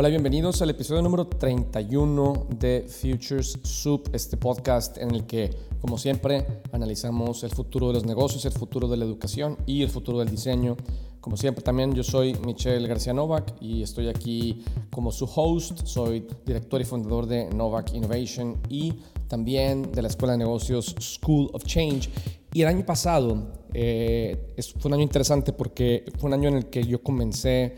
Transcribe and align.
Hola, 0.00 0.08
bienvenidos 0.08 0.62
al 0.62 0.70
episodio 0.70 1.02
número 1.02 1.26
31 1.26 2.46
de 2.58 2.86
Futures 2.88 3.58
Soup, 3.64 4.08
este 4.14 4.38
podcast 4.38 4.96
en 4.96 5.14
el 5.14 5.26
que, 5.26 5.50
como 5.78 5.98
siempre, 5.98 6.46
analizamos 6.72 7.44
el 7.44 7.50
futuro 7.50 7.88
de 7.88 7.92
los 7.92 8.06
negocios, 8.06 8.46
el 8.46 8.52
futuro 8.52 8.88
de 8.88 8.96
la 8.96 9.04
educación 9.04 9.58
y 9.66 9.82
el 9.82 9.90
futuro 9.90 10.20
del 10.20 10.30
diseño. 10.30 10.78
Como 11.20 11.36
siempre, 11.36 11.62
también 11.62 11.92
yo 11.92 12.02
soy 12.02 12.32
Michelle 12.46 12.88
García 12.88 13.12
Novak 13.12 13.52
y 13.60 13.82
estoy 13.82 14.08
aquí 14.08 14.64
como 14.90 15.12
su 15.12 15.26
host. 15.26 15.84
Soy 15.84 16.26
director 16.46 16.80
y 16.80 16.84
fundador 16.84 17.26
de 17.26 17.50
Novak 17.50 17.92
Innovation 17.92 18.56
y 18.70 18.94
también 19.28 19.92
de 19.92 20.00
la 20.00 20.08
Escuela 20.08 20.32
de 20.32 20.38
Negocios 20.38 20.96
School 20.98 21.50
of 21.52 21.64
Change. 21.64 22.08
Y 22.54 22.62
el 22.62 22.68
año 22.68 22.86
pasado 22.86 23.48
eh, 23.74 24.54
fue 24.78 24.88
un 24.88 24.94
año 24.94 25.02
interesante 25.02 25.52
porque 25.52 26.06
fue 26.18 26.28
un 26.28 26.32
año 26.32 26.48
en 26.48 26.56
el 26.56 26.70
que 26.70 26.84
yo 26.84 27.02
comencé 27.02 27.76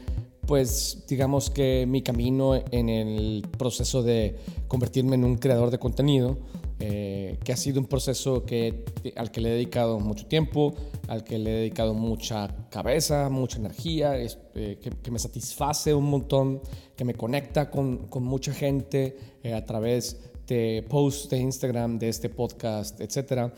pues 0.53 1.07
digamos 1.09 1.49
que 1.49 1.87
mi 1.89 2.03
camino 2.03 2.55
en 2.55 2.91
el 2.91 3.43
proceso 3.57 4.03
de 4.03 4.37
convertirme 4.69 5.15
en 5.15 5.25
un 5.25 5.39
creador 5.39 5.71
de 5.71 5.79
contenido, 5.79 6.37
eh, 6.79 7.39
que 7.43 7.55
ha 7.55 7.57
sido 7.57 7.81
un 7.81 7.87
proceso 7.87 8.45
que, 8.45 8.85
al 9.17 9.31
que 9.31 9.41
le 9.41 9.49
he 9.49 9.53
dedicado 9.55 9.99
mucho 9.99 10.27
tiempo, 10.27 10.75
al 11.09 11.25
que 11.25 11.39
le 11.39 11.53
he 11.53 11.57
dedicado 11.61 11.95
mucha 11.95 12.55
cabeza, 12.69 13.31
mucha 13.31 13.57
energía, 13.57 14.13
eh, 14.19 14.79
que, 15.03 15.11
me 15.11 15.19
satisface 15.19 15.95
un 15.95 16.11
montón, 16.11 16.61
que 16.97 17.07
me 17.07 17.15
conecta 17.15 17.71
con, 17.71 18.09
con 18.09 18.23
mucha 18.23 18.53
gente 18.53 19.17
eh, 19.43 19.55
a 19.55 19.65
través 19.65 20.21
de 20.47 20.85
posts 20.87 21.31
de 21.31 21.39
Instagram, 21.39 21.99
de 21.99 22.11
este 22.11 22.29
podcast, 22.29 23.01
etc. 23.01 23.51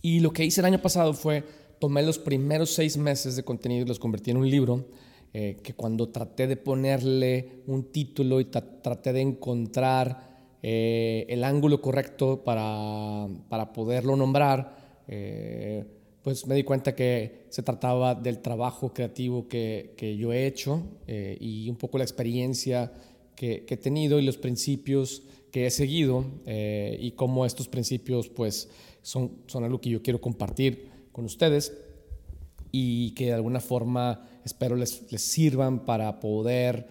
Y 0.00 0.20
lo 0.20 0.32
que 0.32 0.42
hice 0.42 0.62
el 0.62 0.64
año 0.64 0.80
pasado 0.80 1.12
fue 1.12 1.44
tomé 1.78 2.02
los 2.02 2.18
primeros 2.18 2.70
seis 2.70 2.96
meses 2.96 3.36
de 3.36 3.42
contenido 3.42 3.84
y 3.84 3.88
los 3.88 3.98
convertí 3.98 4.30
en 4.30 4.38
un 4.38 4.50
libro 4.50 4.86
eh, 5.34 5.56
que 5.62 5.72
cuando 5.72 6.10
traté 6.10 6.46
de 6.46 6.58
ponerle 6.58 7.62
un 7.66 7.90
título 7.90 8.38
y 8.38 8.44
traté 8.44 9.14
de 9.14 9.22
encontrar 9.22 10.28
eh, 10.62 11.24
el 11.26 11.42
ángulo 11.42 11.80
correcto 11.80 12.44
para, 12.44 13.28
para 13.48 13.72
poderlo 13.72 14.14
nombrar, 14.14 15.02
eh, 15.08 15.86
pues 16.22 16.46
me 16.46 16.54
di 16.54 16.64
cuenta 16.64 16.94
que 16.94 17.46
se 17.48 17.62
trataba 17.62 18.14
del 18.14 18.40
trabajo 18.40 18.92
creativo 18.92 19.48
que, 19.48 19.94
que 19.96 20.18
yo 20.18 20.34
he 20.34 20.46
hecho 20.46 20.82
y 21.08 21.68
un 21.70 21.76
poco 21.76 21.96
la 21.96 22.04
experiencia 22.04 22.92
que, 23.34 23.64
que, 23.64 23.74
he 23.74 23.78
tenido 23.78 24.20
y 24.20 24.22
los 24.22 24.36
principios 24.36 25.22
que 25.50 25.66
he 25.66 25.70
seguido 25.70 26.26
y 26.46 27.10
cómo 27.12 27.44
estos 27.46 27.68
principios 27.68 28.28
pues 28.28 28.68
son, 29.00 29.32
son 29.46 29.64
algo 29.64 29.80
que 29.80 29.90
yo 29.90 30.02
quiero 30.02 30.20
compartir 30.20 30.90
con 31.10 31.24
ustedes 31.24 31.72
y 32.70 33.12
que 33.12 33.26
de 33.26 33.32
alguna 33.32 33.60
forma 33.60 34.28
espero 34.44 34.76
les, 34.76 35.10
les 35.10 35.22
sirvan 35.22 35.84
para 35.84 36.20
poder 36.20 36.86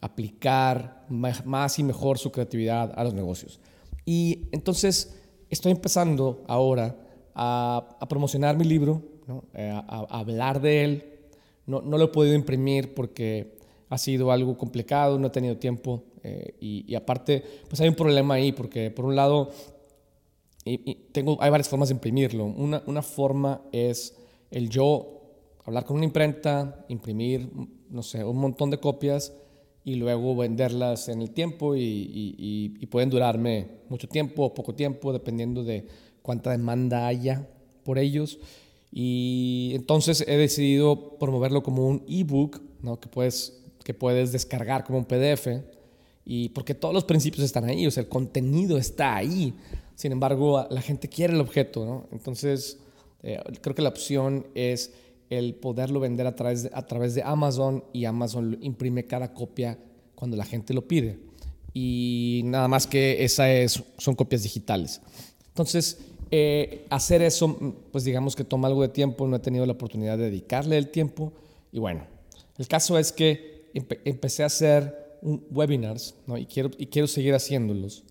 aplicar 0.00 1.06
más 1.08 1.78
y 1.78 1.82
mejor 1.82 2.18
su 2.18 2.32
creatividad 2.32 2.92
a 2.96 3.04
los 3.04 3.14
negocios. 3.14 3.60
Y 4.04 4.48
entonces 4.52 5.14
estoy 5.50 5.72
empezando 5.72 6.42
ahora 6.48 6.96
a, 7.34 7.96
a 8.00 8.08
promocionar 8.08 8.56
mi 8.56 8.64
libro, 8.64 9.02
eh, 9.54 9.70
a, 9.72 10.06
hablar 10.10 10.60
de 10.60 10.84
él. 10.84 11.04
No, 11.66 11.82
no, 11.82 11.98
lo 11.98 12.06
he 12.06 12.08
podido 12.08 12.34
imprimir 12.34 12.94
porque 12.94 13.58
ha 13.88 13.98
sido 13.98 14.32
algo 14.32 14.56
complicado, 14.56 15.18
no 15.18 15.28
he 15.28 15.30
tenido 15.30 15.56
tiempo 15.56 16.04
eh, 16.22 16.54
y, 16.60 16.94
aparte 16.94 17.42
pues 17.68 17.80
hay 17.80 17.88
un 17.88 17.94
problema 17.94 18.34
ahí 18.34 18.52
porque 18.52 18.90
por 18.90 19.04
un 19.04 19.16
lado 19.16 19.50
y, 20.64 20.94
tengo, 21.12 21.38
hay 21.40 21.50
varias 21.50 21.68
formas 21.68 21.88
de 21.88 21.94
imprimirlo. 21.94 22.44
Una, 22.44 22.82
una 22.86 23.02
forma 23.02 23.62
es 23.72 24.16
el 24.50 24.68
yo 24.68 25.19
hablar 25.70 25.84
con 25.84 25.96
una 25.96 26.04
imprenta, 26.04 26.84
imprimir, 26.88 27.48
no 27.88 28.02
sé, 28.02 28.24
un 28.24 28.36
montón 28.36 28.70
de 28.70 28.78
copias 28.78 29.32
y 29.84 29.94
luego 29.94 30.36
venderlas 30.36 31.08
en 31.08 31.22
el 31.22 31.30
tiempo 31.30 31.74
y, 31.76 32.76
pueden 32.90 33.08
durarme 33.08 33.68
mucho 33.88 34.08
tiempo 34.08 34.44
o 34.46 34.54
poco 34.54 34.74
tiempo, 34.74 35.12
dependiendo 35.12 35.62
de 35.62 35.86
cuánta 36.22 36.50
demanda 36.50 37.06
haya 37.06 37.48
por 37.84 37.98
ellos. 37.98 38.40
Y 38.90 39.70
entonces 39.74 40.24
he 40.26 40.36
decidido 40.36 41.16
promoverlo 41.18 41.62
como 41.62 41.86
un 41.86 42.04
ebook, 42.08 42.60
¿no? 42.82 42.98
que, 42.98 43.08
puedes, 43.08 43.62
que 43.84 43.94
puedes 43.94 44.32
descargar 44.32 44.82
como 44.82 44.98
un 44.98 45.04
PDF, 45.04 45.46
y 46.24 46.48
porque 46.48 46.74
todos 46.74 46.92
los 46.92 47.04
principios 47.04 47.44
están 47.44 47.64
ahí, 47.64 47.86
o 47.86 47.92
sea, 47.92 48.02
el 48.02 48.08
contenido 48.08 48.76
está 48.76 49.16
ahí. 49.16 49.54
Sin 49.94 50.10
embargo, 50.10 50.66
la 50.68 50.80
gente 50.80 51.08
quiere 51.08 51.34
el 51.34 51.40
objeto, 51.40 51.84
¿no? 51.84 52.08
Entonces, 52.12 52.78
eh, 53.22 53.40
creo 53.60 53.74
que 53.74 53.82
la 53.82 53.88
opción 53.88 54.46
es 54.54 54.92
el 55.30 55.54
poderlo 55.54 56.00
vender 56.00 56.26
a 56.26 56.34
través, 56.34 56.64
de, 56.64 56.70
a 56.74 56.86
través 56.86 57.14
de 57.14 57.22
Amazon 57.22 57.84
y 57.92 58.04
Amazon 58.04 58.58
imprime 58.60 59.06
cada 59.06 59.32
copia 59.32 59.78
cuando 60.14 60.36
la 60.36 60.44
gente 60.44 60.74
lo 60.74 60.86
pide. 60.86 61.18
Y 61.72 62.42
nada 62.44 62.68
más 62.68 62.86
que 62.86 63.24
esa 63.24 63.50
es, 63.50 63.82
son 63.96 64.14
copias 64.16 64.42
digitales. 64.42 65.00
Entonces, 65.48 65.98
eh, 66.32 66.84
hacer 66.90 67.22
eso, 67.22 67.56
pues 67.92 68.04
digamos 68.04 68.36
que 68.36 68.44
toma 68.44 68.68
algo 68.68 68.82
de 68.82 68.88
tiempo, 68.88 69.26
no 69.26 69.36
he 69.36 69.40
tenido 69.40 69.64
la 69.66 69.72
oportunidad 69.72 70.18
de 70.18 70.24
dedicarle 70.24 70.76
el 70.76 70.88
tiempo. 70.88 71.32
Y 71.72 71.78
bueno, 71.78 72.04
el 72.58 72.66
caso 72.68 72.98
es 72.98 73.12
que 73.12 73.70
empecé 74.04 74.42
a 74.42 74.46
hacer 74.46 75.18
un, 75.22 75.46
webinars 75.50 76.16
¿no? 76.26 76.36
y, 76.36 76.46
quiero, 76.46 76.70
y 76.76 76.86
quiero 76.86 77.06
seguir 77.06 77.34
haciéndolos 77.34 78.04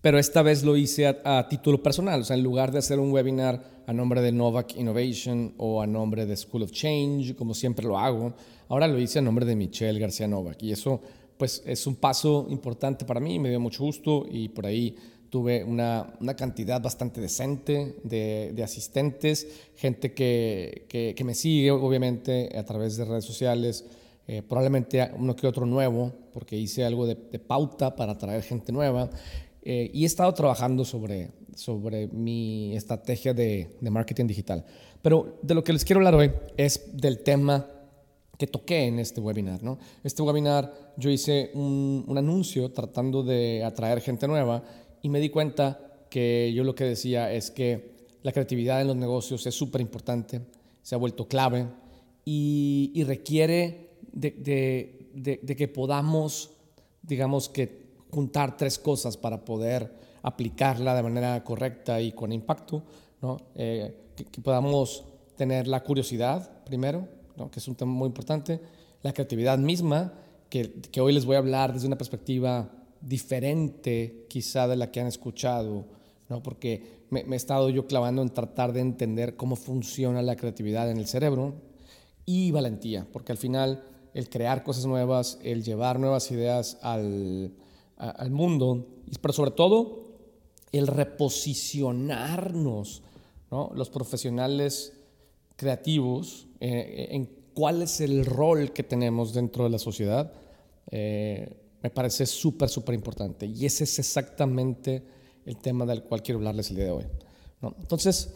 pero 0.00 0.18
esta 0.18 0.42
vez 0.42 0.62
lo 0.62 0.76
hice 0.76 1.06
a, 1.06 1.48
título 1.48 1.82
personal, 1.82 2.20
o 2.20 2.24
sea, 2.24 2.36
en 2.36 2.42
lugar 2.42 2.70
de 2.70 2.78
hacer 2.78 3.00
un 3.00 3.10
webinar 3.10 3.77
a 3.88 3.92
nombre 3.94 4.20
de 4.20 4.30
Novak 4.30 4.76
Innovation 4.76 5.54
o 5.56 5.80
a 5.80 5.86
nombre 5.86 6.26
de 6.26 6.36
School 6.36 6.62
of 6.62 6.72
Change, 6.72 7.34
como 7.34 7.54
siempre 7.54 7.86
lo 7.86 7.98
hago, 7.98 8.34
ahora 8.68 8.86
lo 8.86 8.98
hice 8.98 9.18
a 9.18 9.22
nombre 9.22 9.46
de 9.46 9.56
Michelle 9.56 9.98
García 9.98 10.28
Novak 10.28 10.62
y 10.62 10.72
eso 10.72 11.00
pues 11.38 11.62
es 11.64 11.86
un 11.86 11.96
paso 11.96 12.46
importante 12.50 13.06
para 13.06 13.18
mí, 13.18 13.38
me 13.38 13.48
dio 13.48 13.58
mucho 13.58 13.82
gusto 13.82 14.26
y 14.30 14.50
por 14.50 14.66
ahí 14.66 14.94
tuve 15.30 15.64
una, 15.64 16.06
una 16.20 16.36
cantidad 16.36 16.82
bastante 16.82 17.22
decente 17.22 17.96
de, 18.04 18.52
de 18.54 18.62
asistentes, 18.62 19.46
gente 19.74 20.12
que, 20.12 20.84
que, 20.86 21.24
me 21.24 21.34
sigue 21.34 21.70
obviamente 21.70 22.50
a 22.58 22.64
través 22.64 22.98
de 22.98 23.06
redes 23.06 23.24
sociales, 23.24 23.86
eh, 24.26 24.42
probablemente 24.42 25.10
uno 25.16 25.34
que 25.34 25.46
otro 25.46 25.64
nuevo, 25.64 26.12
porque 26.34 26.58
hice 26.58 26.84
algo 26.84 27.06
de, 27.06 27.14
de 27.14 27.38
pauta 27.38 27.96
para 27.96 28.12
atraer 28.12 28.42
gente 28.42 28.70
nueva 28.70 29.08
eh, 29.62 29.90
y 29.92 30.04
he 30.04 30.06
estado 30.06 30.32
trabajando 30.34 30.84
sobre, 30.84 31.30
sobre 31.54 32.06
mi 32.08 32.74
estrategia 32.76 33.34
de, 33.34 33.76
de, 33.80 33.90
marketing 33.90 34.26
digital. 34.26 34.64
Pero 35.02 35.38
de 35.42 35.54
lo 35.54 35.64
que 35.64 35.72
les 35.72 35.84
quiero 35.84 36.00
hablar 36.00 36.14
hoy 36.14 36.30
es 36.56 36.90
del 36.92 37.20
tema 37.20 37.66
que 38.38 38.46
toqué 38.46 38.86
en 38.86 38.98
este 38.98 39.20
webinar. 39.20 39.62
¿no? 39.62 39.78
Este 40.04 40.22
webinar 40.22 40.94
yo 40.96 41.10
hice 41.10 41.50
un, 41.54 42.04
un 42.06 42.18
anuncio 42.18 42.70
tratando 42.70 43.22
de 43.22 43.64
atraer 43.64 44.00
gente 44.00 44.28
nueva 44.28 44.62
y 45.02 45.08
me 45.08 45.20
di 45.20 45.28
cuenta 45.28 45.80
que 46.08 46.52
yo 46.54 46.64
lo 46.64 46.74
que 46.74 46.84
decía 46.84 47.32
es 47.32 47.50
que 47.50 47.98
la 48.22 48.32
creatividad 48.32 48.80
en 48.80 48.88
los 48.88 48.96
negocios 48.96 49.46
es 49.46 49.54
súper 49.54 49.80
importante, 49.80 50.40
se 50.82 50.94
ha 50.94 50.98
vuelto 50.98 51.28
clave 51.28 51.66
y, 52.24 52.92
y 52.94 53.04
requiere 53.04 53.90
de, 54.12 54.30
de, 54.30 55.10
de, 55.14 55.40
de, 55.42 55.56
que 55.56 55.68
podamos, 55.68 56.50
digamos 57.02 57.48
que 57.48 57.87
juntar 58.10 58.56
tres 58.56 58.78
cosas 58.78 59.16
para 59.16 59.44
poder 59.44 59.92
aplicarla 60.22 60.94
de 60.94 61.02
manera 61.02 61.44
correcta 61.44 62.00
y 62.00 62.12
con 62.12 62.32
impacto, 62.32 62.82
¿no? 63.22 63.36
Eh, 63.54 63.94
que, 64.14 64.40
podamos 64.40 65.04
tener 65.36 65.68
la 65.68 65.82
curiosidad 65.82 66.64
primero, 66.64 67.08
¿no? 67.36 67.50
que 67.50 67.60
es 67.60 67.68
un 67.68 67.76
tema 67.76 67.92
muy 67.92 68.06
importante, 68.06 68.60
la 69.02 69.12
creatividad 69.12 69.58
misma, 69.58 70.12
que, 70.50 70.72
que, 70.72 71.00
hoy 71.00 71.12
les 71.12 71.24
voy 71.24 71.36
a 71.36 71.38
hablar 71.38 71.72
desde 71.72 71.86
una 71.86 71.98
perspectiva 71.98 72.70
diferente 73.00 74.26
quizá 74.28 74.66
de 74.66 74.76
la 74.76 74.90
que 74.90 75.00
han 75.00 75.06
escuchado, 75.06 75.86
¿no? 76.28 76.42
porque 76.42 77.04
me, 77.10 77.22
me 77.24 77.36
he 77.36 77.38
estado 77.38 77.70
yo 77.70 77.86
clavando 77.86 78.22
en 78.22 78.30
tratar 78.30 78.72
de 78.72 78.80
entender 78.80 79.36
cómo 79.36 79.54
funciona 79.54 80.20
la 80.22 80.36
creatividad 80.36 80.90
en 80.90 80.98
el 80.98 81.06
cerebro 81.06 81.54
y 82.26 82.50
valentía, 82.50 83.06
porque 83.12 83.32
al 83.32 83.38
final 83.38 83.84
el 84.14 84.28
crear 84.28 84.64
cosas 84.64 84.86
nuevas, 84.86 85.38
el 85.44 85.62
llevar 85.62 86.00
nuevas 86.00 86.30
ideas 86.32 86.78
al, 86.82 87.52
al 87.98 88.30
mundo, 88.30 88.86
pero 89.20 89.34
sobre 89.34 89.50
todo 89.50 90.08
el 90.72 90.86
reposicionarnos, 90.86 93.02
¿no? 93.50 93.70
los 93.74 93.90
profesionales 93.90 94.94
creativos, 95.56 96.46
eh, 96.60 97.08
en 97.10 97.28
cuál 97.54 97.82
es 97.82 98.00
el 98.00 98.24
rol 98.24 98.72
que 98.72 98.84
tenemos 98.84 99.34
dentro 99.34 99.64
de 99.64 99.70
la 99.70 99.78
sociedad, 99.78 100.32
eh, 100.90 101.56
me 101.82 101.90
parece 101.90 102.24
súper, 102.26 102.68
súper 102.68 102.94
importante. 102.94 103.46
Y 103.46 103.66
ese 103.66 103.82
es 103.84 103.98
exactamente 103.98 105.02
el 105.44 105.56
tema 105.56 105.84
del 105.84 106.04
cual 106.04 106.22
quiero 106.22 106.38
hablarles 106.38 106.70
el 106.70 106.76
día 106.76 106.84
de 106.86 106.92
hoy. 106.92 107.04
Entonces, 107.62 108.32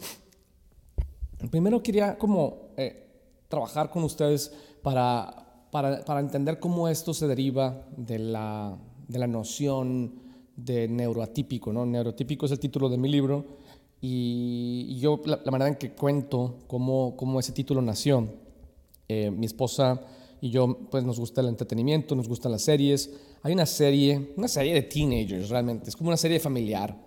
primero 1.49 1.81
quería 1.81 2.17
como 2.17 2.73
eh, 2.75 3.07
trabajar 3.47 3.89
con 3.89 4.03
ustedes 4.03 4.51
para, 4.81 5.65
para, 5.71 6.03
para 6.03 6.19
entender 6.19 6.59
cómo 6.59 6.89
esto 6.89 7.13
se 7.13 7.27
deriva 7.27 7.85
de 7.95 8.19
la 8.19 8.77
de 9.07 9.19
la 9.19 9.27
noción 9.27 10.13
de 10.55 10.87
neuroatípico. 10.87 11.73
¿no? 11.73 11.85
Neuroatípico 11.85 12.45
es 12.45 12.51
el 12.51 12.59
título 12.59 12.89
de 12.89 12.97
mi 12.97 13.09
libro 13.09 13.45
y, 14.01 14.97
yo 14.99 15.21
la, 15.25 15.39
manera 15.49 15.69
en 15.69 15.75
que 15.75 15.91
cuento 15.91 16.59
cómo, 16.67 17.15
cómo, 17.15 17.39
ese 17.39 17.53
título 17.53 17.81
nació. 17.81 18.27
Eh, 19.07 19.31
mi 19.31 19.45
esposa 19.45 20.01
y 20.41 20.49
yo, 20.49 20.77
pues 20.89 21.03
nos 21.03 21.19
gusta 21.19 21.41
el 21.41 21.47
entretenimiento, 21.47 22.15
nos 22.15 22.27
gustan 22.27 22.51
las 22.51 22.63
series. 22.63 23.09
Hay 23.43 23.53
una 23.53 23.65
serie, 23.65 24.33
una 24.35 24.47
serie 24.47 24.73
de 24.73 24.83
teenagers 24.83 25.49
realmente, 25.49 25.89
es 25.89 25.95
como 25.95 26.09
una 26.09 26.17
serie 26.17 26.39
familiar 26.39 26.97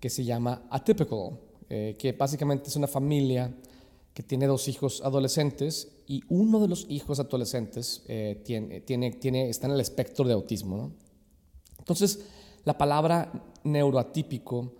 que 0.00 0.10
se 0.10 0.24
llama 0.24 0.62
Atypical, 0.68 1.38
eh, 1.68 1.94
que 1.96 2.12
básicamente 2.12 2.68
es 2.68 2.76
una 2.76 2.88
familia 2.88 3.54
que 4.12 4.22
tiene 4.22 4.46
dos 4.46 4.66
hijos 4.66 5.00
adolescentes 5.04 5.92
y 6.06 6.22
uno 6.28 6.60
de 6.60 6.68
los 6.68 6.86
hijos 6.88 7.20
adolescentes 7.20 8.02
eh, 8.08 8.42
tiene, 8.44 8.80
tiene, 8.80 9.12
tiene, 9.12 9.48
está 9.48 9.68
en 9.68 9.74
el 9.74 9.80
espectro 9.80 10.24
de 10.26 10.34
autismo. 10.34 10.76
¿no? 10.76 10.92
Entonces, 11.92 12.24
la 12.64 12.76
palabra 12.78 13.30
neuroatípico 13.64 14.72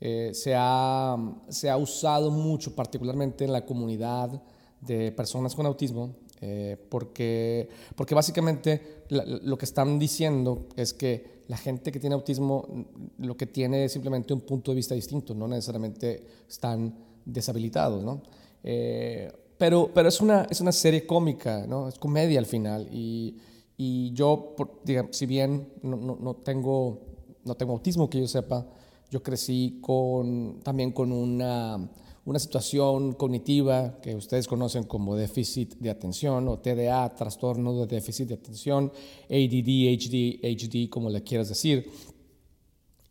eh, 0.00 0.30
se, 0.34 0.54
ha, 0.54 1.16
se, 1.48 1.70
ha, 1.70 1.76
usado 1.76 2.30
mucho, 2.30 2.74
particularmente 2.74 3.44
en 3.44 3.52
la 3.52 3.64
comunidad 3.64 4.42
de 4.80 5.10
personas 5.12 5.54
con 5.54 5.66
autismo, 5.66 6.14
eh, 6.40 6.76
porque, 6.88 7.68
porque 7.96 8.14
básicamente 8.14 9.04
lo 9.08 9.56
que 9.56 9.64
están 9.64 9.98
diciendo 9.98 10.66
es 10.76 10.92
que 10.92 11.42
la 11.48 11.56
gente 11.56 11.90
que 11.90 11.98
tiene 11.98 12.14
autismo 12.14 12.86
lo 13.18 13.36
que 13.36 13.46
tiene 13.46 13.86
es 13.86 13.92
simplemente 13.92 14.34
un 14.34 14.42
punto 14.42 14.70
de 14.70 14.76
vista 14.76 14.94
distinto, 14.94 15.34
no 15.34 15.48
necesariamente 15.48 16.22
están 16.48 16.94
deshabilitados. 17.24 18.04
¿no? 18.04 18.22
Eh, 18.62 19.32
pero, 19.56 19.90
pero 19.92 20.10
es, 20.10 20.20
una, 20.20 20.46
es 20.50 20.60
una 20.60 20.72
serie 20.72 21.06
cómica, 21.06 21.66
¿no? 21.66 21.88
es 21.88 21.98
comedia 21.98 22.38
al 22.38 22.46
final. 22.46 22.86
Y, 22.92 23.38
y 23.80 24.12
yo, 24.12 24.56
digamos, 24.84 25.16
si 25.16 25.24
bien 25.24 25.72
no, 25.82 25.96
no, 25.96 26.18
no, 26.20 26.34
tengo, 26.34 27.00
no 27.44 27.54
tengo 27.54 27.72
autismo 27.72 28.10
que 28.10 28.18
yo 28.18 28.26
sepa, 28.26 28.66
yo 29.08 29.22
crecí 29.22 29.78
con, 29.80 30.58
también 30.64 30.90
con 30.90 31.12
una, 31.12 31.88
una 32.24 32.38
situación 32.40 33.12
cognitiva 33.12 34.00
que 34.02 34.16
ustedes 34.16 34.48
conocen 34.48 34.82
como 34.82 35.14
déficit 35.14 35.76
de 35.78 35.90
atención 35.90 36.48
o 36.48 36.58
TDA, 36.58 37.14
trastorno 37.14 37.72
de 37.74 37.86
déficit 37.86 38.28
de 38.28 38.34
atención, 38.34 38.92
ADD, 39.30 39.94
HD, 39.94 40.40
HD, 40.42 40.90
como 40.90 41.08
le 41.08 41.22
quieras 41.22 41.48
decir. 41.48 41.88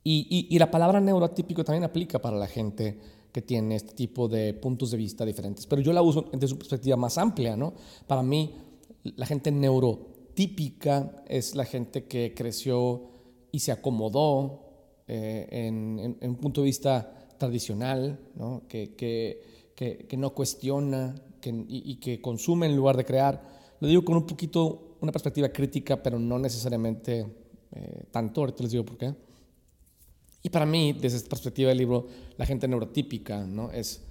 Y, 0.03 0.47
y, 0.49 0.59
la 0.59 0.69
palabra 0.71 1.01
neurotípico 1.01 1.63
también 1.63 1.83
aplica 1.83 2.19
para 2.19 2.37
la 2.37 2.47
gente 2.47 2.97
que 3.31 3.41
tiene 3.41 3.75
este 3.75 3.93
tipo 3.93 4.27
de 4.27 4.53
puntos 4.53 4.91
de 4.91 4.97
vista 4.97 5.25
diferentes. 5.25 5.65
Pero 5.65 5.81
yo 5.81 5.91
la 5.91 6.01
uso 6.01 6.25
desde 6.31 6.47
su 6.47 6.57
perspectiva 6.57 6.95
más 6.95 7.17
amplia, 7.17 7.57
¿no? 7.57 7.73
Para 8.05 8.23
mí, 8.23 8.53
la 9.03 9.25
gente 9.25 9.51
neurotípica 10.37 11.23
es 11.27 11.55
la 11.55 11.65
gente 11.65 12.05
que 12.05 12.33
creció 12.35 13.09
y 13.51 13.59
se 13.59 13.71
acomodó 13.71 14.61
eh, 15.07 15.47
en, 15.51 16.17
un 16.21 16.35
punto 16.35 16.61
de 16.61 16.65
vista 16.65 17.11
tradicional. 17.37 18.19
Que, 18.67 20.17
no 20.17 20.33
cuestiona 20.33 21.15
y, 21.43 21.95
que 21.95 22.21
consume 22.21 22.67
en 22.67 22.75
lugar 22.75 22.97
de 22.97 23.05
crear. 23.05 23.41
Lo 23.79 23.87
digo 23.87 24.03
con 24.03 24.17
un 24.17 24.25
poquito, 24.25 24.97
una 25.01 25.11
perspectiva 25.11 25.49
crítica, 25.49 26.01
pero 26.01 26.19
no 26.19 26.39
necesariamente 26.39 27.25
eh, 27.71 28.03
tanto, 28.11 28.41
ahorita 28.41 28.63
les 28.63 28.71
digo 28.71 28.85
por 28.85 28.97
qué. 28.97 29.13
Y 30.43 30.49
para 30.49 30.65
mí, 30.65 30.93
desde 30.93 31.17
esta 31.17 31.29
perspectiva 31.29 31.69
del 31.69 31.77
libro, 31.79 32.07
la 32.37 32.45
gente 32.45 32.67
neurotípica 32.67 33.47
es 33.73 34.01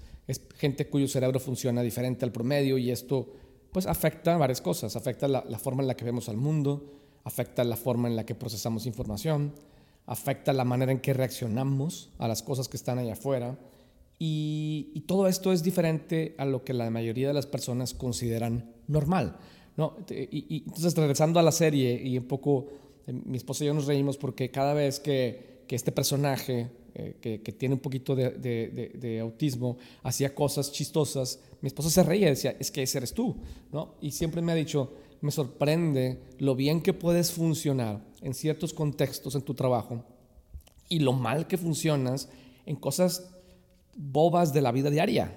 gente 0.56 0.88
cuyo 0.88 1.06
cerebro 1.06 1.38
funciona 1.38 1.82
diferente 1.82 2.25
al 2.25 2.32
promedio 2.32 2.78
y 2.78 2.90
esto 2.90 3.28
pues 3.76 3.84
afecta 3.84 4.38
varias 4.38 4.62
cosas. 4.62 4.96
Afecta 4.96 5.28
la, 5.28 5.44
la 5.46 5.58
forma 5.58 5.82
en 5.82 5.88
la 5.88 5.94
que 5.94 6.06
vemos 6.06 6.31
al 6.31 6.38
mundo, 6.38 6.94
afecta 7.25 7.62
la 7.62 7.76
forma 7.76 8.08
en 8.08 8.17
la 8.17 8.25
que 8.25 8.34
procesamos 8.34 8.87
información, 8.87 9.52
afecta 10.06 10.55
la 10.55 10.64
manera 10.64 10.93
en 10.93 11.00
que 11.00 11.12
reaccionamos 11.12 12.08
a 12.17 12.26
las 12.26 12.43
cosas 12.43 12.69
que 12.69 12.78
están 12.78 12.99
allá 12.99 13.12
afuera. 13.12 13.58
Y, 14.19 15.05
todo 15.06 15.28
esto 15.28 15.52
es 15.52 15.62
diferente 15.62 16.34
a 16.38 16.46
lo 16.46 16.64
que 16.64 16.73
la 16.73 16.88
mayoría 16.88 17.28
de 17.28 17.34
las 17.34 17.44
personas 17.44 17.93
consideran 17.93 18.73
normal. 18.88 19.37
¿no? 19.76 19.94
Y, 20.08 20.64
entonces, 20.67 20.96
regresando 20.96 21.38
a 21.38 21.43
la 21.43 21.52
serie, 21.52 22.00
y 22.02 22.17
un 22.17 22.25
poco, 22.25 22.69
eh, 23.06 23.12
mi 23.12 23.37
esposa 23.37 23.62
y 23.62 23.67
yo 23.67 23.75
nos 23.75 23.87
reímos 23.87 24.17
porque 24.17 24.50
cada 24.50 24.73
vez 24.73 25.00
que, 25.00 25.64
que 25.69 25.76
este 25.76 25.93
personaje, 25.93 26.70
eh, 26.99 27.41
que, 27.45 27.53
tiene 27.53 27.75
un 27.75 27.81
poquito 27.81 28.17
de, 28.17 29.19
autismo, 29.21 29.77
hacía 30.03 30.35
cosas 30.35 30.73
chistosas, 30.73 31.41
mi 31.61 31.67
esposa 31.67 31.91
se 31.91 32.03
reía 32.03 32.29
y 32.29 32.31
decía, 32.31 32.57
es 32.59 32.71
que 32.71 32.83
ese 32.83 32.97
eres 32.97 33.13
tú. 33.13 33.37
¿no? 33.71 33.97
Y 34.01 34.13
siempre 34.13 34.41
me 34.41 34.53
ha 34.53 34.55
dicho, 34.55 34.95
me 35.21 35.31
sorprende 35.31 36.19
lo 36.39 36.55
bien 36.55 36.81
que 36.81 36.95
puedes 36.95 37.33
funcionar 37.33 38.01
en 38.23 38.33
ciertos 38.33 38.73
contextos 38.73 39.35
en 39.35 39.43
tu 39.43 39.53
trabajo 39.53 40.05
y 40.89 41.01
lo 41.01 41.13
mal 41.13 41.47
que 41.47 41.59
funcionas 41.59 42.31
en 42.65 42.77
cosas 42.77 43.29
bobas 43.95 44.55
de 44.55 44.63
la 44.63 44.73
vida 44.73 44.89
diaria. 44.89 45.37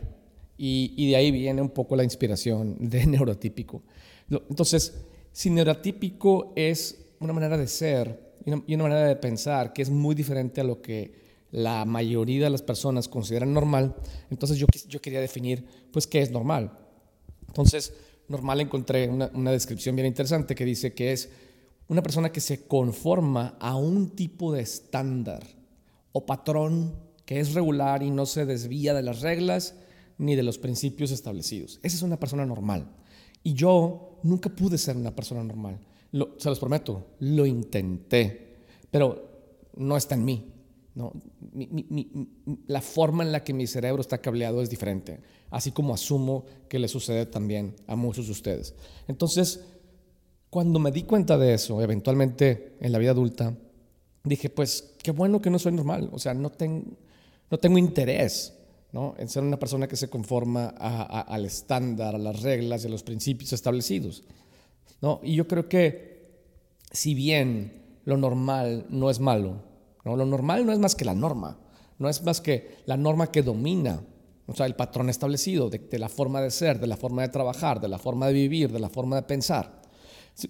Y, 0.58 1.10
de 1.10 1.16
ahí 1.18 1.30
viene 1.30 1.62
un 1.62 1.72
poco 1.72 1.98
la 1.98 2.06
inspiración 2.06 2.78
de 2.80 3.06
neurotípico. 3.06 3.84
Entonces, 4.30 4.98
si 5.34 5.50
neurotípico 5.50 6.54
es 6.56 7.06
una 7.20 7.34
manera 7.34 7.58
de 7.58 7.68
ser 7.68 8.30
y 8.46 8.74
una, 8.74 8.84
manera 8.84 9.06
de 9.06 9.16
pensar 9.16 9.74
que 9.74 9.82
es 9.82 9.90
muy 9.90 10.16
diferente 10.16 10.62
a 10.62 10.64
lo 10.64 10.82
que 10.82 11.29
la 11.52 11.86
mayoría 11.86 12.46
de 12.46 12.50
las 12.50 12.62
personas 12.62 13.08
consideran 13.08 13.54
normal, 13.54 13.96
entonces 14.30 14.58
yo, 14.58 14.68
yo 14.88 15.02
quería 15.02 15.20
definir, 15.20 15.66
pues, 15.92 16.08
qué 16.08 16.22
es 16.22 16.32
normal. 16.32 16.78
Entonces, 17.48 17.94
normal 18.30 18.62
encontré 18.62 19.10
una, 19.10 19.52
descripción 19.52 19.96
bien 19.96 20.08
interesante 20.08 20.56
que 20.56 20.64
dice 20.64 20.94
que 20.94 21.12
es 21.12 21.30
una 21.88 22.04
persona 22.04 22.32
que 22.32 22.40
se 22.40 22.68
conforma 22.68 23.58
a 23.60 23.76
un 23.76 24.12
tipo 24.12 24.54
de 24.54 24.62
estándar 24.62 25.44
o 26.12 26.26
patrón 26.26 26.96
que 27.26 27.40
es 27.40 27.54
regular 27.54 28.04
y 28.04 28.12
no 28.12 28.26
se 28.26 28.46
desvía 28.46 28.94
de 28.94 29.04
las 29.04 29.22
reglas 29.22 29.76
ni 30.18 30.36
de 30.36 30.44
los 30.44 30.60
principios 30.60 31.12
establecidos. 31.12 31.80
Esa 31.82 31.98
es 31.98 32.02
una 32.04 32.20
persona 32.20 32.46
normal. 32.46 32.92
Y 33.44 33.54
yo 33.54 34.20
nunca 34.24 34.50
pude 34.50 34.78
ser 34.78 34.96
una 34.96 35.16
persona 35.16 35.44
normal. 35.44 35.80
se 36.38 36.50
los 36.50 36.60
prometo, 36.60 37.08
lo 37.20 37.46
intenté, 37.46 38.58
pero 38.92 39.30
no 39.76 39.98
está 39.98 40.16
en 40.16 40.26
mí. 40.26 40.54
La 42.68 42.82
forma 42.82 43.24
en 43.24 43.32
la 43.32 43.44
que 43.44 43.54
mi 43.54 43.68
cerebro 43.68 44.02
está 44.02 44.20
cableado 44.20 44.62
es 44.62 44.70
diferente, 44.70 45.22
así 45.50 45.72
como 45.72 45.94
asumo 45.94 46.46
que 46.68 46.80
le 46.80 46.88
sucede 46.88 47.26
también 47.26 47.76
a 47.88 47.96
muchos 47.96 48.26
de 48.26 48.32
ustedes. 48.32 48.76
Entonces, 49.08 49.62
cuando 50.50 50.80
me 50.80 50.92
di 50.92 51.04
cuenta 51.04 51.38
de 51.38 51.54
eso, 51.54 51.82
eventualmente 51.82 52.76
en 52.80 52.92
la 52.92 52.98
vida 52.98 53.12
adulta, 53.12 53.56
dije, 54.24 54.50
pues 54.50 54.96
qué 55.02 55.12
bueno 55.12 55.42
que 55.42 55.50
no 55.50 55.60
soy 55.60 55.72
normal, 55.72 56.10
o 56.12 56.20
sea, 56.20 56.34
no, 56.34 56.50
tengo 56.52 57.78
interés 57.78 58.54
en 58.92 59.30
ser 59.30 59.44
una 59.44 59.60
persona 59.60 59.88
que 59.88 59.96
se 59.96 60.10
conforma 60.10 60.68
al 60.68 61.46
estándar, 61.46 62.16
a 62.16 62.18
las 62.20 62.42
reglas 62.42 62.84
y 62.84 62.88
a 62.88 62.90
los 62.90 63.04
principios 63.04 63.54
establecidos. 63.54 64.24
Y 65.24 65.36
yo 65.36 65.48
creo 65.48 65.70
que 65.70 66.20
si 66.92 67.14
bien 67.14 68.00
lo 68.06 68.18
normal 68.18 68.88
no 68.90 69.10
es 69.10 69.20
malo, 69.20 69.69
¿no? 70.04 70.16
Lo 70.16 70.26
normal 70.26 70.66
no 70.66 70.72
es 70.72 70.80
más 70.80 70.96
que 70.96 71.06
la 71.06 71.14
norma, 71.14 71.58
no 71.98 72.10
es 72.10 72.24
más 72.24 72.42
que 72.42 72.78
la 72.86 72.98
norma 72.98 73.32
que 73.32 73.44
domina, 73.44 74.02
o 74.48 74.56
sea, 74.56 74.66
el 74.66 74.76
patrón 74.76 75.10
establecido 75.10 75.70
de, 75.70 76.00
la 76.00 76.10
forma 76.10 76.42
de 76.42 76.50
ser, 76.50 76.80
de 76.80 76.88
la 76.88 76.98
forma 76.98 77.22
de 77.22 77.30
trabajar, 77.30 77.80
de 77.80 77.88
la 77.88 78.00
forma 78.00 78.28
de 78.28 78.34
vivir, 78.34 78.72
de 78.72 78.80
la 78.80 78.90
forma 78.90 79.18
de 79.18 79.22
pensar. 79.24 79.82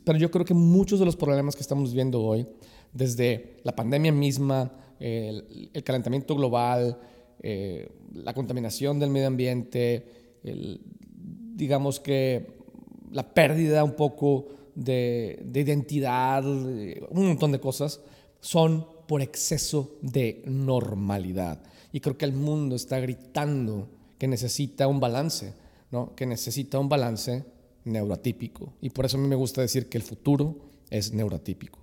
pero 0.06 0.18
yo 0.18 0.32
creo 0.32 0.46
que 0.46 0.54
muchos 0.54 1.00
de 1.00 1.06
los 1.06 1.18
problemas 1.18 1.56
que 1.56 1.62
estamos 1.62 1.94
viendo 1.94 2.22
hoy, 2.24 2.48
desde 2.94 3.58
la 3.64 3.76
pandemia 3.76 4.12
misma, 4.12 4.72
el, 5.00 5.84
calentamiento 5.84 6.36
global, 6.36 6.98
eh, 7.42 7.90
la 8.14 8.34
contaminación 8.34 9.00
del 9.00 9.10
medio 9.10 9.28
ambiente, 9.28 10.06
digamos 11.56 12.00
que 12.00 12.60
la 13.12 13.34
pérdida 13.34 13.84
un 13.84 13.96
poco 13.96 14.48
de, 14.76 15.42
de 15.44 15.60
identidad, 15.60 16.46
un 16.46 17.28
montón 17.28 17.52
de 17.52 17.60
cosas, 17.60 18.00
son 18.40 18.86
por 19.10 19.24
exceso 19.24 19.98
de 20.04 20.44
normalidad. 20.46 21.60
Y 21.92 22.00
creo 22.00 22.16
que 22.16 22.26
el 22.26 22.34
mundo 22.34 22.76
está 22.76 23.00
gritando 23.00 23.88
que 24.20 24.28
necesita 24.28 24.88
un 24.88 25.00
balance, 25.00 25.56
¿no? 25.90 26.14
que 26.14 26.28
necesita 26.28 26.78
un 26.78 26.90
balance 26.90 27.44
neurotípico. 27.86 28.72
Y 28.82 28.92
por 28.92 29.08
eso 29.08 29.18
a 29.18 29.20
mí 29.20 29.28
me 29.28 29.36
gusta 29.36 29.62
decir 29.62 29.90
que 29.90 29.98
el 29.98 30.04
futuro 30.04 30.58
es 30.92 31.12
neurotípico. 31.12 31.80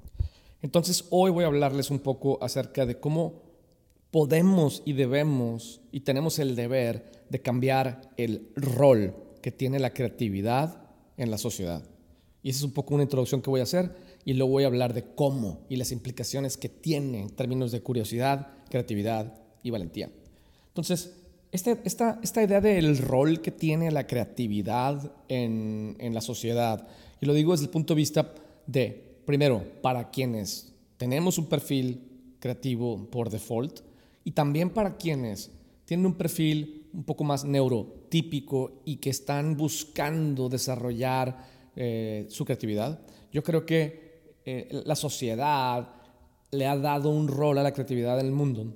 Entonces 0.63 1.05
hoy 1.11 1.33
voy 1.33 1.43
a 1.43 1.49
hablarles 1.49 1.91
un 1.91 1.99
poco 1.99 2.39
acerca 2.41 2.87
de 2.87 3.01
cómo 3.01 3.43
podemos 4.13 4.85
y 4.85 4.93
debemos 4.93 5.81
y 5.91 6.03
tenemos 6.03 6.39
el 6.39 6.55
deber 6.55 7.11
de 7.29 7.43
cambiar 7.43 8.13
el 8.17 8.53
rol 8.55 9.17
que 9.43 9.51
tiene 9.51 9.81
la 9.81 9.93
creatividad 9.93 10.81
en 11.17 11.33
la 11.33 11.39
sociedad. 11.39 11.83
Y 12.45 12.51
esa 12.51 12.59
es 12.59 12.63
un 12.67 12.73
poco 12.73 12.95
una 12.95 13.03
introducción 13.03 13.43
que 13.43 13.51
voy 13.51 13.59
a 13.59 13.65
hacer 13.65 14.06
y 14.27 14.35
luego 14.35 14.53
voy 14.53 14.65
a 14.65 14.67
hablar 14.67 14.93
de 14.93 15.05
cómo 15.15 15.61
y 15.69 15.77
las 15.77 15.93
implicaciones 15.93 16.57
que 16.57 16.69
tiene 16.69 17.23
en 17.23 17.31
términos 17.31 17.71
de 17.71 17.81
curiosidad, 17.81 18.49
creatividad 18.69 19.33
y 19.63 19.71
valentía. 19.71 20.11
Entonces, 20.67 21.15
este, 21.53 21.79
esta, 21.85 22.19
esta 22.23 22.43
idea 22.43 22.61
del 22.61 22.99
rol 22.99 23.41
que 23.41 23.53
tiene 23.53 23.91
la 23.93 24.09
creatividad 24.09 25.13
en, 25.29 25.97
en 26.01 26.13
la 26.13 26.21
sociedad, 26.21 26.89
y 27.21 27.27
lo 27.27 27.35
digo 27.35 27.53
desde 27.53 27.67
el 27.67 27.71
punto 27.71 27.95
de 27.95 27.99
vista 27.99 28.35
de, 28.67 29.17
primero, 29.25 29.63
para 29.81 30.11
quienes 30.11 30.73
tenemos 30.97 31.39
un 31.39 31.47
perfil 31.47 32.03
creativo 32.41 33.09
por 33.09 33.31
default, 33.31 33.79
y 34.25 34.33
también 34.33 34.71
para 34.71 34.97
quienes 34.97 35.53
tienen 35.85 36.05
un 36.05 36.15
perfil 36.15 36.89
un 36.93 37.05
poco 37.05 37.23
más 37.23 37.45
neurotípico 37.45 38.81
y 38.85 38.97
que 38.97 39.11
están 39.11 39.57
buscando 39.57 40.49
desarrollar 40.49 41.45
eh, 41.77 42.27
su 42.29 42.45
creatividad. 42.45 42.99
Yo 43.31 43.45
creo 43.45 43.65
que 43.65 44.06
eh, 44.47 44.83
la 44.85 44.95
sociedad 44.95 45.89
le 46.53 46.67
ha 46.67 46.77
dado 46.77 47.11
un 47.11 47.27
rol 47.27 47.59
a 47.59 47.65
la 47.65 47.73
creatividad 47.73 48.21
en 48.21 48.27
el 48.27 48.33
mundo 48.33 48.73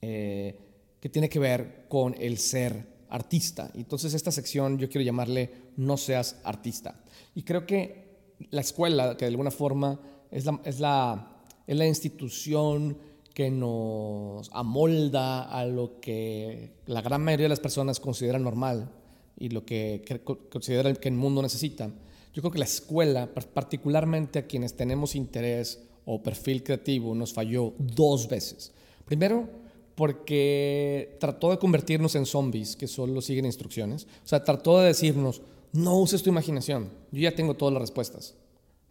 eh, 0.00 0.58
que 0.98 1.10
tiene 1.10 1.28
que 1.28 1.38
ver 1.38 1.84
con 1.88 2.14
el 2.18 2.38
ser 2.38 2.86
artista. 3.10 3.70
Entonces 3.74 4.14
esta 4.14 4.32
sección 4.32 4.78
yo 4.78 4.88
quiero 4.88 5.04
llamarle 5.04 5.50
No 5.76 5.98
seas 5.98 6.40
artista. 6.42 7.00
Y 7.34 7.42
creo 7.42 7.66
que 7.66 8.08
la 8.50 8.62
escuela, 8.62 9.14
que 9.16 9.26
de 9.26 9.30
alguna 9.30 9.50
forma 9.50 10.00
es 10.30 10.46
la, 10.46 10.58
es 10.64 10.80
la, 10.80 11.36
es 11.66 11.76
la 11.76 11.86
institución 11.86 12.96
que 13.34 13.50
nos 13.50 14.50
amolda 14.54 15.42
a 15.42 15.66
lo 15.66 16.00
que 16.00 16.72
la 16.86 17.02
gran 17.02 17.22
mayoría 17.22 17.44
de 17.44 17.50
las 17.50 17.60
personas 17.60 18.00
consideran 18.00 18.42
normal 18.42 18.90
y 19.38 19.50
lo 19.50 19.64
que, 19.64 20.02
consideran 20.50 20.96
que 20.96 21.08
el 21.08 21.14
mundo 21.14 21.42
necesita. 21.42 21.90
Yo 22.38 22.42
creo 22.42 22.52
que 22.52 22.60
la 22.60 22.66
escuela, 22.66 23.28
particularmente 23.52 24.38
a 24.38 24.46
quienes 24.46 24.74
tenemos 24.74 25.16
interés 25.16 25.80
o 26.04 26.22
perfil 26.22 26.62
creativo, 26.62 27.12
nos 27.12 27.32
falló 27.32 27.74
dos 27.78 28.28
veces. 28.28 28.70
Primero, 29.04 29.48
porque 29.96 31.16
trató 31.18 31.50
de 31.50 31.58
convertirnos 31.58 32.14
en 32.14 32.26
zombies 32.26 32.76
que 32.76 32.86
solo 32.86 33.20
siguen 33.22 33.44
instrucciones. 33.44 34.04
O 34.24 34.28
sea, 34.28 34.44
trató 34.44 34.78
de 34.78 34.86
decirnos, 34.86 35.42
no 35.72 35.98
uses 35.98 36.22
tu 36.22 36.30
imaginación, 36.30 36.90
yo 37.10 37.22
ya 37.22 37.34
tengo 37.34 37.54
todas 37.54 37.72
las 37.72 37.82
respuestas. 37.82 38.36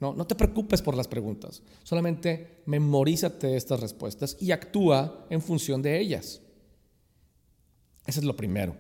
No, 0.02 0.14
no 0.14 0.28
te 0.28 0.36
preocupes 0.36 0.82
por 0.82 0.98
las 0.98 1.08
preguntas, 1.08 1.64
solamente 1.84 2.64
memorízate 2.66 3.56
estas 3.56 3.80
respuestas 3.80 4.36
y 4.42 4.52
actúa 4.52 5.26
en 5.30 5.42
función 5.42 5.82
de 5.82 5.98
ellas. 5.98 6.42
Eso 8.06 8.20
es 8.20 8.26
lo 8.26 8.36
primero. 8.36 8.76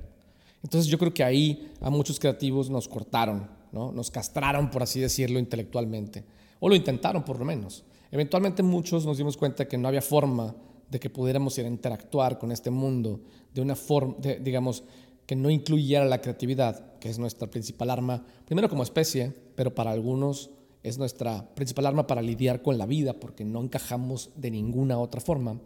Entonces 0.62 0.92
yo 0.92 0.98
creo 0.98 1.14
que 1.14 1.24
ahí 1.24 1.72
a 1.80 1.90
muchos 1.90 2.20
creativos 2.20 2.70
nos 2.70 2.90
cortaron, 2.90 3.56
¿no? 3.72 3.92
nos 3.92 4.12
castraron, 4.12 4.70
por 4.70 4.84
así 4.84 5.00
decirlo, 5.00 5.40
intelectualmente, 5.40 6.24
o 6.60 6.70
lo 6.70 6.76
intentaron 6.76 7.24
por 7.24 7.40
lo 7.40 7.46
menos. 7.46 7.84
Eventualmente 8.12 8.64
muchos 8.64 9.06
nos 9.06 9.18
dimos 9.18 9.38
cuenta 9.38 9.68
que 9.68 9.78
no 9.78 9.88
había 9.88 10.02
forma 10.02 10.56
de 10.90 11.00
que 11.00 11.10
pudiéramos 11.10 11.58
ir 11.58 11.66
a 11.66 11.70
interactuar 11.70 12.40
con 12.40 12.52
este 12.52 12.70
mundo 12.70 13.20
de 13.54 13.62
una 13.62 13.76
forma, 13.76 14.16
digamos, 14.42 14.84
que 15.26 15.36
no 15.36 15.50
incluyera 15.50 16.06
la 16.06 16.22
creatividad, 16.22 16.98
que 17.00 17.10
es 17.10 17.20
nuestra 17.20 17.50
principal 17.50 17.90
arma, 17.90 18.26
primero 18.46 18.70
como 18.70 18.84
especie, 18.84 19.34
pero 19.56 19.76
para 19.76 19.92
algunos 19.92 20.50
es 20.84 20.98
nuestra 20.98 21.54
principal 21.54 21.88
arma 21.88 22.08
para 22.08 22.22
lidiar 22.22 22.62
con 22.62 22.78
la 22.78 22.86
vida, 22.86 23.14
porque 23.14 23.44
no 23.44 23.62
encajamos 23.62 24.30
de 24.36 24.52
ninguna 24.52 24.98
otra 24.98 25.20
forma. 25.20 25.60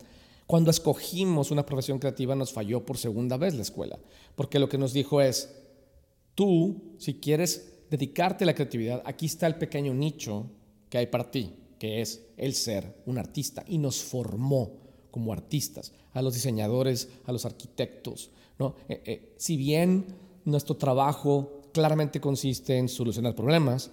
Cuando 0.48 0.72
escogimos 0.72 1.52
una 1.52 1.66
profesión 1.66 2.00
creativa 2.00 2.36
nos 2.36 2.52
falló 2.52 2.86
por 2.86 2.98
segunda 2.98 3.38
vez 3.38 3.54
la 3.54 3.62
escuela, 3.62 4.00
porque 4.36 4.58
lo 4.58 4.68
que 4.68 4.80
nos 4.80 4.94
dijo 4.94 5.22
es, 5.22 5.56
tú, 6.34 6.96
si 6.98 7.14
quieres 7.14 7.71
dedicarte 7.92 8.46
a 8.46 8.48
la 8.48 8.56
creatividad, 8.56 9.04
aquí 9.06 9.26
está 9.26 9.46
el 9.48 9.56
pequeño 9.56 9.94
nicho 9.94 10.46
que 10.90 10.98
hay 10.98 11.08
para 11.08 11.30
ti, 11.30 11.54
que 11.78 12.02
es 12.02 12.24
el 12.38 12.54
ser 12.54 13.04
un 13.06 13.18
artista, 13.18 13.66
y 13.68 13.78
nos 13.78 14.02
formó 14.02 14.80
como 15.12 15.34
artistas, 15.34 15.92
a 16.14 16.22
los 16.22 16.34
diseñadores, 16.34 17.10
a 17.26 17.34
los 17.34 17.46
arquitectos. 17.46 18.32
¿no? 18.58 18.76
Eh, 18.88 19.02
eh, 19.06 19.36
si 19.38 19.58
bien 19.58 20.06
nuestro 20.46 20.78
trabajo 20.78 21.64
claramente 21.74 22.22
consiste 22.22 22.78
en 22.78 22.88
solucionar 22.88 23.36
problemas, 23.36 23.92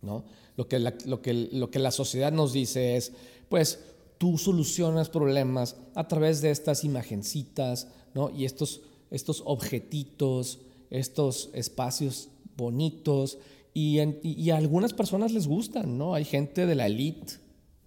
¿no? 0.00 0.24
lo, 0.56 0.66
que 0.66 0.78
la, 0.78 0.94
lo, 1.04 1.20
que, 1.20 1.34
lo 1.34 1.70
que 1.70 1.78
la 1.78 1.90
sociedad 1.90 2.32
nos 2.32 2.54
dice 2.54 2.96
es, 2.96 3.12
pues 3.50 3.80
tú 4.16 4.38
solucionas 4.38 5.10
problemas 5.10 5.76
a 5.94 6.08
través 6.08 6.40
de 6.40 6.50
estas 6.50 6.84
imagencitas 6.84 7.88
¿no? 8.14 8.30
y 8.30 8.46
estos, 8.46 8.80
estos 9.10 9.42
objetitos, 9.44 10.60
estos 10.88 11.50
espacios 11.52 12.30
bonitos 12.56 13.38
y, 13.72 14.00
y, 14.22 14.50
a 14.50 14.56
algunas 14.56 14.92
personas 14.92 15.32
les 15.32 15.46
gustan, 15.46 15.96
¿no? 15.96 16.14
Hay 16.14 16.24
gente 16.24 16.66
de 16.66 16.74
la 16.74 16.86
elite, 16.86 17.34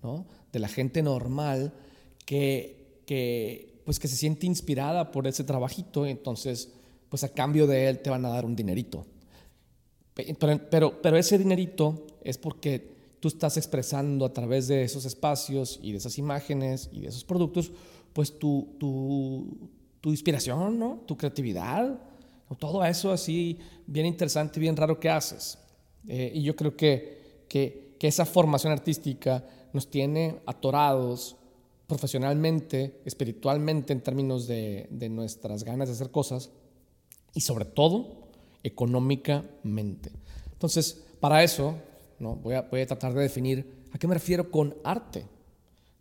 ¿no? 0.02 0.26
De 0.52 0.60
la 0.60 0.68
gente 0.68 1.02
normal 1.02 1.74
que, 2.26 3.02
que, 3.06 3.82
pues 3.86 4.00
que 4.00 4.08
se 4.08 4.16
siente 4.16 4.46
inspirada 4.46 5.12
por 5.12 5.28
ese 5.28 5.44
trabajito, 5.44 6.06
entonces, 6.06 6.72
pues 7.10 7.24
a 7.24 7.34
cambio 7.34 7.68
de 7.68 7.90
él 7.90 8.00
te 8.00 8.10
van 8.10 8.26
a 8.26 8.30
dar 8.30 8.46
un 8.46 8.56
dinerito. 8.56 9.06
Pero, 10.14 10.60
pero, 10.70 11.02
pero 11.02 11.18
ese 11.18 11.38
dinerito 11.38 12.08
es 12.24 12.38
porque 12.38 12.94
tú 13.20 13.28
estás 13.28 13.58
expresando 13.58 14.26
a 14.26 14.34
través 14.34 14.68
de 14.68 14.84
esos 14.84 15.06
espacios 15.06 15.80
y 15.82 15.92
de 15.92 15.98
esas 15.98 16.18
imágenes 16.18 16.90
y 16.92 17.02
de 17.02 17.08
esos 17.08 17.24
productos, 17.24 17.72
pues 18.14 18.38
tu, 18.38 18.76
tu, 18.80 19.70
tu 20.00 20.12
inspiración, 20.12 20.78
¿no? 20.78 21.04
tu 21.08 21.18
creatividad, 21.18 22.00
todo 22.56 22.84
eso 22.84 23.12
así 23.12 23.60
bien 23.88 24.06
interesante 24.06 24.60
y 24.60 24.62
bien 24.62 24.76
raro 24.76 25.00
que 25.00 25.10
haces. 25.10 25.58
Eh, 26.08 26.32
y 26.36 26.42
yo 26.42 26.56
creo 26.56 26.76
que, 26.76 27.46
que, 27.48 27.84
esa 28.00 28.26
formación 28.26 28.74
artística 28.74 29.46
nos 29.72 29.90
tiene 29.90 30.42
atorados 30.46 31.38
profesionalmente, 31.88 33.00
espiritualmente, 33.06 33.94
en 33.94 34.02
términos 34.02 34.46
de, 34.46 34.90
nuestras 35.10 35.64
ganas 35.64 35.88
de 35.88 35.94
hacer 35.94 36.12
cosas 36.12 36.50
y 37.34 37.40
sobre 37.40 37.64
todo 37.64 38.28
económicamente. 38.62 40.12
Entonces, 40.52 41.02
para 41.22 41.44
eso, 41.44 41.76
¿no? 42.20 42.36
voy, 42.36 42.56
a, 42.56 42.88
tratar 42.88 43.14
de 43.14 43.22
definir 43.22 43.86
a 43.94 43.98
qué 43.98 44.06
me 44.06 44.16
refiero 44.16 44.52
con 44.52 44.76
arte. 44.84 45.26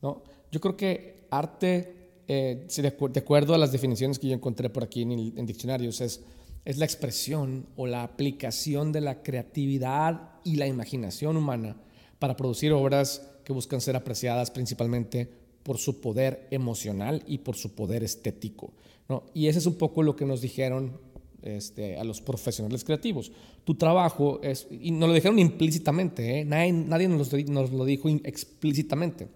¿no? 0.00 0.24
Yo 0.50 0.60
creo 0.60 0.76
que 0.76 1.28
arte, 1.30 2.24
eh, 2.26 2.66
de, 2.76 3.18
acuerdo 3.20 3.54
a 3.54 3.58
las 3.58 3.70
definiciones 3.70 4.18
que 4.18 4.26
yo 4.26 4.34
encontré 4.34 4.70
por 4.70 4.82
aquí 4.82 5.02
en, 5.02 5.12
en 5.12 5.46
diccionarios, 5.46 6.00
es, 6.00 6.20
es 6.64 6.78
la 6.78 6.84
expresión 6.84 7.66
o 7.76 7.86
la 7.86 8.02
aplicación 8.02 8.92
de 8.92 9.00
la 9.00 9.22
creatividad 9.22 10.30
y 10.44 10.56
la 10.56 10.66
imaginación 10.66 11.36
humana 11.36 11.76
para 12.18 12.36
producir 12.36 12.72
obras 12.72 13.28
que 13.44 13.52
buscan 13.52 13.80
ser 13.80 13.96
apreciadas 13.96 14.50
principalmente 14.50 15.28
por 15.62 15.78
su 15.78 16.00
poder 16.00 16.46
emocional 16.50 17.22
y 17.26 17.38
por 17.38 17.56
su 17.56 17.74
poder 17.74 18.02
estético. 18.04 18.72
¿no? 19.08 19.24
Y 19.34 19.48
ese 19.48 19.58
es 19.58 19.66
un 19.66 19.74
poco 19.74 20.02
lo 20.02 20.16
que 20.16 20.24
nos 20.24 20.40
dijeron 20.40 21.00
este, 21.42 21.98
a 21.98 22.04
los 22.04 22.20
profesionales 22.20 22.84
creativos. 22.84 23.32
Tu 23.64 23.74
trabajo 23.74 24.40
es, 24.42 24.66
y 24.70 24.90
nos 24.92 25.08
lo 25.08 25.14
dijeron 25.14 25.38
implícitamente, 25.38 26.40
¿eh? 26.40 26.44
nadie, 26.44 26.72
nadie 26.72 27.08
nos, 27.08 27.32
lo 27.72 27.84
dijo 27.84 28.08
explícitamente. 28.08 29.28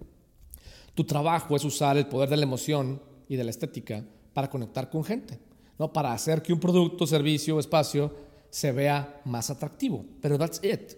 Tu 0.95 1.04
trabajo 1.04 1.56
es 1.56 1.64
usar 1.64 1.97
el 1.97 2.06
poder 2.06 2.28
de 2.28 2.37
la 2.37 2.45
emoción 2.45 3.00
y 3.28 3.37
de 3.37 3.45
la 3.45 3.50
estética 3.50 4.04
para 4.33 4.49
conectar 4.49 4.88
con 4.88 5.02
gente, 5.04 5.38
¿no? 5.78 5.92
para 5.92 6.12
hacer 6.12 6.42
que 6.42 6.52
un 6.52 6.61
producto, 6.61 7.06
servicio 7.06 7.56
o 7.56 7.61
espacio 7.61 8.12
se 8.50 8.73
vea 8.73 9.21
más 9.25 9.50
atractivo. 9.50 10.04
Pero 10.21 10.38
that's 10.38 10.61
it. 10.62 10.92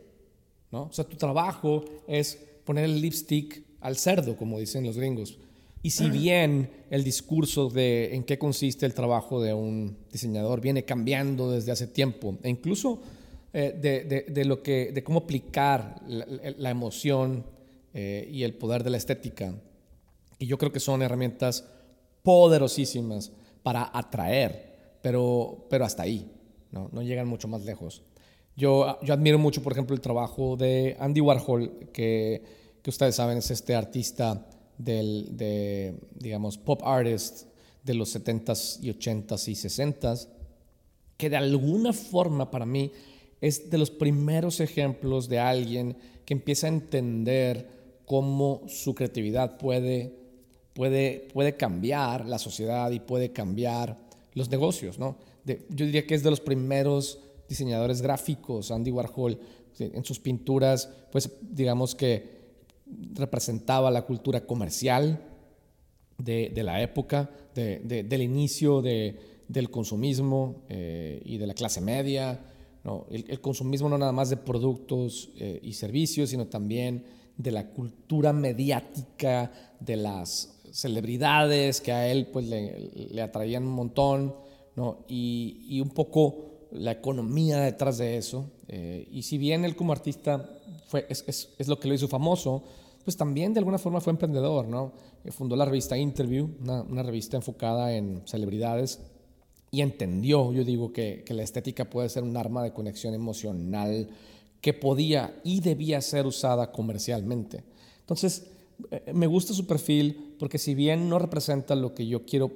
¿no? 0.71 0.85
O 0.85 0.93
sea, 0.93 1.05
tu 1.05 1.17
trabajo 1.17 1.85
es 2.07 2.39
poner 2.65 2.85
el 2.85 3.01
lipstick 3.01 3.63
al 3.81 3.97
cerdo, 3.97 4.37
como 4.37 4.59
dicen 4.59 4.85
los 4.85 4.97
gringos. 4.97 5.39
Y 5.83 5.91
si 5.91 6.11
bien 6.11 6.69
el 6.91 7.05
discurso 7.05 7.69
de 7.69 8.15
en 8.15 8.25
qué 8.25 8.37
consiste 8.37 8.85
el 8.85 8.95
trabajo 8.95 9.41
de 9.41 9.55
un 9.55 9.97
diseñador 10.11 10.61
viene 10.61 10.85
cambiando 10.85 11.53
desde 11.53 11.71
hace 11.71 11.87
tiempo, 11.87 12.37
e 12.43 12.51
incluso 12.51 13.01
eh, 13.53 14.25
de, 14.29 14.45
lo 14.45 14.63
que, 14.63 14.91
de 14.93 15.05
cómo 15.05 15.21
aplicar 15.21 16.03
la, 16.07 16.71
emoción 16.71 17.45
eh, 17.95 18.29
y 18.31 18.43
el 18.43 18.55
poder 18.55 18.83
de 18.83 18.91
la 18.91 18.97
estética, 18.97 19.55
y 20.39 20.47
yo 20.47 20.59
creo 20.59 20.73
que 20.73 20.81
son 20.81 21.01
herramientas 21.01 21.65
poderosísimas 22.23 23.33
para 23.63 23.91
atraer, 23.93 24.68
pero, 25.03 25.67
pero 25.71 25.85
hasta 25.85 26.03
ahí, 26.03 26.31
¿no? 26.71 26.89
no 26.93 27.03
llegan 27.03 27.29
mucho 27.29 27.49
más 27.49 27.65
lejos. 27.65 28.03
Yo, 28.57 28.99
yo 29.03 29.15
admiro 29.15 29.39
mucho, 29.39 29.63
por 29.63 29.73
ejemplo, 29.73 29.95
el 29.95 30.01
trabajo 30.01 30.57
de 30.57 30.97
Andy 30.99 31.21
Warhol, 31.21 31.91
que 31.93 32.43
que 32.83 32.91
ustedes 32.91 33.17
saben 33.17 33.39
es 33.39 33.51
este 33.51 33.75
artista 33.75 34.47
del, 34.77 35.37
de, 35.37 35.95
digamos, 36.15 36.59
pop 36.59 36.81
artist 36.85 37.47
de 37.83 37.95
los 37.95 38.15
70s 38.15 38.79
y 38.83 38.91
80s 38.91 39.49
y 39.49 39.55
60s, 39.55 40.29
que 41.17 41.31
de 41.31 41.37
alguna 41.37 41.93
forma 41.93 42.51
para 42.51 42.67
mí 42.67 42.93
es 43.41 43.71
de 43.71 43.79
los 43.79 43.91
primeros 43.91 44.61
ejemplos 44.61 45.29
de 45.29 45.39
alguien 45.39 45.97
que 46.25 46.35
empieza 46.35 46.67
a 46.67 46.71
entender 46.71 47.69
cómo 48.05 48.63
su 48.69 48.95
creatividad 48.95 49.59
puede, 49.59 50.15
puede, 50.75 51.29
puede 51.33 51.57
cambiar 51.57 52.27
la 52.27 52.39
sociedad 52.39 52.91
y 52.91 53.01
puede 53.01 53.33
cambiar 53.33 53.99
los 54.39 54.51
negocios. 54.51 54.99
¿no? 54.99 55.17
yo 55.45 55.87
diría 55.87 56.07
que 56.07 56.15
es 56.15 56.23
de 56.23 56.31
los 56.31 56.41
primeros 56.41 57.21
diseñadores 57.49 58.03
gráficos, 58.03 58.71
Andy 58.71 58.91
Warhol, 58.91 59.39
en 59.79 60.05
sus 60.05 60.19
pinturas, 60.19 60.91
pues 61.13 61.31
digamos 61.41 61.95
que 61.95 62.39
representaba 63.15 63.91
la 63.91 64.03
cultura 64.03 64.45
comercial 64.47 65.25
de, 66.19 66.63
la 66.63 66.83
época, 66.83 67.31
del 67.55 68.23
inicio 68.23 68.83
del 68.83 69.71
consumismo 69.71 70.63
eh, 70.69 71.23
y 71.25 71.39
de 71.39 71.47
la 71.47 71.55
clase 71.55 71.81
media. 71.81 72.41
El, 73.11 73.41
consumismo 73.41 73.89
no 73.89 73.99
nada 73.99 74.13
más 74.13 74.31
de 74.31 74.37
productos 74.37 75.31
eh, 75.37 75.61
y 75.63 75.75
servicios, 75.75 76.31
sino 76.31 76.47
también 76.47 77.05
de 77.37 77.53
la 77.53 77.71
cultura 77.71 78.33
mediática, 78.33 79.53
de 79.79 79.97
las 79.97 80.58
celebridades 80.73 81.81
que 81.81 81.93
a 81.93 82.09
él 82.09 82.29
pues, 82.33 82.47
le, 82.47 83.23
atraían 83.23 83.65
un 83.65 83.73
montón, 83.73 84.35
y, 85.09 85.81
un 85.81 85.91
poco 85.91 86.69
la 86.73 86.93
economía 86.93 87.61
detrás 87.61 87.99
de 87.99 88.17
eso. 88.17 88.51
Eh, 88.69 89.09
y 89.11 89.23
si 89.23 89.39
bien 89.39 89.65
él 89.65 89.75
como 89.75 89.93
artista 89.93 90.49
fue, 90.87 91.07
es, 91.09 91.25
es, 91.27 91.69
lo 91.69 91.79
que 91.79 91.89
lo 91.89 91.95
hizo 91.95 92.09
famoso, 92.09 92.63
pues 93.05 93.17
también 93.17 93.55
de 93.55 93.61
alguna 93.61 93.79
forma 93.79 94.01
fue 94.01 94.13
emprendedor, 94.13 94.69
¿no? 94.69 94.93
Eh, 95.25 95.33
fundó 95.33 95.57
la 95.57 95.65
revista 95.65 95.97
Interview, 95.97 96.51
una, 96.61 96.83
una, 96.83 97.03
revista 97.03 97.37
enfocada 97.37 97.95
en 97.95 98.23
celebridades, 98.27 99.01
y 99.71 99.81
entendió, 99.81 100.53
yo 100.53 100.65
digo, 100.65 100.93
que, 100.93 101.23
que 101.27 101.35
la 101.35 101.43
estética 101.43 101.91
puede 101.91 102.09
ser 102.09 102.23
un 102.23 102.37
arma 102.37 102.63
de 102.63 102.73
conexión 102.73 103.15
emocional 103.15 104.09
que 104.61 104.75
podía 104.75 105.41
y 105.45 105.61
debía 105.61 106.01
ser 106.01 106.27
usada 106.27 106.73
comercialmente. 106.73 107.65
Entonces, 108.01 108.47
me 109.13 109.27
gusta 109.27 109.55
su 109.55 109.67
perfil 109.67 110.37
porque 110.39 110.59
si 110.59 110.75
bien 110.75 111.09
no 111.09 111.19
representa 111.19 111.75
lo 111.75 111.95
que 111.95 112.07
yo 112.07 112.25
quiero 112.25 112.53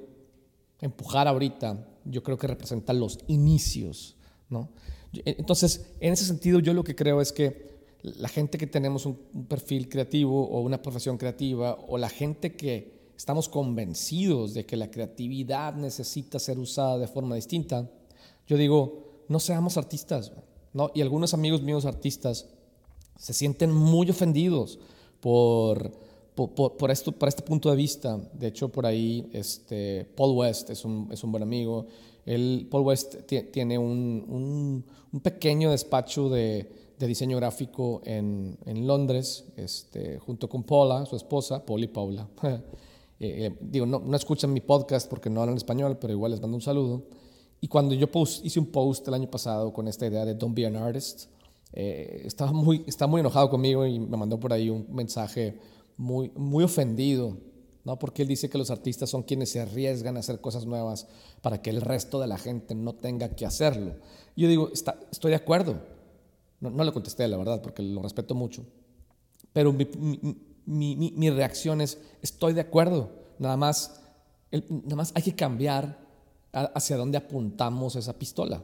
empujar 0.81 1.27
ahorita, 1.27 1.87
yo 2.05 2.23
creo 2.23 2.37
que 2.37 2.47
representa 2.47 2.93
los 2.93 3.19
inicios, 3.27 4.15
¿no? 4.49 4.69
E, 5.13 5.35
entonces, 5.37 5.93
en 5.99 6.13
ese 6.13 6.25
sentido, 6.25 6.59
yo 6.59 6.73
lo 6.73 6.83
que 6.83 6.95
creo 6.95 7.21
es 7.21 7.31
que 7.31 7.73
la 8.01 8.27
gente 8.27 8.57
que 8.57 8.67
tenemos 8.67 9.05
un, 9.05 9.15
perfil 9.47 9.87
creativo 9.87 10.47
o 10.47 10.61
una 10.61 10.81
profesión 10.81 11.17
creativa 11.17 11.77
o 11.87 11.97
la 11.97 12.09
gente 12.09 12.55
que 12.55 13.11
estamos 13.15 13.47
convencidos 13.47 14.53
de 14.53 14.65
que 14.65 14.75
la 14.75 14.91
creatividad 14.91 15.75
necesita 15.75 16.39
ser 16.39 16.59
usada 16.59 16.97
de 16.97 17.07
forma 17.07 17.35
distinta, 17.35 17.89
yo 18.47 18.57
digo, 18.57 19.23
no 19.29 19.39
seamos 19.39 19.77
artistas, 19.77 20.33
¿no? 20.73 20.91
Y 20.93 21.01
algunos 21.01 21.33
amigos 21.33 21.61
míos 21.61 21.85
artistas 21.85 22.47
se 23.17 23.33
sienten 23.33 23.71
muy 23.71 24.09
ofendidos 24.09 24.79
por 25.21 25.93
por, 26.35 26.75
por, 26.75 26.91
esto, 26.91 27.11
por 27.11 27.29
este 27.29 27.43
punto 27.43 27.69
de 27.69 27.75
vista. 27.75 28.17
De 28.33 28.47
hecho, 28.47 28.69
por 28.69 28.85
ahí 28.85 29.29
este, 29.33 30.05
Paul 30.15 30.37
West 30.37 30.69
es 30.69 30.83
un, 30.85 31.09
es 31.11 31.23
un 31.23 31.31
buen 31.31 31.43
amigo. 31.43 31.85
Él, 32.25 32.67
Paul 32.69 32.83
West 32.83 33.15
tiene 33.51 33.77
un, 33.77 34.25
un, 34.27 34.85
un, 35.11 35.19
pequeño 35.19 35.71
despacho 35.71 36.29
de, 36.29 36.69
de 36.97 37.07
diseño 37.07 37.37
gráfico 37.37 38.01
en, 38.05 38.57
en 38.65 38.87
Londres, 38.87 39.45
este, 39.57 40.19
junto 40.19 40.47
con 40.47 40.63
Paula, 40.63 41.05
su 41.05 41.15
esposa, 41.15 41.65
Paul 41.65 41.83
y 41.83 41.87
Paula. 41.87 42.27
Eh, 43.19 43.45
eh, 43.45 43.57
digo, 43.61 43.85
no, 43.85 43.99
no, 43.99 44.17
escuchan 44.17 44.51
mi 44.51 44.59
podcast 44.59 45.09
porque 45.09 45.29
no 45.29 45.39
hablan 45.39 45.55
español, 45.55 45.97
pero 45.97 46.11
igual 46.11 46.31
les 46.31 46.41
mando 46.41 46.57
un 46.57 46.61
saludo. 46.61 47.03
Y 47.61 47.69
cuando 47.69 47.95
yo 47.95 48.11
post, 48.11 48.43
hice 48.43 48.59
un 48.59 48.65
post 48.65 49.07
el 49.07 49.13
año 49.13 49.31
pasado 49.31 49.71
con 49.71 49.87
esta 49.87 50.05
idea 50.05 50.25
de 50.25 50.33
Don't 50.33 50.53
be 50.53 50.65
an 50.65 50.75
artist, 50.75 51.29
eh, 51.71 52.23
estaba, 52.25 52.51
muy, 52.51 52.83
estaba 52.85 53.09
muy 53.09 53.21
enojado 53.21 53.49
conmigo 53.49 53.85
y 53.85 53.97
me 53.97 54.17
mandó 54.17 54.37
por 54.39 54.51
ahí 54.51 54.69
un 54.69 54.87
mensaje 54.91 55.57
muy, 55.97 56.31
muy 56.35 56.63
ofendido, 56.63 57.37
¿no? 57.83 57.99
porque 57.99 58.21
él 58.21 58.27
dice 58.27 58.49
que 58.49 58.57
los 58.57 58.71
artistas 58.71 59.09
son 59.09 59.23
quienes 59.23 59.51
se 59.51 59.59
arriesgan 59.59 60.17
a 60.17 60.21
hacer 60.21 60.41
cosas 60.41 60.65
nuevas 60.65 61.07
para 61.41 61.61
que 61.61 61.69
el 61.69 61.81
resto 61.81 62.19
de 62.19 62.27
la 62.27 62.37
gente 62.37 62.75
no 62.75 62.93
tenga 62.93 63.29
que 63.29 63.45
hacerlo. 63.45 63.95
Yo 64.35 64.47
digo, 64.47 64.71
estoy 64.71 65.31
de 65.31 65.35
acuerdo. 65.35 65.79
No, 66.59 66.83
le 66.83 66.93
contesté, 66.93 67.27
la 67.27 67.37
verdad, 67.37 67.61
porque 67.61 67.83
lo 67.83 68.01
respeto 68.01 68.35
mucho. 68.35 68.65
Pero 69.51 69.73
mi, 69.73 69.85
mi, 70.65 71.29
reacción 71.29 71.81
es, 71.81 71.99
estoy 72.21 72.53
de 72.53 72.61
acuerdo. 72.61 73.11
Nada 73.37 73.57
más, 73.57 74.01
nada 74.51 74.95
más 74.95 75.11
hay 75.13 75.23
que 75.23 75.35
cambiar 75.35 75.99
hacia 76.53 76.95
dónde 76.95 77.17
apuntamos 77.17 77.97
esa 77.97 78.13
pistola. 78.13 78.63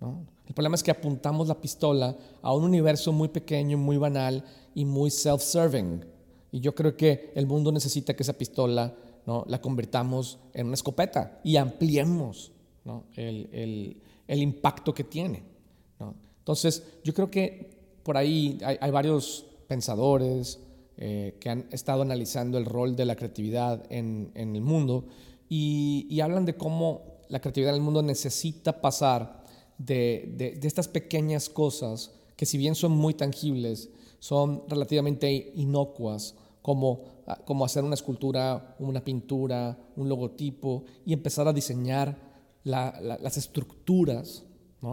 ¿no? 0.00 0.26
El 0.46 0.54
problema 0.54 0.74
es 0.74 0.82
que 0.82 0.90
apuntamos 0.90 1.48
la 1.48 1.60
pistola 1.60 2.16
a 2.42 2.54
un 2.54 2.64
universo 2.64 3.12
muy 3.12 3.28
pequeño, 3.28 3.78
muy 3.78 3.96
banal 3.96 4.44
y 4.74 4.84
muy 4.84 5.10
self-serving. 5.10 6.04
Y 6.52 6.60
yo 6.60 6.74
creo 6.74 6.96
que 6.96 7.32
el 7.34 7.46
mundo 7.46 7.70
necesita 7.72 8.14
que 8.14 8.22
esa 8.22 8.36
pistola 8.36 8.94
¿no? 9.26 9.44
la 9.48 9.60
convirtamos 9.60 10.38
en 10.52 10.66
una 10.66 10.74
escopeta 10.74 11.40
y 11.44 11.56
ampliemos 11.56 12.52
¿no? 12.84 13.04
el, 13.14 13.48
el, 13.52 14.02
el, 14.26 14.42
impacto 14.42 14.92
que 14.92 15.04
tiene. 15.04 15.42
¿no? 15.98 16.14
Entonces, 16.38 16.82
yo 17.04 17.14
creo 17.14 17.30
que 17.30 17.78
por 18.02 18.16
ahí 18.16 18.58
hay, 18.64 18.76
hay 18.80 18.90
varios 18.90 19.46
pensadores 19.68 20.58
eh, 20.96 21.36
que 21.40 21.48
han 21.48 21.66
estado 21.70 22.02
analizando 22.02 22.58
el 22.58 22.64
rol 22.64 22.96
de 22.96 23.04
la 23.04 23.16
creatividad 23.16 23.84
en, 23.90 24.32
en 24.34 24.56
el 24.56 24.62
mundo 24.62 25.06
y, 25.48 26.06
y, 26.10 26.20
hablan 26.20 26.44
de 26.44 26.56
cómo 26.56 27.02
la 27.28 27.40
creatividad 27.40 27.70
en 27.70 27.76
el 27.76 27.84
mundo 27.84 28.02
necesita 28.02 28.80
pasar 28.80 29.44
de, 29.78 30.32
de, 30.36 30.52
de 30.52 30.68
estas 30.68 30.88
pequeñas 30.88 31.48
cosas 31.48 32.12
que 32.36 32.46
si 32.46 32.58
bien 32.58 32.74
son 32.74 32.92
muy 32.92 33.14
tangibles, 33.14 33.90
son 34.18 34.64
relativamente 34.68 35.52
inocuas, 35.56 36.34
como, 36.62 37.02
ah, 37.26 37.38
como 37.44 37.64
hacer 37.64 37.84
una 37.84 37.94
escultura, 37.94 38.76
una 38.78 39.02
pintura, 39.02 39.78
un 39.96 40.08
logotipo, 40.08 40.84
y 41.06 41.12
empezar 41.12 41.48
a 41.48 41.52
diseñar 41.52 42.16
la, 42.64 42.98
la, 43.00 43.18
las 43.18 43.36
estructuras, 43.36 44.44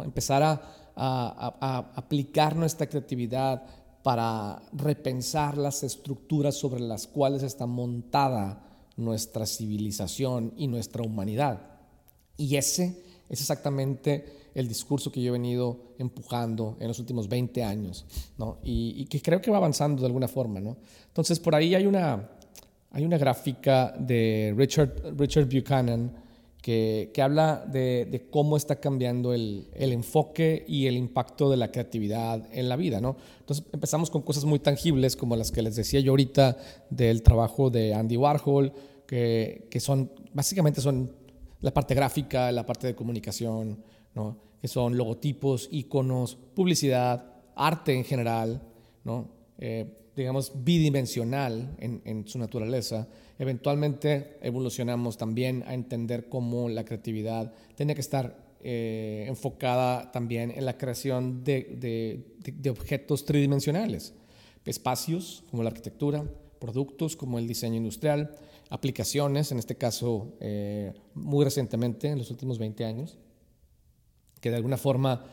empezar 0.03 0.43
a, 0.43 0.51
a, 0.95 1.57
a, 1.59 1.77
aplicar 1.95 2.55
nuestra 2.55 2.87
creatividad 2.87 3.63
para 4.03 4.61
repensar 4.73 5.57
las 5.57 5.83
estructuras 5.83 6.55
sobre 6.55 6.79
las 6.79 7.07
cuales 7.07 7.43
está 7.43 7.65
montada 7.65 8.63
nuestra 8.95 9.45
civilización 9.45 10.53
y 10.57 10.67
nuestra 10.67 11.03
humanidad. 11.03 11.61
Y 12.37 12.55
ese 12.55 13.03
es 13.29 13.41
exactamente 13.41 14.46
el 14.57 14.67
discurso 14.67 15.11
que 15.11 15.21
yo 15.21 15.29
he 15.29 15.31
venido 15.31 15.93
empujando 15.99 16.77
en 16.79 16.87
los 16.87 16.97
últimos 16.97 17.29
20 17.29 17.63
años, 17.63 18.07
¿no? 18.39 18.57
Y, 18.63 19.05
que 19.05 19.21
creo 19.21 19.39
que 19.39 19.51
va 19.51 19.57
avanzando 19.57 20.01
de 20.01 20.07
alguna 20.07 20.27
forma, 20.27 20.59
¿no? 20.59 20.77
Entonces, 21.05 21.39
por 21.39 21.53
ahí 21.53 21.75
hay 21.75 21.85
una, 21.85 22.27
hay 22.89 23.05
una 23.05 23.19
gráfica 23.19 23.93
de 23.99 24.55
Richard, 24.57 25.15
Richard 25.15 25.45
Buchanan 25.47 26.11
que, 26.59 27.11
que 27.13 27.21
habla 27.21 27.67
de, 27.71 28.07
de, 28.09 28.31
cómo 28.31 28.57
está 28.57 28.77
cambiando 28.77 29.31
el, 29.31 29.67
el, 29.75 29.91
enfoque 29.91 30.65
y 30.67 30.87
el 30.87 30.97
impacto 30.97 31.51
de 31.51 31.57
la 31.57 31.71
creatividad 31.71 32.47
en 32.51 32.67
la 32.67 32.77
vida, 32.77 32.99
¿no? 32.99 33.15
Entonces, 33.39 33.63
empezamos 33.71 34.09
con 34.09 34.23
cosas 34.23 34.43
muy 34.45 34.57
tangibles, 34.57 35.15
como 35.15 35.35
las 35.35 35.51
que 35.51 35.61
les 35.61 35.75
decía 35.75 35.99
yo 35.99 36.13
ahorita 36.13 36.57
del 36.89 37.21
trabajo 37.21 37.69
de 37.69 37.93
Andy 37.93 38.17
Warhol, 38.17 38.73
que, 39.05 39.67
que 39.69 39.79
son, 39.79 40.11
básicamente 40.33 40.81
son 40.81 41.11
la 41.61 41.71
parte 41.71 41.93
gráfica, 41.93 42.51
la 42.51 42.65
parte 42.65 42.87
de 42.87 42.95
comunicación, 42.95 43.83
¿no? 44.15 44.46
Que 44.61 44.67
son 44.67 44.97
logotipos, 44.97 45.69
iconos, 45.71 46.35
publicidad, 46.55 47.33
arte 47.55 47.93
en 47.93 48.03
general, 48.03 48.61
¿no? 49.03 49.29
Eh, 49.57 49.93
digamos, 50.15 50.51
bidimensional 50.63 51.75
en, 51.77 52.01
en, 52.03 52.27
su 52.27 52.39
naturaleza. 52.39 53.07
Eventualmente 53.37 54.37
evolucionamos 54.41 55.15
también 55.15 55.63
a 55.67 55.75
entender 55.75 56.27
cómo 56.27 56.69
la 56.69 56.83
creatividad 56.83 57.53
tiene 57.75 57.93
que 57.93 58.01
estar 58.01 58.47
eh, 58.63 59.25
enfocada 59.27 60.11
también 60.11 60.51
en 60.51 60.65
la 60.65 60.75
creación 60.77 61.43
de, 61.43 61.77
de, 61.79 62.51
de, 62.51 62.69
objetos 62.71 63.23
tridimensionales, 63.25 64.15
espacios 64.65 65.43
como 65.51 65.61
la 65.61 65.69
arquitectura, 65.69 66.25
productos 66.59 67.15
como 67.15 67.37
el 67.37 67.47
diseño 67.47 67.75
industrial, 67.75 68.31
aplicaciones, 68.71 69.51
en 69.51 69.59
este 69.59 69.75
caso 69.75 70.33
eh, 70.39 70.93
muy 71.13 71.45
recientemente, 71.45 72.07
en 72.07 72.17
los 72.17 72.31
últimos 72.31 72.57
20 72.57 72.83
años, 72.83 73.19
que 74.39 74.49
de 74.49 74.57
alguna 74.57 74.77
forma 74.77 75.25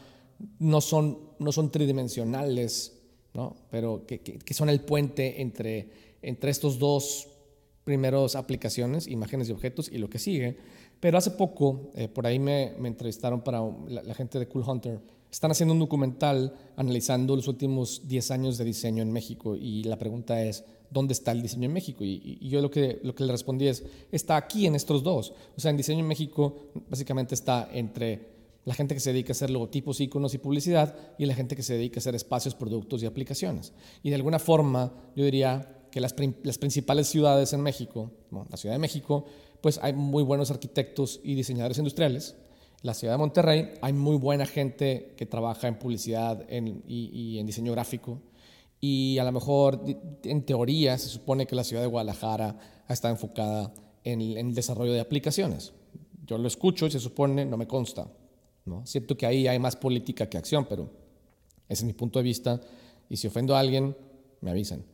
no 0.59 0.81
son, 0.81 1.19
no 1.39 1.53
son 1.53 1.71
tridimensionales, 1.71 3.01
¿no? 3.35 3.57
pero 3.71 4.05
que, 4.07 4.21
que, 4.21 4.55
son 4.55 4.69
el 4.69 4.81
puente 4.81 5.41
entre, 5.41 5.89
entre 6.23 6.51
estos 6.51 6.79
dos 6.79 7.29
primeros 7.85 8.35
aplicaciones, 8.37 9.07
imágenes 9.07 9.49
y 9.49 9.53
objetos, 9.53 9.91
y 9.91 9.99
lo 9.99 10.09
que 10.09 10.19
sigue. 10.19 10.57
Pero 11.01 11.19
hace 11.19 11.33
poco, 11.33 11.91
eh, 11.95 12.09
por 12.09 12.27
ahí 12.27 12.39
me, 12.39 12.75
me 12.79 12.89
entrevistaron 12.89 13.43
para 13.43 13.61
la, 13.89 14.03
la, 14.03 14.15
gente 14.15 14.39
de 14.39 14.49
Cool 14.49 14.65
Hunter. 14.67 15.01
Están 15.31 15.51
haciendo 15.51 15.75
un 15.75 15.81
documental 15.81 16.55
analizando 16.77 17.37
los 17.37 17.49
últimos 17.49 18.07
10 18.07 18.31
años 18.31 18.57
de 18.57 18.65
diseño 18.65 19.03
en 19.03 19.13
México 19.13 19.57
y 19.57 19.83
la 19.85 19.99
pregunta 19.99 20.43
es, 20.43 20.65
¿dónde 20.91 21.13
está 21.13 21.33
el 21.33 21.43
diseño 21.43 21.67
en 21.67 21.73
México? 21.73 22.05
Y, 22.05 22.39
y, 22.41 22.49
yo 22.49 22.63
lo 22.63 22.71
que, 22.71 23.01
lo 23.03 23.15
que 23.15 23.25
le 23.25 23.33
respondí 23.33 23.67
es, 23.67 23.85
está 24.13 24.37
aquí 24.37 24.67
en 24.67 24.77
estos 24.77 25.03
dos. 25.03 25.35
O 25.57 25.61
sea, 25.61 25.73
en 25.73 25.77
diseño 25.77 26.01
en 26.01 26.07
México 26.07 26.57
básicamente 26.89 27.35
está 27.35 27.69
entre 27.73 28.34
la 28.65 28.75
gente 28.75 28.95
que 28.95 29.01
se 29.01 29.13
dedica 29.13 29.31
a 29.31 29.33
hacer 29.33 29.51
logotipos, 29.51 30.01
iconos 30.01 30.35
y 30.35 30.39
publicidad 30.39 30.97
y 31.19 31.27
la 31.27 31.35
gente 31.35 31.57
que 31.57 31.63
se 31.63 31.75
dedica 31.75 31.99
a 31.99 32.01
hacer 32.01 32.15
espacios, 32.15 32.55
productos 32.55 33.03
y 33.03 33.07
aplicaciones. 33.07 33.73
Y 34.03 34.11
de 34.11 34.17
alguna 34.17 34.39
forma 34.39 34.93
yo 35.15 35.25
diría 35.25 35.85
que 35.91 36.01
las, 36.01 36.13
principales 36.13 37.07
ciudades 37.07 37.53
en 37.53 37.61
México, 37.61 38.11
bueno, 38.31 38.49
la 38.51 38.57
Ciudad 38.57 38.75
de 38.75 38.81
México, 38.81 39.27
pues 39.61 39.79
hay 39.83 39.93
muy 39.93 40.23
buenos 40.25 40.51
arquitectos 40.51 41.21
y 41.23 41.35
diseñadores 41.35 41.79
industriales. 41.79 42.37
La 42.83 42.95
ciudad 42.95 43.15
de 43.15 43.19
Monterrey 43.19 43.75
hay 43.81 43.93
muy 43.93 44.17
buena 44.17 44.45
gente 44.45 45.15
que 45.17 45.25
trabaja 45.25 45.69
en 45.69 45.79
publicidad 45.79 46.45
y 46.51 47.39
en 47.39 47.47
diseño 47.47 47.73
gráfico. 47.73 48.21
Y 48.81 49.19
a 49.19 49.25
lo 49.25 49.33
mejor, 49.33 49.81
en 50.25 50.45
teoría, 50.45 50.99
se 50.99 51.09
supone 51.09 51.47
que 51.47 51.55
la 51.55 51.65
ciudad 51.65 51.81
de 51.81 51.89
Guadalajara 51.89 52.59
está 52.89 53.09
enfocada 53.09 53.73
en, 54.03 54.21
en 54.21 54.49
el 54.49 54.55
desarrollo 54.55 54.93
de 54.93 55.01
aplicaciones. 55.01 55.73
Yo 56.27 56.37
lo 56.39 56.49
escucho 56.49 56.87
y 56.87 56.91
se 56.91 57.01
supone, 57.01 57.47
no 57.47 57.57
me 57.57 57.67
consta. 57.67 58.09
¿No? 58.65 58.87
Siento 58.87 59.17
que 59.17 59.27
ahí 59.27 59.47
hay 59.47 59.59
más 59.59 59.77
política 59.77 60.29
que 60.29 60.39
acción, 60.39 60.67
pero 60.69 60.91
ese 61.69 61.83
es 61.83 61.85
mi 61.85 61.93
punto 61.93 62.19
de 62.19 62.23
vista. 62.23 62.61
Y 63.09 63.17
si 63.17 63.27
ofendo 63.27 63.55
a 63.55 63.61
alguien, 63.61 63.97
me 64.41 64.51
avisan. 64.51 64.85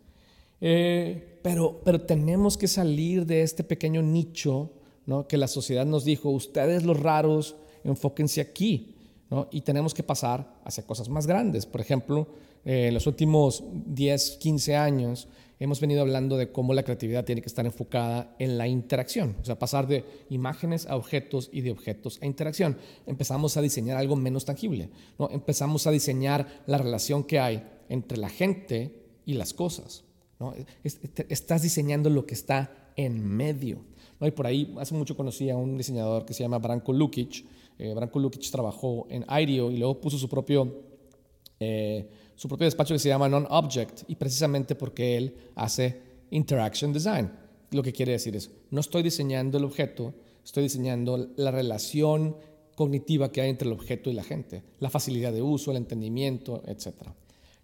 Eh, 0.60 1.38
pero, 1.42 1.80
pero 1.84 2.02
tenemos 2.02 2.56
que 2.56 2.68
salir 2.68 3.24
de 3.26 3.42
este 3.42 3.64
pequeño 3.64 4.02
nicho 4.02 4.70
¿no? 5.06 5.26
que 5.26 5.36
la 5.36 5.48
sociedad 5.48 5.86
nos 5.86 6.04
dijo, 6.04 6.30
ustedes 6.30 6.84
los 6.84 7.00
raros, 7.00 7.56
enfóquense 7.84 8.40
aquí. 8.40 8.94
¿no? 9.30 9.48
Y 9.50 9.62
tenemos 9.62 9.94
que 9.94 10.02
pasar 10.02 10.60
hacia 10.64 10.86
cosas 10.86 11.08
más 11.08 11.26
grandes. 11.26 11.66
Por 11.66 11.80
ejemplo, 11.80 12.28
eh, 12.64 12.88
en 12.88 12.94
los 12.94 13.06
últimos 13.06 13.62
10, 13.86 14.38
15 14.40 14.76
años 14.76 15.28
hemos 15.60 15.78
venido 15.78 16.00
hablando 16.00 16.38
de 16.38 16.50
cómo 16.50 16.72
la 16.72 16.82
creatividad 16.82 17.24
tiene 17.24 17.42
que 17.42 17.48
estar 17.48 17.66
enfocada 17.66 18.34
en 18.38 18.56
la 18.56 18.66
interacción, 18.66 19.36
o 19.40 19.44
sea, 19.44 19.58
pasar 19.58 19.86
de 19.86 20.04
imágenes 20.30 20.86
a 20.86 20.96
objetos 20.96 21.50
y 21.52 21.60
de 21.60 21.70
objetos 21.70 22.18
a 22.22 22.26
interacción. 22.26 22.78
Empezamos 23.06 23.56
a 23.58 23.62
diseñar 23.62 23.98
algo 23.98 24.16
menos 24.16 24.46
tangible, 24.46 24.88
¿no? 25.18 25.28
empezamos 25.30 25.86
a 25.86 25.90
diseñar 25.90 26.62
la 26.66 26.78
relación 26.78 27.24
que 27.24 27.38
hay 27.38 27.62
entre 27.90 28.16
la 28.16 28.30
gente 28.30 29.04
y 29.26 29.34
las 29.34 29.52
cosas. 29.52 30.04
¿no? 30.38 30.54
Estás 30.82 31.62
diseñando 31.62 32.08
lo 32.08 32.24
que 32.24 32.34
está 32.34 32.92
en 32.96 33.22
medio. 33.22 33.84
¿no? 34.18 34.26
Y 34.26 34.30
por 34.30 34.46
ahí 34.46 34.74
hace 34.78 34.94
mucho 34.94 35.14
conocí 35.14 35.50
a 35.50 35.56
un 35.56 35.76
diseñador 35.76 36.24
que 36.24 36.32
se 36.32 36.42
llama 36.42 36.58
Branko 36.58 36.94
Lukic. 36.94 37.44
Eh, 37.78 37.92
Branko 37.94 38.18
Lukic 38.18 38.50
trabajó 38.50 39.06
en 39.10 39.26
IDEO 39.28 39.70
y 39.70 39.76
luego 39.76 40.00
puso 40.00 40.16
su 40.16 40.28
propio... 40.28 40.88
Eh, 41.62 42.08
su 42.40 42.48
propio 42.48 42.64
despacho 42.64 42.94
que 42.94 42.98
se 42.98 43.10
llama 43.10 43.28
Non-Object 43.28 44.04
y 44.08 44.14
precisamente 44.14 44.74
porque 44.74 45.18
él 45.18 45.36
hace 45.56 46.00
Interaction 46.30 46.90
Design. 46.90 47.30
Lo 47.70 47.82
que 47.82 47.92
quiere 47.92 48.12
decir 48.12 48.34
es, 48.34 48.50
no 48.70 48.80
estoy 48.80 49.02
diseñando 49.02 49.58
el 49.58 49.64
objeto, 49.64 50.14
estoy 50.42 50.62
diseñando 50.62 51.32
la 51.36 51.50
relación 51.50 52.34
cognitiva 52.76 53.30
que 53.30 53.42
hay 53.42 53.50
entre 53.50 53.68
el 53.68 53.74
objeto 53.74 54.08
y 54.08 54.14
la 54.14 54.24
gente, 54.24 54.62
la 54.78 54.88
facilidad 54.88 55.34
de 55.34 55.42
uso, 55.42 55.70
el 55.70 55.76
entendimiento, 55.76 56.62
etc. 56.66 56.94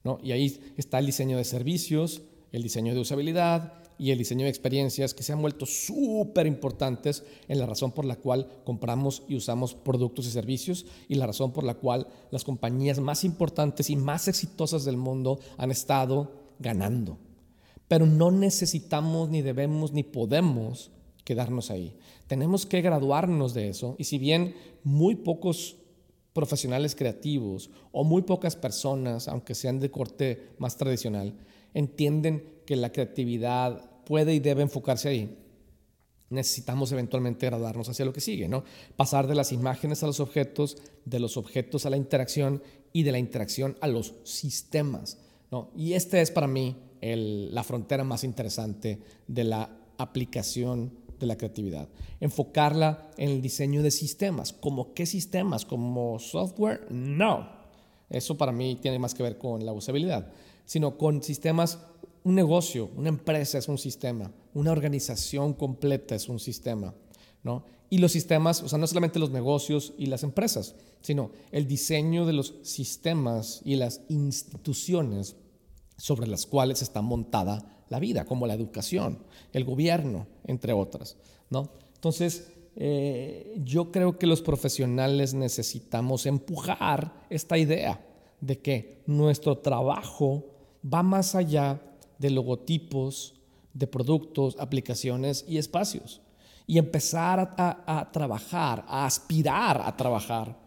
¿no? 0.05 0.19
Y 0.23 0.33
ahí 0.33 0.61
está 0.77 0.99
el 0.99 1.07
diseño 1.07 1.39
de 1.39 1.45
servicios, 1.45 2.21
el 2.53 2.63
diseño 2.63 2.93
de 2.93 3.01
usabilidad, 3.01 3.73
y 3.99 4.11
el 4.11 4.19
diseño 4.19 4.45
de 4.45 4.51
experiencias 4.51 5.15
que 5.15 5.23
se 5.23 5.33
han 5.33 5.41
vuelto 5.41 5.67
súper 5.67 6.47
importantes 6.47 7.25
en 7.49 7.59
la 7.59 7.67
razón 7.67 7.93
por 7.93 8.05
la 8.05 8.17
cual 8.17 8.49
compramos 8.65 9.23
y 9.29 9.37
usamos 9.37 9.75
productos 9.75 10.27
y 10.27 10.31
servicios 10.31 10.87
y 11.09 11.15
la 11.15 11.27
razón 11.27 11.53
por 11.53 11.65
la 11.65 11.75
cual 11.75 12.07
las 12.31 12.45
compañías 12.45 12.99
más 13.01 13.25
importantes 13.25 13.91
y 13.91 13.97
más 13.97 14.29
exitosas 14.29 14.85
del 14.85 14.97
mundo 14.97 15.41
han 15.57 15.71
estado 15.71 16.31
ganando. 16.59 17.19
Pero 17.89 18.07
no 18.07 18.31
necesitamos 18.31 19.31
ni 19.31 19.43
debemos 19.43 19.93
ni 19.93 20.03
podemos 20.03 20.91
quedarnos 21.25 21.71
ahí. 21.71 21.95
Tenemos 22.27 22.67
que 22.67 22.83
graduarnos 22.83 23.55
de 23.55 23.69
eso 23.69 23.97
y 23.99 24.05
si 24.05 24.19
bien 24.19 24.55
muy 24.85 25.15
pocos 25.15 25.77
profesionales 26.33 26.95
creativos 26.95 27.71
o 27.93 28.05
muy 28.05 28.23
pocas 28.23 28.57
personas, 28.57 29.27
aunque 29.27 29.55
sean 29.55 29.81
de 29.81 29.91
corte 29.91 30.51
más 30.59 30.77
tradicional, 30.77 31.35
entienden 31.77 32.63
que 32.65 32.75
la 32.75 32.91
creatividad 32.91 34.03
puede 34.07 34.35
y 34.35 34.41
debe 34.41 34.63
enfocarse 34.63 35.11
ahí, 35.11 35.37
necesitamos 36.31 36.91
eventualmente 36.91 37.45
graduarnos 37.45 37.87
hacia 37.91 38.07
lo 38.07 38.15
que 38.15 38.23
sigue, 38.23 38.49
¿no? 38.49 38.65
Pasar 38.97 39.27
de 39.27 39.35
las 39.35 39.53
imágenes 39.53 40.03
a 40.03 40.07
los 40.07 40.19
objetos, 40.19 40.79
de 41.05 41.21
los 41.21 41.37
objetos 41.37 41.85
a 41.85 41.91
la 41.91 41.99
interacción 41.99 42.63
y 42.95 43.03
de 43.03 43.13
la 43.13 43.19
interacción 43.19 43.77
a 43.83 43.89
los 43.89 44.15
sistemas, 44.25 45.19
¿no? 45.51 45.71
Y 45.77 45.93
esta 45.93 46.19
es 46.19 46.31
para 46.31 46.47
mí 46.47 46.77
la 47.03 47.63
frontera 47.63 48.05
más 48.05 48.25
interesante 48.25 48.99
de 49.29 49.45
la 49.45 49.69
aplicación 49.99 50.93
de 51.21 51.27
la 51.27 51.37
creatividad. 51.37 51.91
Enfocarla 52.21 53.11
en 53.19 53.29
el 53.29 53.43
diseño 53.43 53.83
de 53.83 53.91
sistemas. 53.91 54.55
¿Como 54.55 54.95
qué 54.95 55.05
sistemas? 55.05 55.67
¿Como 55.67 56.19
software? 56.19 56.87
No. 56.91 57.51
Eso 58.09 58.39
para 58.39 58.53
mí 58.53 58.79
tiene 58.81 58.99
más 58.99 59.15
que 59.15 59.23
ver 59.23 59.37
con 59.37 59.67
la 59.67 59.73
usabilidad, 59.73 60.33
sino 60.67 60.99
con 60.99 61.23
sistemas 61.23 61.79
un 62.25 62.35
negocio, 62.35 62.91
una 62.97 63.09
empresa 63.09 63.57
es 63.57 63.69
un 63.69 63.79
sistema, 63.79 64.33
una 64.53 64.73
organización 64.73 65.55
completa 65.55 66.17
es 66.17 66.29
un 66.29 66.41
sistema, 66.41 66.93
¿no? 67.45 67.65
Y 67.89 67.99
los 67.99 68.11
sistemas, 68.11 68.65
o 68.65 68.69
sea, 68.69 68.81
no 68.81 68.89
solamente 68.89 69.21
los 69.21 69.31
negocios 69.31 69.95
y 69.97 70.07
las 70.07 70.25
empresas, 70.25 70.75
sino 71.03 71.31
el 71.53 71.69
diseño 71.69 72.27
de 72.27 72.33
los 72.33 72.55
sistemas 72.63 73.63
y 73.65 73.77
las 73.77 74.01
instituciones 74.09 75.37
sobre 75.97 76.27
las 76.27 76.47
cuales 76.47 76.83
está 76.83 77.01
montada 77.01 77.85
la 77.89 78.01
vida, 78.01 78.25
como 78.25 78.49
la 78.49 78.55
educación, 78.55 79.21
el 79.53 79.65
gobierno, 79.65 80.27
entre 80.45 80.73
otras, 80.73 81.17
¿no? 81.49 81.71
Entonces, 81.95 82.49
eh, 82.75 83.61
yo 83.65 83.93
creo 83.93 84.19
que 84.19 84.27
los 84.27 84.43
profesionales 84.43 85.33
necesitamos 85.33 86.27
empujar 86.27 87.25
esta 87.31 87.57
idea 87.57 88.05
de 88.41 88.59
que 88.59 89.03
nuestro 89.07 89.59
trabajo 89.59 90.56
va 90.93 91.03
más 91.03 91.35
allá 91.35 91.81
de 92.19 92.31
logotipos, 92.31 93.35
de 93.73 93.87
productos, 93.87 94.57
aplicaciones 94.59 95.45
y 95.49 95.59
espacios. 95.59 96.23
Y 96.67 96.79
empezar 96.79 97.55
a, 97.57 98.11
trabajar, 98.13 98.85
a 98.89 99.07
aspirar 99.07 99.81
a 99.85 99.97
trabajar 99.97 100.59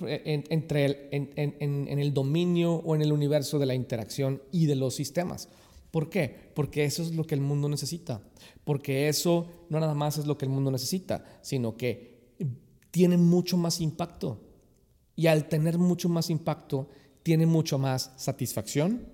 en, 0.00 0.42
entre 0.50 0.84
el, 0.84 0.96
en, 1.12 1.98
el 1.98 2.12
dominio 2.12 2.74
o 2.74 2.96
en 2.96 3.02
el 3.02 3.12
universo 3.12 3.60
de 3.60 3.66
la 3.66 3.74
interacción 3.74 4.42
y 4.50 4.66
de 4.66 4.74
los 4.74 4.96
sistemas. 4.96 5.48
¿Por 5.92 6.10
qué? 6.10 6.50
Porque 6.54 6.84
eso 6.84 7.02
es 7.04 7.14
lo 7.14 7.24
que 7.24 7.36
el 7.36 7.40
mundo 7.40 7.68
necesita. 7.68 8.20
Porque 8.64 9.08
eso 9.08 9.46
no 9.68 9.78
nada 9.78 9.94
más 9.94 10.18
es 10.18 10.26
lo 10.26 10.36
que 10.36 10.44
el 10.44 10.50
mundo 10.50 10.72
necesita, 10.72 11.24
sino 11.40 11.76
que 11.76 12.34
tiene 12.90 13.16
mucho 13.16 13.56
más 13.56 13.80
impacto. 13.80 14.40
Y 15.14 15.28
al 15.28 15.48
tener 15.48 15.78
mucho 15.78 16.08
más 16.08 16.30
impacto, 16.30 16.88
tiene 17.22 17.46
mucho 17.46 17.78
más 17.78 18.12
satisfacción 18.16 19.13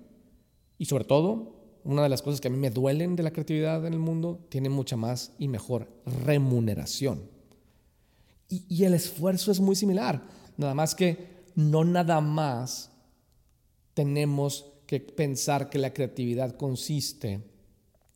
y 0.81 0.85
sobre 0.85 1.03
todo 1.03 1.53
una 1.83 2.01
de 2.01 2.09
las 2.09 2.23
cosas 2.23 2.41
que 2.41 2.47
a 2.47 2.51
mí 2.51 2.57
me 2.57 2.71
duelen 2.71 3.15
de 3.15 3.21
la 3.21 3.29
creatividad 3.29 3.85
en 3.85 3.93
el 3.93 3.99
mundo, 3.99 4.43
tiene 4.49 4.67
mucha 4.67 4.97
más 4.97 5.31
y 5.37 5.47
mejor 5.47 5.87
remuneración. 6.25 7.29
Y, 8.49 8.83
el 8.83 8.95
esfuerzo 8.95 9.51
es 9.51 9.59
muy 9.59 9.75
similar, 9.75 10.23
nada 10.57 10.73
más 10.73 10.95
que 10.95 11.43
no 11.53 11.83
nada 11.85 12.19
más 12.19 12.91
tenemos 13.93 14.71
que 14.87 14.99
pensar 14.99 15.69
que 15.69 15.77
la 15.77 15.93
creatividad 15.93 16.57
consiste 16.57 17.43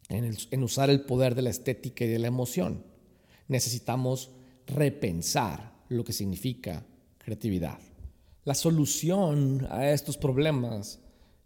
en, 0.10 0.36
en 0.50 0.64
usar 0.64 0.90
el 0.90 1.02
poder 1.02 1.36
de 1.36 1.44
la 1.44 1.52
estética 1.52 2.04
y 2.04 2.08
de 2.08 2.18
la 2.18 2.30
emoción. 2.30 2.84
Necesitamos 3.48 4.32
repensar 4.66 5.72
lo 5.90 6.04
que 6.04 6.14
significa 6.14 6.84
creatividad. 7.20 7.78
La 8.44 8.56
solución 8.56 9.68
a 9.70 9.92
estos 9.92 10.18
problemas 10.18 11.00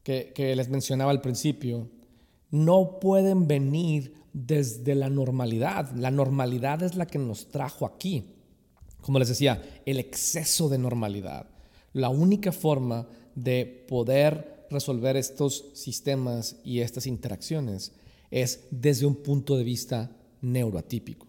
que, 0.03 0.53
les 0.55 0.69
mencionaba 0.69 1.11
al 1.11 1.21
principio 1.21 1.87
no 2.51 2.99
pueden 2.99 3.47
venir 3.47 4.13
desde 4.33 4.95
la 4.95 5.09
normalidad. 5.09 5.91
La 5.95 6.09
normalidad 6.09 6.81
es 6.81 6.95
la 6.95 7.05
que 7.05 7.19
nos 7.19 7.49
trajo 7.49 7.85
aquí. 7.85 8.25
Como 9.01 9.19
les 9.19 9.27
decía, 9.27 9.61
el 9.85 9.99
exceso 9.99 10.67
de 10.67 10.77
normalidad. 10.79 11.47
La 11.93 12.09
única 12.09 12.51
forma 12.51 13.07
de 13.35 13.85
poder 13.87 14.65
resolver 14.71 15.15
estos 15.15 15.65
sistemas 15.73 16.57
y 16.63 16.79
estas 16.79 17.05
interacciones 17.05 17.91
es 18.31 18.67
desde 18.71 19.05
un 19.05 19.15
punto 19.15 19.55
de 19.57 19.63
vista 19.63 20.11
neuroatípico. 20.41 21.27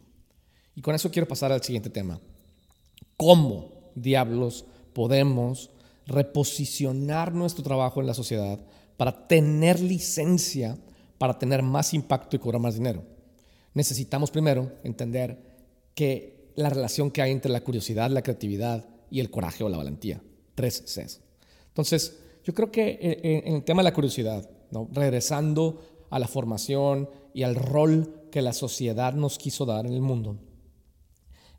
Y 0.74 0.80
con 0.80 0.94
eso 0.94 1.10
quiero 1.10 1.28
pasar 1.28 1.52
al 1.52 1.62
siguiente 1.62 1.90
tema. 1.90 2.20
¿Cómo 3.16 3.72
diablos 3.94 4.64
podemos 4.92 5.70
reposicionar 6.10 7.32
nuestro 7.34 7.64
trabajo 7.64 8.00
en 8.00 8.06
la 8.06 8.14
sociedad 8.14 8.60
para 8.96 9.26
tener 9.26 9.80
licencia 9.80 10.76
para 11.20 11.38
tener 11.38 11.62
más 11.62 11.92
impacto 11.92 12.34
y 12.34 12.38
cobrar 12.38 12.62
más 12.62 12.76
dinero. 12.76 13.02
Necesitamos 13.74 14.30
primero 14.30 14.72
entender 14.84 15.38
que 15.94 16.50
la 16.54 16.70
relación 16.70 17.10
que 17.10 17.20
hay 17.20 17.30
entre 17.30 17.52
la 17.52 17.60
curiosidad, 17.60 18.10
la 18.10 18.22
creatividad 18.22 18.88
y 19.10 19.20
el 19.20 19.30
coraje 19.30 19.62
o 19.62 19.68
la 19.68 19.76
valentía. 19.76 20.22
Tres 20.54 20.82
Cs. 20.86 21.20
Entonces, 21.68 22.18
yo 22.42 22.54
creo 22.54 22.72
que 22.72 23.20
en 23.22 23.56
el 23.56 23.64
tema 23.64 23.82
de 23.82 23.90
la 23.90 23.92
curiosidad, 23.92 24.48
regresando 24.92 26.06
a 26.08 26.18
la 26.18 26.26
formación 26.26 27.10
y 27.34 27.42
al 27.42 27.54
rol 27.54 28.28
que 28.32 28.40
la 28.40 28.54
sociedad 28.54 29.12
nos 29.12 29.36
quiso 29.36 29.66
dar 29.66 29.84
en 29.84 29.92
el 29.92 30.00
mundo, 30.00 30.38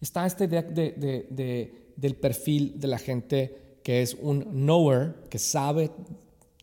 está 0.01 0.25
esta 0.25 0.45
idea 0.45 0.63
del 0.63 2.15
perfil 2.19 2.79
de 2.79 2.87
la 2.87 2.97
gente 2.97 3.70
que 3.83 4.01
es 4.01 4.15
un 4.19 4.43
knower, 4.65 5.15
que 5.29 5.39
sabe, 5.39 5.91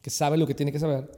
que 0.03 0.11
sabe 0.11 0.37
lo 0.37 0.47
que 0.47 0.55
tiene 0.55 0.73
que 0.73 0.79
saber, 0.79 1.11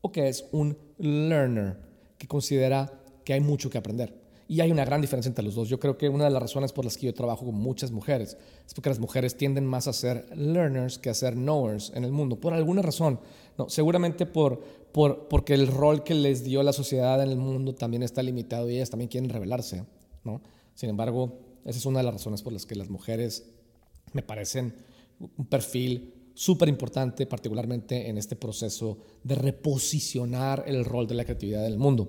o 0.00 0.12
que 0.12 0.28
es 0.28 0.46
un 0.52 0.76
learner, 0.98 1.76
que 2.18 2.26
considera 2.26 2.92
que 3.24 3.32
hay 3.32 3.40
mucho 3.40 3.70
que 3.70 3.78
aprender. 3.78 4.24
Y 4.46 4.60
hay 4.60 4.70
una 4.70 4.84
gran 4.84 5.00
diferencia 5.00 5.28
entre 5.30 5.44
los 5.44 5.54
dos. 5.54 5.68
Yo 5.68 5.80
creo 5.80 5.96
que 5.96 6.08
una 6.08 6.24
de 6.24 6.30
las 6.30 6.42
razones 6.42 6.72
por 6.72 6.84
las 6.84 6.98
que 6.98 7.06
yo 7.06 7.14
trabajo 7.14 7.46
con 7.46 7.54
muchas 7.54 7.90
mujeres 7.90 8.36
es 8.66 8.74
porque 8.74 8.90
las 8.90 8.98
mujeres 8.98 9.36
tienden 9.36 9.64
más 9.64 9.88
a 9.88 9.94
ser 9.94 10.26
learners 10.36 10.98
que 10.98 11.08
a 11.08 11.14
ser 11.14 11.34
knowers 11.34 11.92
en 11.94 12.04
el 12.04 12.12
mundo, 12.12 12.38
por 12.38 12.52
alguna 12.52 12.82
razón. 12.82 13.18
No, 13.56 13.70
seguramente 13.70 14.26
por, 14.26 14.60
por, 14.92 15.28
porque 15.28 15.54
el 15.54 15.66
rol 15.66 16.04
que 16.04 16.14
les 16.14 16.44
dio 16.44 16.62
la 16.62 16.74
sociedad 16.74 17.22
en 17.22 17.30
el 17.30 17.38
mundo 17.38 17.74
también 17.74 18.02
está 18.02 18.22
limitado 18.22 18.68
y 18.68 18.76
ellas 18.76 18.90
también 18.90 19.08
quieren 19.08 19.30
revelarse. 19.30 19.84
¿no? 20.24 20.42
Sin 20.74 20.90
embargo, 20.90 21.38
esa 21.64 21.78
es 21.78 21.86
una 21.86 22.00
de 22.00 22.04
las 22.04 22.14
razones 22.14 22.42
por 22.42 22.52
las 22.52 22.66
que 22.66 22.74
las 22.74 22.90
mujeres 22.90 23.46
me 24.12 24.22
parecen 24.22 24.74
un 25.18 25.46
perfil 25.46 26.12
súper 26.34 26.68
importante, 26.68 27.26
particularmente 27.26 28.08
en 28.08 28.18
este 28.18 28.36
proceso 28.36 28.98
de 29.22 29.34
reposicionar 29.34 30.64
el 30.66 30.84
rol 30.84 31.06
de 31.06 31.14
la 31.14 31.24
creatividad 31.24 31.64
en 31.66 31.72
el 31.72 31.78
mundo. 31.78 32.08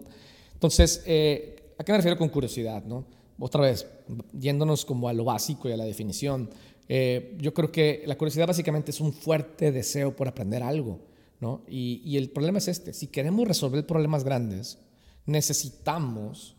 Entonces, 0.53 1.03
eh, 1.05 1.73
¿a 1.77 1.83
qué 1.83 1.91
me 1.91 1.97
refiero 1.97 2.17
con 2.17 2.29
curiosidad? 2.29 2.83
No? 2.85 3.05
Otra 3.39 3.61
vez, 3.61 3.87
yéndonos 4.33 4.85
como 4.85 5.09
a 5.09 5.13
lo 5.13 5.25
básico 5.25 5.69
y 5.69 5.71
a 5.73 5.77
la 5.77 5.85
definición, 5.85 6.49
Eh, 6.87 7.35
yo 7.41 7.51
creo 7.51 7.71
que 7.71 8.03
la 8.05 8.15
curiosidad 8.15 8.45
básicamente 8.45 8.91
es 8.91 9.01
un 9.01 9.11
fuerte 9.11 9.71
deseo 9.71 10.15
por 10.15 10.27
aprender 10.27 10.61
algo, 10.61 10.99
¿no? 11.39 11.63
Y, 11.67 11.99
y 12.05 12.17
el 12.17 12.29
problema 12.29 12.59
es 12.59 12.67
este, 12.67 12.93
si 12.93 13.07
queremos 13.07 13.47
resolver 13.47 13.87
problemas 13.87 14.23
grandes, 14.23 14.77
necesitamos 15.25 16.55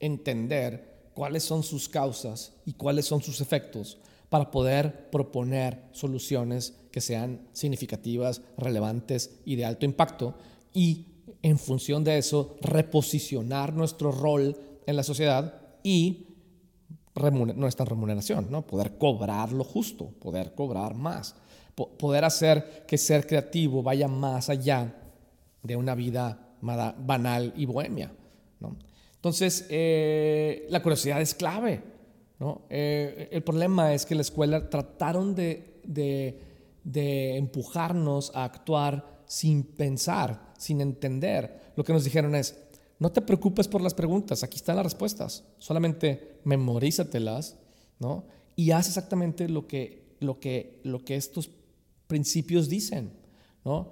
entender 0.00 1.12
cuáles 1.14 1.44
son 1.44 1.62
sus 1.62 1.88
causas 1.88 2.54
y 2.66 2.72
cuáles 2.72 3.06
son 3.06 3.22
sus 3.22 3.40
efectos 3.40 3.98
para 4.28 4.50
poder 4.50 5.10
proponer 5.10 5.84
soluciones 5.92 6.74
que 6.90 7.00
sean 7.00 7.48
significativas, 7.52 8.42
relevantes 8.56 9.40
y 9.44 9.56
de 9.56 9.64
alto 9.64 9.86
impacto 9.86 10.34
y 10.72 11.06
en 11.42 11.58
función 11.58 12.04
de 12.04 12.18
eso 12.18 12.56
reposicionar 12.60 13.72
nuestro 13.72 14.12
rol 14.12 14.56
en 14.86 14.96
la 14.96 15.02
sociedad 15.02 15.60
y 15.82 16.26
nuestra 17.56 17.84
remuneración, 17.84 18.48
¿no? 18.50 18.66
poder 18.66 18.96
cobrar 18.96 19.52
lo 19.52 19.64
justo, 19.64 20.06
poder 20.20 20.54
cobrar 20.54 20.94
más, 20.94 21.34
poder 21.74 22.24
hacer 22.24 22.84
que 22.86 22.98
ser 22.98 23.26
creativo 23.26 23.82
vaya 23.82 24.08
más 24.08 24.48
allá 24.48 24.94
de 25.62 25.76
una 25.76 25.94
vida 25.94 26.38
banal 26.60 27.52
y 27.56 27.66
bohemia. 27.66 28.12
Entonces, 29.16 29.66
eh, 29.68 30.66
la 30.70 30.80
curiosidad 30.80 31.20
es 31.20 31.34
clave. 31.34 31.82
¿No? 32.38 32.62
Eh, 32.70 33.28
el 33.32 33.42
problema 33.42 33.94
es 33.94 34.06
que 34.06 34.14
la 34.14 34.22
escuela 34.22 34.70
trataron 34.70 35.34
de, 35.34 35.82
empujarnos 36.84 38.32
a 38.34 38.44
actuar 38.44 39.22
sin 39.26 39.62
pensar, 39.64 40.52
sin 40.58 40.80
entender. 40.80 41.72
Lo 41.76 41.84
que 41.84 41.92
nos 41.92 42.04
dijeron 42.04 42.34
es, 42.34 42.56
no 42.98 43.12
te 43.12 43.22
preocupes 43.22 43.68
por 43.68 43.80
las 43.80 43.94
preguntas, 43.94 44.42
aquí 44.42 44.56
están 44.56 44.76
las 44.76 44.84
respuestas, 44.84 45.44
solamente 45.58 46.40
memorízatelas, 46.44 47.56
¿no? 47.98 48.24
Y 48.56 48.72
haz 48.72 48.88
exactamente 48.88 49.48
lo 49.48 49.68
que, 49.68 50.16
estos 51.08 51.50
principios 52.06 52.68
dicen, 52.68 53.12
¿no? 53.64 53.90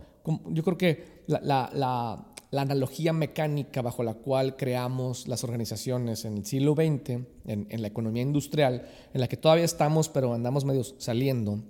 Yo 0.48 0.64
creo 0.64 0.76
que 0.76 1.22
la, 1.28 2.26
la, 2.56 2.62
analogía 2.62 3.12
mecánica 3.12 3.82
bajo 3.82 4.02
la 4.02 4.14
cual 4.14 4.56
creamos 4.56 5.28
las 5.28 5.44
organizaciones 5.44 6.24
en 6.24 6.38
el 6.38 6.46
siglo 6.46 6.74
XX, 6.74 7.20
en, 7.44 7.82
la 7.82 7.88
economía 7.88 8.22
industrial, 8.22 8.88
en 9.12 9.20
la 9.20 9.28
que 9.28 9.36
todavía 9.36 9.64
estamos, 9.64 10.08
pero 10.08 10.34
andamos 10.34 10.64
medio 10.64 10.82
saliendo, 10.84 11.62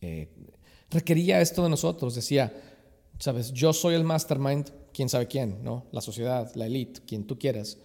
eh, 0.00 0.28
requería 0.90 1.40
esto 1.40 1.62
de 1.62 1.70
nosotros. 1.70 2.14
Decía, 2.14 2.52
sabes, 3.18 3.52
yo 3.52 3.72
soy 3.72 3.94
el 3.94 4.04
mastermind, 4.04 4.70
quién 4.92 5.08
sabe 5.08 5.26
quién, 5.26 5.62
¿no? 5.62 5.86
La 5.92 6.00
sociedad, 6.00 6.50
la 6.54 6.66
elite, 6.66 7.02
quien 7.06 7.26
tú 7.26 7.38
quieras. 7.38 7.78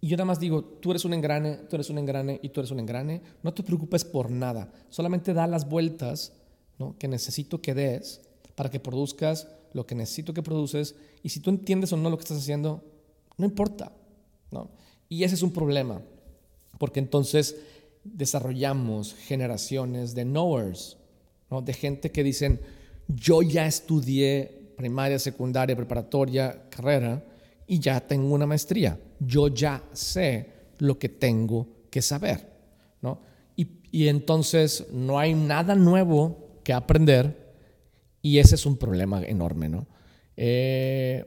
Y 0.00 0.08
yo 0.08 0.16
nada 0.16 0.26
más 0.26 0.40
digo, 0.40 0.62
tú 0.62 0.90
eres 0.90 1.04
un 1.04 1.14
engrane, 1.14 1.56
tú 1.68 1.76
eres 1.76 1.90
un 1.90 1.98
engrane 1.98 2.38
y 2.42 2.50
tú 2.50 2.60
eres 2.60 2.70
un 2.70 2.80
engrane. 2.80 3.22
No 3.42 3.54
te 3.54 3.62
preocupes 3.62 4.04
por 4.04 4.30
nada. 4.30 4.70
Solamente 4.88 5.34
da 5.34 5.46
las 5.46 5.68
vueltas 5.68 6.32
¿no? 6.78 6.96
que 6.98 7.08
necesito 7.08 7.60
que 7.60 7.74
des 7.74 8.20
para 8.54 8.70
que 8.70 8.80
produzcas 8.80 9.48
lo 9.76 9.86
que 9.86 9.94
necesito 9.94 10.32
que 10.32 10.42
produces. 10.42 10.96
Y 11.22 11.28
si 11.28 11.40
tú 11.40 11.50
entiendes 11.50 11.92
o 11.92 11.98
no 11.98 12.08
lo 12.08 12.16
que 12.16 12.22
estás 12.22 12.38
haciendo, 12.38 12.82
no 13.36 13.44
importa. 13.44 13.92
¿no? 14.50 14.70
Y 15.08 15.22
ese 15.22 15.34
es 15.34 15.42
un 15.42 15.52
problema, 15.52 16.00
porque 16.78 16.98
entonces 16.98 17.56
desarrollamos 18.02 19.14
generaciones 19.14 20.14
de 20.14 20.24
knowers, 20.24 20.96
¿no? 21.50 21.60
de 21.60 21.74
gente 21.74 22.10
que 22.10 22.24
dicen, 22.24 22.60
yo 23.06 23.42
ya 23.42 23.66
estudié 23.66 24.72
primaria, 24.76 25.18
secundaria, 25.18 25.76
preparatoria, 25.76 26.68
carrera, 26.70 27.22
y 27.66 27.78
ya 27.78 28.00
tengo 28.00 28.34
una 28.34 28.46
maestría. 28.46 28.98
Yo 29.20 29.48
ya 29.48 29.82
sé 29.92 30.52
lo 30.78 30.98
que 30.98 31.08
tengo 31.08 31.66
que 31.90 32.00
saber, 32.00 32.48
¿no? 33.02 33.20
Y, 33.56 33.66
y 33.90 34.08
entonces 34.08 34.86
no 34.92 35.18
hay 35.18 35.34
nada 35.34 35.74
nuevo 35.74 36.60
que 36.62 36.72
aprender 36.72 37.45
y 38.26 38.40
ese 38.40 38.56
es 38.56 38.66
un 38.66 38.76
problema 38.76 39.22
enorme, 39.22 39.68
¿no? 39.68 39.86
Eh, 40.36 41.24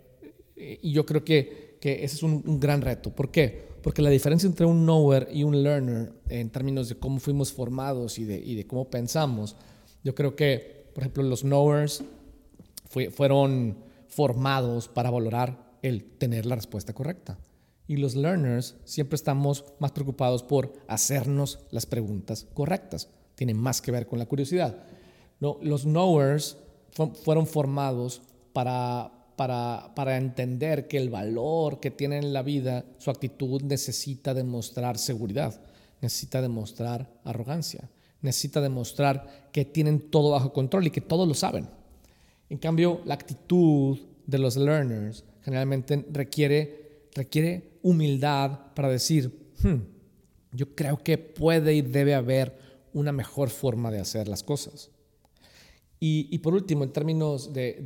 y 0.81 0.91
yo 0.91 1.05
creo 1.05 1.23
que, 1.23 1.77
que 1.79 2.03
ese 2.03 2.17
es 2.17 2.23
un, 2.23 2.59
gran 2.59 2.81
reto. 2.81 3.15
¿Por 3.15 3.31
qué? 3.31 3.69
Porque 3.81 4.01
la 4.01 4.09
diferencia 4.09 4.47
entre 4.47 4.65
un 4.65 4.83
knower 4.83 5.29
y 5.31 5.43
un 5.43 5.63
learner 5.63 6.11
en 6.27 6.49
términos 6.49 6.89
de 6.89 6.95
cómo 6.95 7.21
fuimos 7.21 7.53
formados 7.53 8.19
y 8.19 8.25
de, 8.25 8.37
y 8.37 8.55
de 8.55 8.67
cómo 8.67 8.89
pensamos, 8.89 9.55
yo 10.03 10.13
creo 10.13 10.35
que, 10.35 10.89
por 10.93 11.03
ejemplo, 11.03 11.23
los 11.23 11.43
knowers 11.43 12.03
fueron 13.11 13.77
formados 14.09 14.89
para 14.89 15.09
valorar 15.09 15.77
el 15.81 16.03
tener 16.03 16.45
la 16.45 16.55
respuesta 16.55 16.91
correcta. 16.91 17.39
Y 17.87 17.95
los 17.95 18.13
learners 18.13 18.75
siempre 18.83 19.15
estamos 19.15 19.63
más 19.79 19.93
preocupados 19.93 20.43
por 20.43 20.73
hacernos 20.89 21.59
las 21.71 21.85
preguntas 21.85 22.45
correctas. 22.53 23.07
Tiene 23.35 23.53
más 23.53 23.81
que 23.81 23.93
ver 23.93 24.05
con 24.05 24.19
la 24.19 24.25
curiosidad. 24.25 24.83
No, 25.39 25.57
los 25.61 25.83
knowers 25.83 26.57
fueron 26.91 27.47
formados 27.47 28.21
para, 28.53 29.11
para, 29.35 29.91
para 29.95 30.17
entender 30.17 30.87
que 30.87 30.97
el 30.97 31.09
valor 31.09 31.79
que 31.79 31.91
tienen 31.91 32.25
en 32.25 32.33
la 32.33 32.41
vida, 32.41 32.85
su 32.97 33.09
actitud 33.09 33.61
necesita 33.61 34.33
demostrar 34.33 34.97
seguridad, 34.97 35.61
necesita 36.01 36.41
demostrar 36.41 37.09
arrogancia, 37.23 37.89
necesita 38.21 38.61
demostrar 38.61 39.49
que 39.51 39.65
tienen 39.65 40.09
todo 40.11 40.31
bajo 40.31 40.53
control 40.53 40.87
y 40.87 40.91
que 40.91 41.01
todos 41.01 41.27
lo 41.27 41.33
saben. 41.33 41.67
En 42.49 42.57
cambio, 42.57 43.01
la 43.05 43.13
actitud 43.13 43.99
de 44.25 44.37
los 44.39 44.57
learners 44.57 45.23
generalmente 45.43 46.05
requiere, 46.11 47.07
requiere 47.15 47.79
humildad 47.81 48.73
para 48.73 48.89
decir, 48.89 49.53
hmm, 49.61 49.77
yo 50.51 50.75
creo 50.75 50.97
que 50.97 51.17
puede 51.17 51.73
y 51.75 51.81
debe 51.81 52.15
haber 52.15 52.57
una 52.93 53.11
mejor 53.11 53.49
forma 53.49 53.91
de 53.91 53.99
hacer 53.99 54.27
las 54.27 54.43
cosas. 54.43 54.91
Y, 56.01 56.37
por 56.39 56.53
último, 56.53 56.85
en 56.85 56.93
términos 56.93 57.51
de, 57.51 57.81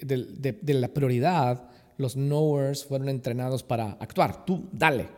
de, 0.00 0.74
la 0.74 0.88
prioridad, 0.88 1.68
los 1.98 2.14
knowers 2.14 2.84
fueron 2.84 3.08
entrenados 3.08 3.64
para 3.64 3.92
actuar, 3.92 4.44
tú 4.44 4.68
dale, 4.72 5.08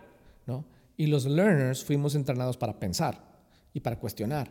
¿no? 0.46 0.64
Y 0.96 1.06
los 1.06 1.26
learners 1.26 1.84
fuimos 1.84 2.14
entrenados 2.14 2.56
para 2.56 2.80
pensar 2.80 3.22
y 3.74 3.80
para 3.80 3.98
cuestionar, 3.98 4.50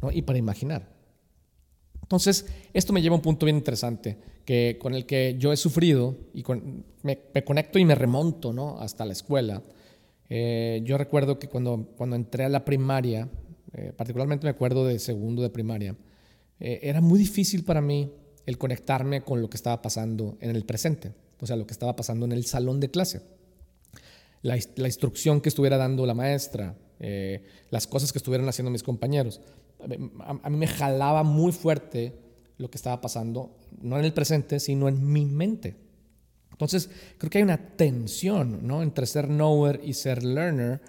¿no? 0.00 0.10
Y 0.10 0.22
para 0.22 0.38
imaginar. 0.38 0.88
Entonces, 2.04 2.46
esto 2.72 2.92
me 2.92 3.02
lleva 3.02 3.14
a 3.14 3.16
un 3.16 3.22
punto 3.22 3.46
bien 3.46 3.56
interesante, 3.56 4.18
que, 4.44 4.78
con 4.80 4.94
el 4.94 5.06
que 5.06 5.36
yo 5.38 5.52
he 5.52 5.56
sufrido 5.56 6.16
y 6.34 6.44
me, 7.02 7.44
conecto 7.44 7.78
y 7.78 7.84
me 7.84 7.94
remonto 7.94 8.52
¿no? 8.52 8.78
hasta 8.78 9.06
la 9.06 9.12
escuela. 9.12 9.62
Eh, 10.28 10.82
yo 10.84 10.98
recuerdo 10.98 11.38
que 11.38 11.48
cuando, 11.48 11.88
cuando 11.96 12.16
entré 12.16 12.44
a 12.44 12.48
la 12.48 12.64
primaria, 12.64 13.28
eh, 13.72 13.92
particularmente 13.96 14.44
me 14.46 14.50
acuerdo 14.50 14.86
de 14.86 14.98
segundo 14.98 15.42
de 15.42 15.50
primaria, 15.50 15.96
eh, 16.60 16.80
era 16.82 17.00
muy 17.00 17.18
difícil 17.18 17.64
para 17.64 17.80
mí 17.80 18.12
el 18.46 18.58
conectarme 18.58 19.22
con 19.22 19.40
lo 19.40 19.48
que 19.48 19.56
estaba 19.56 19.80
pasando 19.82 20.36
en 20.40 20.54
el 20.54 20.64
presente, 20.64 21.12
o 21.40 21.46
sea, 21.46 21.56
lo 21.56 21.66
que 21.66 21.72
estaba 21.72 21.96
pasando 21.96 22.26
en 22.26 22.32
el 22.32 22.44
salón 22.46 22.80
de 22.80 22.90
clase. 22.90 23.22
La, 24.42 24.56
instrucción 24.56 25.40
que 25.40 25.48
estuviera 25.48 25.78
dando 25.78 26.04
la 26.04 26.12
maestra, 26.12 26.76
las 27.70 27.86
cosas 27.86 28.12
que 28.12 28.18
estuvieran 28.18 28.46
haciendo 28.46 28.70
mis 28.70 28.82
compañeros 28.82 29.40
a, 30.20 30.50
mí 30.50 30.56
me 30.56 30.66
jalaba 30.66 31.22
muy 31.22 31.52
fuerte 31.52 32.12
lo 32.58 32.70
que 32.70 32.76
estaba 32.76 33.00
pasando, 33.00 33.56
no 33.80 33.98
en 33.98 34.04
el 34.04 34.12
presente, 34.12 34.60
sino 34.60 34.88
en 34.88 35.12
mi 35.12 35.26
mente. 35.26 35.76
Entonces, 36.50 36.88
creo 37.18 37.30
que 37.30 37.38
hay 37.38 37.44
una 37.44 37.76
tensión 37.76 38.66
¿no? 38.66 38.82
entre 38.82 39.06
ser 39.06 39.26
knower 39.26 39.80
y 39.82 39.94
ser 39.94 40.22
learner 40.22 40.80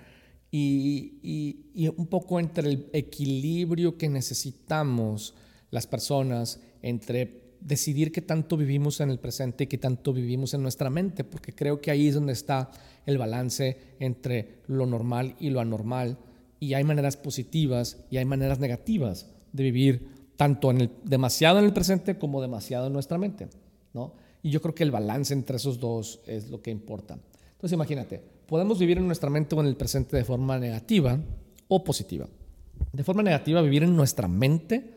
y, 0.52 1.92
un 1.98 2.08
poco 2.08 2.40
entre 2.40 2.70
el 2.70 2.90
equilibrio 2.94 3.98
que 3.98 4.08
necesitamos 4.08 5.34
las 5.72 5.88
personas 5.88 6.60
entre 6.82 7.46
decidir 7.60 8.12
qué 8.12 8.22
tanto 8.22 8.58
vivimos 8.58 9.02
en 9.02 9.10
el 9.10 9.20
presente 9.20 9.64
y 9.64 9.68
qué 9.68 9.78
tanto 9.78 10.14
vivimos 10.14 10.54
en 10.54 10.62
nuestra 10.62 10.90
mente, 10.90 11.24
porque 11.24 11.54
creo 11.54 11.82
que 11.82 11.92
ahí 11.92 12.08
es 12.08 12.16
donde 12.16 12.34
está 12.34 12.70
el 13.06 13.18
balance 13.18 13.96
entre 14.00 14.60
lo 14.68 14.86
normal 14.86 15.36
y 15.40 15.50
lo 15.50 15.60
anormal 15.60 16.18
y 16.60 16.74
hay 16.74 16.84
maneras 16.84 17.18
positivas 17.18 18.06
y 18.10 18.18
hay 18.18 18.26
maneras 18.26 18.60
negativas 18.60 19.28
de 19.52 19.64
vivir 19.64 20.10
tanto 20.38 20.70
en 20.70 20.82
el, 20.82 20.92
demasiado 21.04 21.60
en 21.60 21.66
el 21.66 21.74
presente 21.74 22.18
como 22.18 22.42
demasiado 22.42 22.88
en 22.88 22.94
nuestra 22.94 23.18
mente, 23.18 23.48
¿no? 23.94 24.14
Y 24.44 24.52
yo 24.52 24.62
creo 24.62 24.76
que 24.76 24.84
el 24.84 24.92
balance 24.92 25.34
entre 25.34 25.58
esos 25.58 25.80
dos 25.80 26.22
es 26.28 26.50
lo 26.50 26.62
que 26.62 26.70
importa. 26.70 27.18
Entonces 27.54 27.74
imagínate, 27.74 28.22
podemos 28.46 28.78
vivir 28.78 28.98
en 29.00 29.08
nuestra 29.08 29.30
mente 29.30 29.56
o 29.56 29.62
en 29.62 29.68
el 29.68 29.76
presente 29.76 30.18
de 30.18 30.24
forma 30.24 30.60
negativa 30.60 31.20
o 31.68 31.84
positiva. 31.84 32.28
De 32.94 33.04
forma 33.04 33.24
negativa, 33.24 33.62
vivir 33.62 33.84
en 33.84 33.96
nuestra 33.96 34.28
mente 34.28 34.95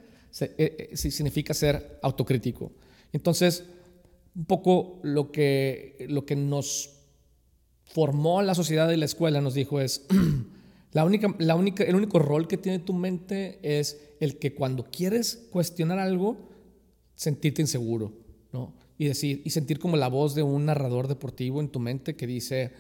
significa 0.95 1.55
ser 1.55 1.99
autocrítico. 2.03 2.73
Entonces, 3.13 3.65
un 4.37 4.45
poco 4.45 5.01
lo 5.03 5.33
que, 5.33 6.07
lo 6.09 6.25
que 6.25 6.37
nos 6.37 6.91
formó 7.85 8.43
la 8.43 8.55
sociedad 8.55 8.91
y 8.91 8.97
la 8.97 9.07
escuela 9.07 9.41
nos 9.41 9.55
dijo 9.55 9.81
es, 9.81 10.07
La 10.93 11.05
única, 11.05 11.35
la 11.39 11.55
única, 11.55 11.85
el 11.85 11.95
único 11.95 12.19
rol 12.19 12.49
que 12.49 12.57
tiene 12.57 12.79
tu 12.79 12.95
mente 12.95 13.59
es 13.63 14.01
el 14.21 14.39
que 14.39 14.55
cuando 14.55 14.85
quieres 14.85 15.49
cuestionar 15.51 15.99
algo, 15.99 16.49
sentirte 17.15 17.61
inseguro, 17.61 18.13
¿no? 18.53 18.75
Y 18.97 19.07
decir, 19.07 19.43
y 19.45 19.51
sentir 19.51 19.79
como 19.79 19.97
la 19.97 20.09
voz 20.09 20.35
de 20.35 20.43
un 20.43 20.65
narrador 20.65 21.07
deportivo 21.07 21.61
en 21.61 21.69
tu 21.69 21.79
mente 21.79 22.17
que 22.17 22.27
dice, 22.27 22.73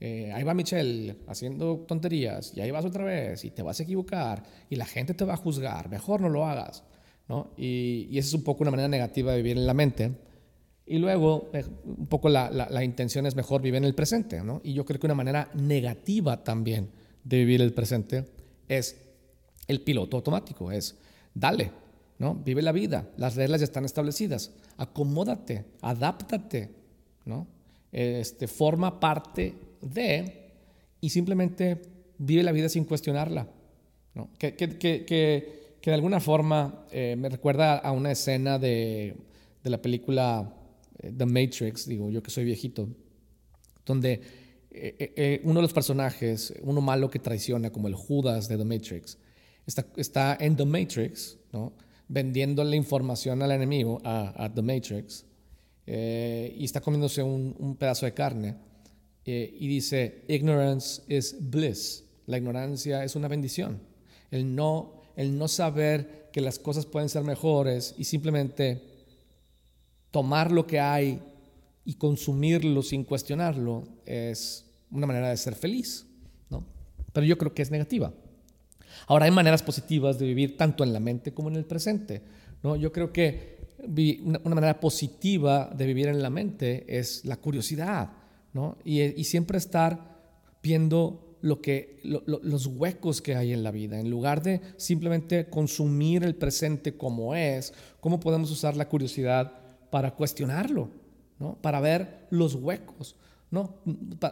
eh, 0.00 0.32
ahí 0.34 0.42
va 0.42 0.54
Michelle 0.54 1.16
haciendo 1.28 1.84
tonterías 1.86 2.52
y 2.56 2.60
ahí 2.60 2.70
vas 2.70 2.84
otra 2.84 3.04
vez 3.04 3.44
y 3.44 3.50
te 3.50 3.62
vas 3.62 3.78
a 3.78 3.84
equivocar 3.84 4.42
y 4.68 4.76
la 4.76 4.84
gente 4.84 5.14
te 5.14 5.24
va 5.24 5.34
a 5.34 5.38
juzgar, 5.38 5.88
mejor 5.88 6.20
no 6.20 6.28
lo 6.28 6.44
hagas. 6.44 6.82
Y, 7.56 8.08
y 8.10 8.18
esa 8.18 8.28
es 8.28 8.34
un 8.34 8.44
poco 8.44 8.62
una 8.62 8.70
manera 8.70 8.88
negativa 8.88 9.32
de 9.32 9.38
vivir 9.38 9.56
en 9.56 9.66
la 9.66 9.74
mente. 9.74 10.12
Y 10.86 10.98
luego, 10.98 11.50
eh, 11.52 11.64
un 11.84 12.06
poco 12.06 12.28
la, 12.28 12.50
la, 12.50 12.84
intención 12.84 13.26
es 13.26 13.36
mejor 13.36 13.62
vivir 13.62 13.78
en 13.78 13.84
el 13.84 13.94
presente. 13.94 14.40
Y 14.62 14.72
yo 14.74 14.84
creo 14.84 14.98
que 14.98 15.06
una 15.06 15.14
manera 15.14 15.50
negativa 15.54 16.42
también 16.42 16.90
de 17.24 17.38
vivir 17.38 17.62
el 17.62 17.72
presente 17.72 18.24
es 18.68 18.96
el 19.68 19.80
piloto 19.82 20.16
automático, 20.16 20.72
es 20.72 20.98
dale, 21.34 21.70
¿no? 22.18 22.34
Vive 22.34 22.62
la 22.62 22.72
vida, 22.72 23.08
las 23.16 23.36
reglas 23.36 23.60
ya 23.60 23.64
están 23.64 23.84
establecidas, 23.84 24.50
acomódate, 24.76 25.64
adáptate, 25.80 26.70
¿no? 27.24 27.46
Este, 27.92 28.48
forma 28.48 28.98
parte 28.98 29.54
de 29.80 30.52
y 31.00 31.10
simplemente 31.10 31.82
vive 32.18 32.42
la 32.42 32.52
vida 32.52 32.68
sin 32.68 32.84
cuestionarla. 32.84 33.46
¿no? 34.14 34.30
Que, 34.38 34.54
que, 34.54 34.78
que, 34.78 35.61
de 35.90 35.94
alguna 35.94 36.20
forma 36.20 36.86
eh, 36.90 37.16
me 37.18 37.28
recuerda 37.28 37.76
a 37.78 37.92
una 37.92 38.12
escena 38.12 38.58
de, 38.58 39.16
de, 39.62 39.70
la 39.70 39.80
película 39.80 40.54
eh, 40.98 41.12
The 41.16 41.26
Matrix, 41.26 41.86
digo 41.86 42.10
yo 42.10 42.22
que 42.22 42.30
soy 42.30 42.44
viejito, 42.44 42.88
donde 43.84 44.20
eh, 44.70 45.40
uno 45.44 45.56
de 45.56 45.62
los 45.62 45.72
personajes, 45.72 46.54
uno 46.62 46.80
malo 46.80 47.10
que 47.10 47.18
traiciona, 47.18 47.70
como 47.70 47.88
el 47.88 47.94
Judas 47.94 48.48
de 48.48 48.56
The 48.56 48.64
Matrix, 48.64 49.18
está, 49.66 49.86
está 49.96 50.36
en 50.40 50.56
The 50.56 50.64
Matrix, 50.64 51.38
¿no? 51.52 51.72
vendiendo 52.08 52.62
la 52.64 52.76
información 52.76 53.42
al 53.42 53.52
enemigo, 53.52 54.00
a, 54.04 54.50
The 54.54 54.62
Matrix, 54.62 55.24
y 55.86 56.64
está 56.64 56.80
comiéndose 56.80 57.22
un, 57.22 57.54
un 57.58 57.76
pedazo 57.76 58.06
de 58.06 58.14
carne 58.14 58.56
y 59.24 59.68
dice, 59.68 60.24
ignorance 60.28 61.02
is 61.08 61.36
bliss. 61.38 62.04
La 62.26 62.38
ignorancia 62.38 63.04
es 63.04 63.14
una 63.14 63.28
bendición. 63.28 63.80
El 64.30 64.54
no, 64.54 65.01
el 65.16 65.36
no 65.36 65.48
saber 65.48 66.30
que 66.32 66.40
las 66.40 66.58
cosas 66.58 66.86
pueden 66.86 67.08
ser 67.08 67.24
mejores 67.24 67.94
y 67.98 68.04
simplemente 68.04 68.82
tomar 70.10 70.50
lo 70.50 70.66
que 70.66 70.80
hay 70.80 71.20
y 71.84 71.94
consumirlo 71.94 72.82
sin 72.82 73.04
cuestionarlo 73.04 73.84
es 74.06 74.66
una 74.90 75.06
manera 75.06 75.30
de 75.30 75.36
ser 75.36 75.54
feliz, 75.54 76.06
¿no? 76.50 76.64
Pero 77.12 77.26
yo 77.26 77.36
creo 77.38 77.54
que 77.54 77.62
es 77.62 77.70
negativa. 77.70 78.12
Ahora, 79.06 79.24
hay 79.24 79.30
maneras 79.30 79.62
positivas 79.62 80.18
de 80.18 80.26
vivir 80.26 80.56
tanto 80.56 80.84
en 80.84 80.92
la 80.92 81.00
mente 81.00 81.32
como 81.32 81.48
en 81.48 81.56
el 81.56 81.64
presente, 81.64 82.22
¿no? 82.62 82.76
Yo 82.76 82.92
creo 82.92 83.12
que 83.12 83.52
una 84.44 84.54
manera 84.54 84.78
positiva 84.78 85.72
de 85.74 85.86
vivir 85.86 86.06
en 86.06 86.22
la 86.22 86.30
mente 86.30 86.84
es 86.86 87.24
la 87.24 87.36
curiosidad, 87.36 88.12
y, 88.84 89.24
siempre 89.24 89.58
estar 89.58 89.98
viendo 90.62 91.31
lo 91.42 91.60
que, 91.60 91.98
los 92.02 92.66
huecos 92.66 93.20
que 93.20 93.34
hay 93.34 93.52
en 93.52 93.62
la 93.62 93.72
vida, 93.72 94.00
en 94.00 94.08
lugar 94.08 94.42
de 94.42 94.60
simplemente 94.76 95.46
consumir 95.50 96.22
el 96.22 96.36
presente 96.36 96.96
como 96.96 97.34
es, 97.34 97.74
cómo 98.00 98.20
podemos 98.20 98.50
usar 98.50 98.76
la 98.76 98.88
curiosidad 98.88 99.52
para 99.90 100.14
cuestionarlo, 100.14 100.88
¿no? 101.38 101.58
para 101.60 101.80
ver 101.80 102.26
los 102.30 102.54
huecos. 102.54 103.16
¿no? 103.50 103.74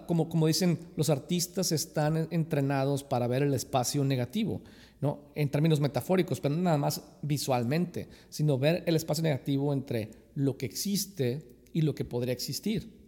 Como, 0.07 0.31
como 0.31 0.47
dicen, 0.47 0.79
los 0.97 1.11
artistas 1.11 1.73
están 1.73 2.29
entrenados 2.31 3.05
para 3.05 3.27
ver 3.27 3.43
el 3.43 3.53
espacio 3.53 4.03
negativo, 4.03 4.63
¿no? 5.01 5.19
en 5.35 5.51
términos 5.51 5.81
metafóricos, 5.81 6.41
pero 6.41 6.55
no 6.55 6.63
nada 6.63 6.79
más 6.79 7.03
visualmente, 7.21 8.09
sino 8.31 8.57
ver 8.57 8.83
el 8.87 8.97
espacio 8.97 9.23
negativo 9.23 9.75
entre 9.75 10.11
lo 10.37 10.57
que 10.57 10.65
existe 10.65 11.43
y 11.75 11.83
lo 11.83 11.95
que 11.95 12.05
podría 12.05 12.33
existir. 12.33 12.99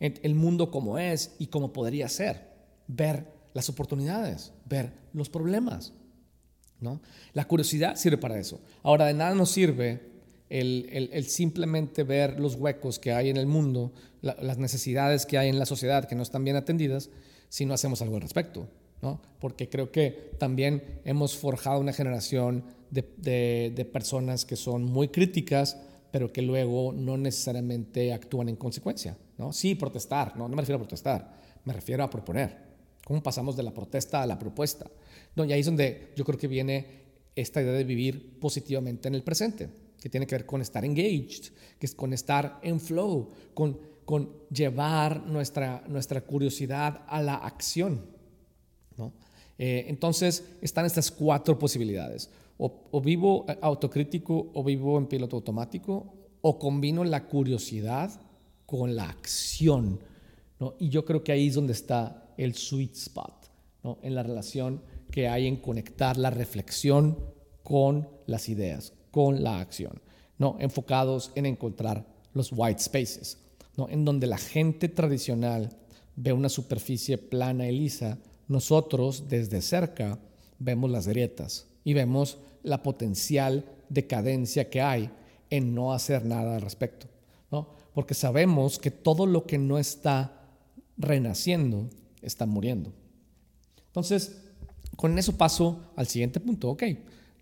El 0.00 0.34
mundo 0.34 0.70
como 0.70 0.98
es 0.98 1.34
y 1.38 1.48
como 1.48 1.72
podría 1.72 2.08
ser, 2.08 2.55
ver 2.88 3.26
las 3.54 3.68
oportunidades, 3.68 4.52
ver 4.66 4.92
los 5.12 5.28
problemas. 5.28 5.92
¿no? 6.80 7.00
La 7.32 7.46
curiosidad 7.46 7.96
sirve 7.96 8.18
para 8.18 8.38
eso. 8.38 8.60
Ahora, 8.82 9.06
de 9.06 9.14
nada 9.14 9.34
nos 9.34 9.50
sirve 9.50 10.00
el, 10.48 11.24
simplemente 11.26 12.02
ver 12.02 12.38
los 12.38 12.54
huecos 12.54 12.98
que 12.98 13.12
hay 13.12 13.30
en 13.30 13.36
el 13.36 13.46
mundo, 13.46 13.92
las 14.20 14.58
necesidades 14.58 15.26
que 15.26 15.38
hay 15.38 15.48
en 15.48 15.58
la 15.58 15.66
sociedad 15.66 16.06
que 16.06 16.14
no 16.14 16.22
están 16.22 16.44
bien 16.44 16.56
atendidas, 16.56 17.10
si 17.48 17.64
no 17.64 17.74
hacemos 17.74 18.02
algo 18.02 18.16
al 18.16 18.22
respecto. 18.22 18.68
¿no? 19.02 19.20
Porque 19.40 19.68
creo 19.68 19.90
que 19.90 20.32
también 20.38 21.00
hemos 21.04 21.36
forjado 21.36 21.80
una 21.80 21.92
generación 21.92 22.64
de, 22.90 23.72
de 23.74 23.84
personas 23.84 24.44
que 24.44 24.56
son 24.56 24.84
muy 24.84 25.08
críticas, 25.08 25.78
pero 26.10 26.32
que 26.32 26.42
luego 26.42 26.92
no 26.92 27.16
necesariamente 27.16 28.12
actúan 28.12 28.48
en 28.48 28.56
consecuencia. 28.56 29.16
¿no? 29.38 29.52
Sí, 29.52 29.74
protestar, 29.74 30.36
no, 30.36 30.48
no 30.48 30.56
me 30.56 30.62
refiero 30.62 30.76
a 30.76 30.82
protestar, 30.82 31.40
me 31.64 31.72
refiero 31.72 32.04
a 32.04 32.10
proponer. 32.10 32.65
¿Cómo 33.06 33.22
pasamos 33.22 33.56
de 33.56 33.62
la 33.62 33.72
protesta 33.72 34.20
a 34.20 34.26
la 34.26 34.36
propuesta? 34.36 34.90
No, 35.36 35.44
y 35.44 35.52
ahí 35.52 35.60
es 35.60 35.66
donde 35.66 36.12
yo 36.16 36.24
creo 36.24 36.36
que 36.36 36.48
viene 36.48 36.86
esta 37.36 37.62
idea 37.62 37.70
de 37.70 37.84
vivir 37.84 38.40
positivamente 38.40 39.06
en 39.06 39.14
el 39.14 39.22
presente, 39.22 39.68
que 40.00 40.08
tiene 40.08 40.26
que 40.26 40.34
ver 40.34 40.44
con 40.44 40.60
estar 40.60 40.84
engaged, 40.84 41.52
que 41.78 41.86
es 41.86 41.94
con 41.94 42.12
estar 42.12 42.58
en 42.64 42.80
flow, 42.80 43.28
con, 43.54 43.78
con 44.04 44.32
llevar 44.50 45.24
nuestra, 45.24 45.84
nuestra 45.86 46.22
curiosidad 46.22 47.04
a 47.06 47.22
la 47.22 47.36
acción. 47.36 48.06
¿no? 48.96 49.12
Eh, 49.56 49.84
entonces 49.86 50.42
están 50.60 50.84
estas 50.84 51.12
cuatro 51.12 51.56
posibilidades. 51.60 52.28
O, 52.58 52.88
o, 52.90 53.00
vivo 53.00 53.46
autocrítico 53.62 54.50
o 54.52 54.64
vivo 54.64 54.98
en 54.98 55.06
piloto 55.06 55.36
automático, 55.36 56.12
o 56.40 56.58
combino 56.58 57.04
la 57.04 57.28
curiosidad 57.28 58.20
con 58.66 58.96
la 58.96 59.08
acción. 59.08 60.00
¿no? 60.58 60.74
Y 60.80 60.88
yo 60.88 61.04
creo 61.04 61.22
que 61.22 61.30
ahí 61.30 61.46
es 61.46 61.54
donde 61.54 61.72
está 61.72 62.25
el 62.36 62.54
sweet 62.54 62.94
spot, 62.94 63.50
¿no? 63.82 63.98
en 64.02 64.14
la 64.14 64.22
relación 64.22 64.82
que 65.10 65.28
hay 65.28 65.46
en 65.46 65.56
conectar 65.56 66.16
la 66.16 66.30
reflexión 66.30 67.18
con 67.62 68.08
las 68.26 68.48
ideas, 68.48 68.92
con 69.10 69.42
la 69.42 69.60
acción, 69.60 70.00
¿no? 70.38 70.56
enfocados 70.60 71.32
en 71.34 71.46
encontrar 71.46 72.06
los 72.32 72.52
white 72.52 72.82
spaces, 72.82 73.38
¿no? 73.76 73.88
en 73.88 74.04
donde 74.04 74.26
la 74.26 74.38
gente 74.38 74.88
tradicional 74.88 75.70
ve 76.16 76.32
una 76.32 76.48
superficie 76.48 77.18
plana 77.18 77.68
y 77.68 77.78
lisa, 77.78 78.18
nosotros 78.48 79.28
desde 79.28 79.60
cerca 79.62 80.18
vemos 80.58 80.90
las 80.90 81.08
grietas 81.08 81.66
y 81.84 81.94
vemos 81.94 82.38
la 82.62 82.82
potencial 82.82 83.64
decadencia 83.88 84.70
que 84.70 84.80
hay 84.80 85.10
en 85.50 85.74
no 85.74 85.92
hacer 85.92 86.24
nada 86.24 86.56
al 86.56 86.62
respecto. 86.62 87.06
¿no? 87.50 87.68
porque 87.96 88.12
sabemos 88.12 88.78
que 88.78 88.90
todo 88.90 89.24
lo 89.24 89.46
que 89.46 89.56
no 89.56 89.78
está 89.78 90.42
renaciendo 90.98 91.88
está 92.26 92.44
muriendo. 92.46 92.92
Entonces, 93.86 94.42
con 94.96 95.18
eso 95.18 95.36
paso 95.36 95.92
al 95.96 96.06
siguiente 96.06 96.40
punto. 96.40 96.70
Ok, 96.70 96.82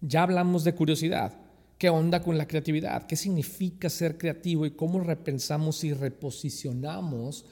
ya 0.01 0.23
hablamos 0.23 0.65
de 0.65 0.75
curiosidad. 0.75 1.33
¿Qué 1.79 1.89
onda 1.91 2.23
con 2.23 2.39
la 2.39 2.47
creatividad? 2.47 3.07
¿Qué 3.07 3.17
significa 3.17 3.91
ser 3.91 4.17
creativo 4.17 4.65
y 4.65 4.73
cómo 4.73 5.01
repensamos 5.01 5.83
y 5.85 5.93
reposicionamos 5.93 7.45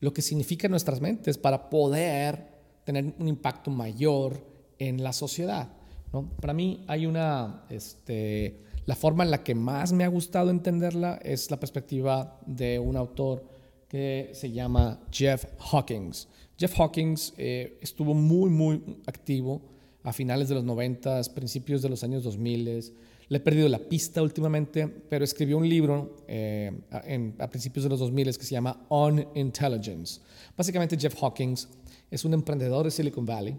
lo 0.00 0.12
que 0.12 0.22
significa 0.22 0.68
nuestras 0.68 1.00
mentes 1.00 1.38
para 1.38 1.70
poder 1.70 2.48
tener 2.84 3.14
un 3.18 3.28
impacto 3.28 3.70
mayor 3.70 4.44
en 4.78 5.02
la 5.02 5.12
sociedad? 5.12 5.68
¿no? 6.12 6.28
Para 6.40 6.52
mí 6.52 6.84
hay 6.88 7.06
una, 7.06 7.64
este, 7.68 8.62
la 8.86 8.96
forma 8.96 9.22
en 9.22 9.30
la 9.30 9.44
que 9.44 9.54
más 9.54 9.92
me 9.92 10.04
ha 10.04 10.08
gustado 10.08 10.50
entenderla 10.50 11.20
es 11.22 11.50
la 11.50 11.60
perspectiva 11.60 12.40
de 12.46 12.78
un 12.78 12.96
autor 12.96 13.44
que 13.88 14.30
se 14.34 14.50
llama 14.50 15.00
Jeff 15.12 15.44
Hawkins. 15.70 16.26
Jeff 16.58 16.78
Hawkins 16.78 17.34
eh, 17.36 17.78
estuvo 17.80 18.14
muy, 18.14 18.50
muy 18.50 18.82
activo 19.06 19.62
a 20.02 20.12
finales 20.12 20.48
de 20.48 20.56
los 20.56 20.64
90, 20.64 21.22
principios 21.34 21.82
de 21.82 21.88
los 21.88 22.02
años 22.04 22.24
2000. 22.24 22.92
Le 23.28 23.38
he 23.38 23.40
perdido 23.40 23.68
la 23.68 23.78
pista 23.78 24.22
últimamente, 24.22 24.86
pero 24.86 25.24
escribió 25.24 25.58
un 25.58 25.68
libro 25.68 26.16
eh, 26.28 26.70
a, 26.90 27.48
principios 27.48 27.84
de 27.84 27.90
los 27.90 28.00
2000 28.00 28.36
que 28.36 28.44
se 28.44 28.52
llama 28.52 28.84
On 28.88 29.26
Intelligence. 29.34 30.20
Básicamente 30.56 30.98
Jeff 30.98 31.14
Hawkins 31.22 31.68
es 32.10 32.24
un 32.24 32.34
emprendedor 32.34 32.84
de 32.84 32.90
Silicon 32.90 33.24
Valley. 33.24 33.56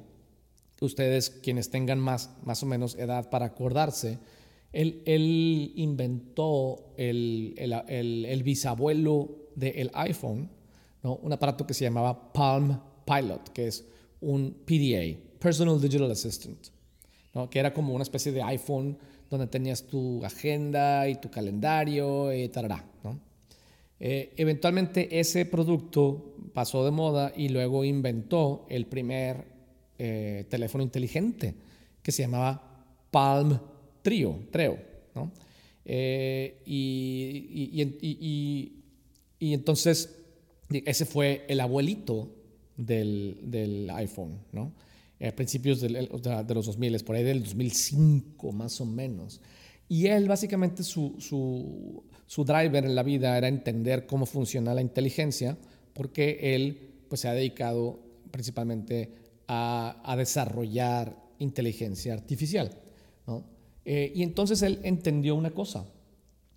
Ustedes, 0.82 1.30
quienes 1.30 1.70
tengan 1.70 2.00
más, 2.00 2.30
más 2.44 2.62
o 2.62 2.66
menos 2.66 2.96
edad 2.96 3.30
para 3.30 3.46
acordarse, 3.46 4.20
él, 4.74 5.72
inventó 5.76 6.94
el, 6.98 8.42
bisabuelo 8.44 9.50
del 9.56 9.92
iPhone, 9.94 10.50
un 11.04 11.34
aparato 11.34 11.68
que 11.68 11.74
se 11.74 11.84
llamaba 11.84 12.32
Palm 12.34 12.80
Pilot, 13.06 13.50
que 13.50 13.68
es 13.68 13.86
un 14.22 14.56
PDA, 14.66 15.20
Personal 15.40 15.80
Digital 15.80 16.12
Assistant, 16.12 16.68
que 17.50 17.60
era 17.60 17.74
como 17.74 17.94
una 17.94 18.04
especie 18.04 18.32
de 18.32 18.42
iPhone 18.42 18.98
donde 19.30 19.48
tenías 19.48 19.84
tu 19.84 20.24
agenda 20.24 21.08
y 21.10 21.16
tu 21.16 21.30
calendario 21.30 22.32
y. 22.32 22.50
¿no? 23.04 23.20
Eh, 24.00 24.34
eventualmente 24.38 25.20
ese 25.20 25.46
producto 25.46 26.36
pasó 26.54 26.84
de 26.86 26.92
moda 26.92 27.32
y 27.36 27.50
luego 27.50 27.84
inventó 27.84 28.66
el 28.70 28.86
primer 28.86 29.46
eh, 29.98 30.46
teléfono 30.50 30.84
inteligente 30.84 31.56
que 32.02 32.12
se 32.12 32.24
llamaba 32.24 32.86
Palm 33.10 33.60
trío, 34.02 34.40
treo, 34.52 34.78
¿no? 35.16 35.32
Eh, 35.86 36.62
y, 36.66 37.82
entonces 39.40 40.23
ese 40.70 41.06
fue 41.06 41.46
el 41.48 41.60
abuelito 41.60 42.30
del, 42.78 43.90
iPhone, 43.94 44.40
¿no? 44.52 44.72
A 45.22 45.32
principios 45.32 45.80
de, 45.82 45.90
los 45.90 46.66
2000, 46.66 47.04
por 47.04 47.16
ahí 47.16 47.24
del 47.24 47.44
2005 47.44 48.52
más 48.52 48.82
o 48.82 48.86
menos. 48.86 49.42
Y 49.88 50.08
él 50.08 50.28
básicamente 50.28 50.84
su, 50.84 51.16
su, 51.20 52.04
su, 52.26 52.44
driver 52.44 52.84
en 52.86 52.96
la 52.96 53.04
vida 53.04 53.38
era 53.38 53.48
entender 53.48 54.06
cómo 54.06 54.26
funciona 54.26 54.74
la 54.74 54.82
inteligencia, 54.82 55.58
porque 55.94 56.56
él 56.56 56.94
pues, 57.08 57.22
se 57.22 57.28
ha 57.28 57.34
dedicado 57.34 58.00
principalmente 58.32 59.14
a, 59.48 60.02
a 60.04 60.16
desarrollar 60.16 61.16
inteligencia 61.40 62.14
artificial. 62.14 62.72
¿no? 63.28 63.44
Eh, 63.86 64.12
y 64.16 64.24
entonces 64.24 64.62
él 64.62 64.80
entendió 64.84 65.36
una 65.36 65.52
cosa, 65.52 65.86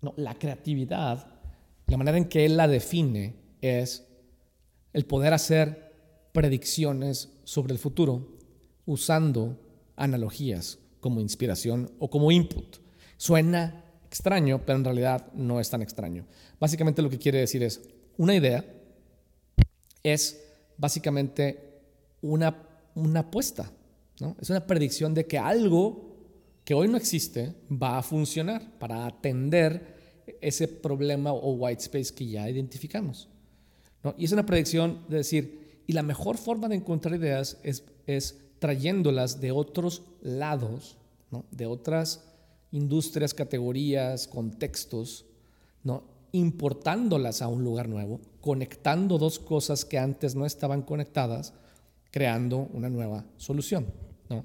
¿no? 0.01 0.13
la 0.17 0.35
creatividad, 0.35 1.27
la 1.87 1.97
manera 1.97 2.17
en 2.17 2.25
que 2.25 2.45
él 2.45 2.57
la 2.57 2.67
define 2.67 3.35
es 3.67 4.05
el 4.93 5.05
poder 5.05 5.33
hacer 5.33 5.93
predicciones 6.31 7.29
sobre 7.43 7.73
el 7.73 7.79
futuro 7.79 8.37
usando 8.85 9.59
analogías 9.95 10.79
como 10.99 11.21
inspiración 11.21 11.91
o 11.99 12.09
como 12.09 12.31
input. 12.31 12.77
Suena 13.17 13.83
extraño, 14.05 14.61
pero 14.65 14.77
en 14.77 14.85
realidad 14.85 15.31
no 15.33 15.59
es 15.59 15.69
tan 15.69 15.81
extraño. 15.81 16.25
Básicamente 16.59 17.01
lo 17.01 17.09
que 17.09 17.17
quiere 17.19 17.39
decir 17.39 17.63
es, 17.63 17.81
una 18.17 18.35
idea 18.35 18.65
es 20.03 20.43
básicamente 20.77 21.81
una, 22.21 22.55
una 22.95 23.21
apuesta, 23.21 23.71
¿no? 24.19 24.35
es 24.39 24.49
una 24.49 24.65
predicción 24.65 25.13
de 25.13 25.25
que 25.25 25.37
algo 25.37 26.07
que 26.63 26.73
hoy 26.73 26.87
no 26.87 26.97
existe 26.97 27.53
va 27.71 27.97
a 27.97 28.03
funcionar 28.03 28.77
para 28.79 29.05
atender 29.05 29.95
ese 30.41 30.67
problema 30.67 31.31
o 31.31 31.53
white 31.53 31.81
space 31.81 32.13
que 32.13 32.27
ya 32.27 32.49
identificamos. 32.49 33.29
¿No? 34.03 34.15
Y 34.17 34.25
es 34.25 34.31
una 34.31 34.45
predicción 34.45 34.99
de 35.09 35.17
decir, 35.17 35.81
y 35.87 35.93
la 35.93 36.03
mejor 36.03 36.37
forma 36.37 36.67
de 36.67 36.75
encontrar 36.75 37.15
ideas 37.15 37.57
es, 37.63 37.83
es 38.05 38.37
trayéndolas 38.59 39.39
de 39.39 39.51
otros 39.51 40.03
lados, 40.21 40.97
¿no? 41.31 41.45
de 41.51 41.65
otras 41.65 42.23
industrias, 42.71 43.33
categorías, 43.33 44.27
contextos, 44.27 45.25
¿no? 45.83 46.03
importándolas 46.33 47.41
a 47.41 47.47
un 47.47 47.63
lugar 47.63 47.87
nuevo, 47.87 48.19
conectando 48.41 49.17
dos 49.17 49.39
cosas 49.39 49.85
que 49.85 49.97
antes 49.97 50.35
no 50.35 50.45
estaban 50.45 50.81
conectadas, 50.81 51.53
creando 52.11 52.69
una 52.73 52.89
nueva 52.89 53.25
solución. 53.37 53.87
¿no? 54.29 54.43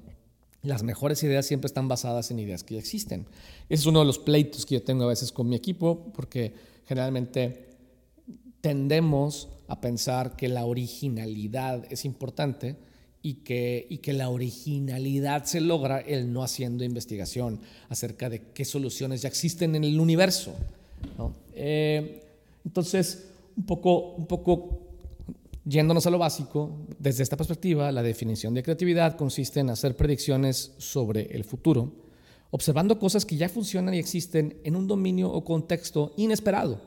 Las 0.61 0.81
mejores 0.83 1.21
ideas 1.23 1.45
siempre 1.45 1.67
están 1.67 1.89
basadas 1.89 2.31
en 2.31 2.39
ideas 2.39 2.63
que 2.63 2.75
ya 2.75 2.79
existen. 2.79 3.25
Ese 3.67 3.81
es 3.81 3.85
uno 3.85 3.99
de 3.99 4.05
los 4.05 4.17
pleitos 4.17 4.65
que 4.65 4.75
yo 4.75 4.83
tengo 4.83 5.03
a 5.03 5.07
veces 5.07 5.31
con 5.31 5.49
mi 5.49 5.57
equipo, 5.57 6.11
porque 6.13 6.53
generalmente 6.85 7.72
tendemos 8.63 9.49
a 9.67 9.81
pensar 9.81 10.37
que 10.37 10.47
la 10.47 10.63
originalidad 10.63 11.83
es 11.91 12.05
importante 12.05 12.77
y 13.21 13.33
que, 13.35 13.85
y 13.89 13.97
que 13.97 14.13
la 14.13 14.29
originalidad 14.29 15.43
se 15.43 15.59
logra 15.59 15.99
el 15.99 16.31
no 16.31 16.43
haciendo 16.43 16.85
investigación 16.85 17.59
acerca 17.89 18.29
de 18.29 18.41
qué 18.53 18.63
soluciones 18.63 19.21
ya 19.21 19.27
existen 19.27 19.75
en 19.75 19.83
el 19.83 19.99
universo. 19.99 20.55
Eh, 21.53 22.23
entonces, 22.63 23.25
un 23.57 23.65
poco, 23.65 24.13
un 24.13 24.27
poco 24.27 24.79
yéndonos 25.65 26.07
a 26.07 26.09
lo 26.09 26.17
básico, 26.17 26.71
desde 26.97 27.23
esta 27.23 27.35
perspectiva, 27.35 27.91
la 27.91 28.01
definición 28.01 28.53
de 28.53 28.63
creatividad 28.63 29.17
consiste 29.17 29.59
en 29.59 29.71
hacer 29.71 29.97
predicciones 29.97 30.71
sobre 30.77 31.23
el 31.35 31.43
futuro, 31.43 31.91
observando 32.51 32.97
cosas 32.97 33.25
que 33.25 33.35
ya 33.35 33.49
funcionan 33.49 33.93
y 33.93 33.99
existen 33.99 34.55
en 34.63 34.77
un 34.77 34.87
dominio 34.87 35.29
o 35.29 35.43
contexto 35.43 36.13
inesperado, 36.15 36.79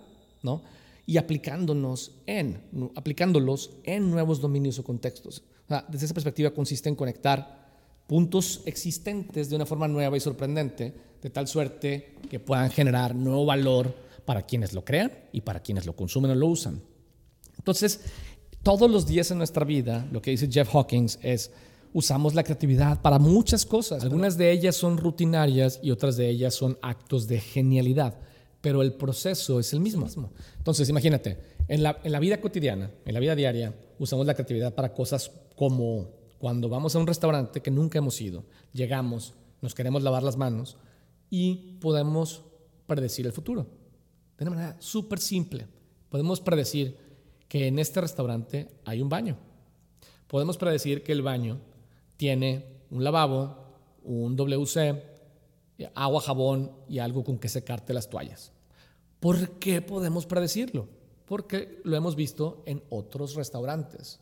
¿no? 0.43 0.63
Y 1.07 1.17
aplicándonos 1.17 2.17
en, 2.27 2.61
aplicándolos 2.97 3.71
en 3.85 4.11
nuevos 4.11 4.41
dominios 4.41 4.79
o 4.79 4.85
contextos 4.85 5.43
desde 5.89 6.07
esa 6.07 6.15
perspectiva 6.15 6.51
consiste 6.51 6.89
en 6.89 6.95
conectar 6.95 7.67
puntos 8.07 8.63
existentes 8.67 9.51
de 9.51 9.57
una 9.57 9.67
forma 9.67 9.89
nueva 9.89 10.17
y 10.17 10.21
sorprendente, 10.21 10.95
de 11.21 11.31
tal 11.31 11.49
suerte 11.49 12.15
que 12.31 12.39
puedan 12.39 12.71
generar 12.71 13.15
nuevo 13.15 13.45
valor 13.45 13.95
para 14.25 14.43
quienes 14.43 14.73
lo 14.73 14.85
crean 14.85 15.13
y 15.33 15.41
para 15.41 15.61
quienes 15.61 15.87
lo 15.87 15.97
consumen 15.97 16.31
o 16.31 16.35
lo 16.35 16.47
usan. 16.47 16.81
Entonces, 17.59 18.01
todos 18.63 18.91
los 18.91 19.07
días 19.07 19.31
en 19.31 19.39
nuestra 19.39 19.65
vida, 19.65 20.07
lo 20.13 20.23
que 20.23 20.31
dice 20.31 20.49
Jeff 20.51 20.73
Hawkins 20.73 21.19
es, 21.23 21.51
usamos 21.93 22.35
la 22.35 22.45
creatividad 22.45 23.01
para 23.03 23.19
muchas 23.19 23.67
cosas. 23.67 24.05
Algunas 24.05 24.37
de 24.37 24.53
ellas 24.53 24.77
son 24.77 24.99
rutinarias 24.99 25.81
y 25.83 25.91
otras 25.91 26.17
de 26.17 26.29
ellas 26.29 26.55
son 26.55 26.79
actos 26.83 27.27
de 27.27 27.41
genialidad, 27.41 28.19
pero 28.67 28.83
el 28.83 28.95
proceso 28.95 29.61
es 29.61 29.73
el 29.73 29.79
mismo. 29.79 30.09
Entonces, 30.59 30.89
imagínate, 30.89 31.39
en 31.69 31.85
la, 31.85 32.01
en 32.03 32.11
la 32.11 32.19
vida 32.19 32.41
cotidiana, 32.41 32.91
en 33.05 33.15
la 33.15 33.21
vida 33.21 33.37
diaria, 33.37 33.73
usamos 34.01 34.27
la 34.27 34.35
creatividad 34.35 34.75
para 34.75 34.93
cosas 34.93 35.31
como 35.55 36.11
cuando 36.41 36.69
vamos 36.69 36.97
a 36.97 36.99
un 36.99 37.07
restaurante 37.07 37.63
que 37.63 37.71
nunca 37.71 38.01
hemos 38.01 38.21
ido, 38.21 38.43
llegamos, 38.73 39.35
nos 39.63 39.73
queremos 39.73 40.03
lavar 40.03 40.25
las 40.25 40.37
manos 40.37 40.79
y 41.31 41.79
podemos 41.81 42.43
predecir 42.89 43.25
el 43.25 43.33
futuro. 43.33 43.69
De 44.37 44.43
una 44.43 44.57
manera 44.57 44.77
súper 44.81 45.21
simple. 45.21 45.69
Podemos 46.09 46.41
predecir 46.41 46.97
que 47.47 47.69
en 47.69 47.79
este 47.79 48.01
restaurante 48.01 48.67
hay 48.85 49.01
un 49.01 49.09
baño. 49.09 49.37
Podemos 50.27 50.57
predecir 50.57 51.05
que 51.05 51.13
el 51.13 51.23
baño 51.23 51.61
tiene 52.17 52.67
un 52.91 53.05
lavabo, 53.05 53.59
un 54.03 54.35
WC, 54.35 55.05
agua, 55.95 56.21
jabón 56.21 56.73
y 56.89 56.99
algo 56.99 57.23
con 57.23 57.39
que 57.39 57.49
secarte 57.49 57.95
las 57.95 58.11
toallas. 58.11 58.56
¿Por 59.21 59.59
qué 59.59 59.83
podemos 59.83 60.27
predecirlo? 60.27 60.89
Porque 61.27 61.81
lo 61.85 61.97
hemos 61.97 62.15
visto 62.17 62.63
en 62.67 62.83
otros 62.91 63.35
restaurantes. 63.35 64.21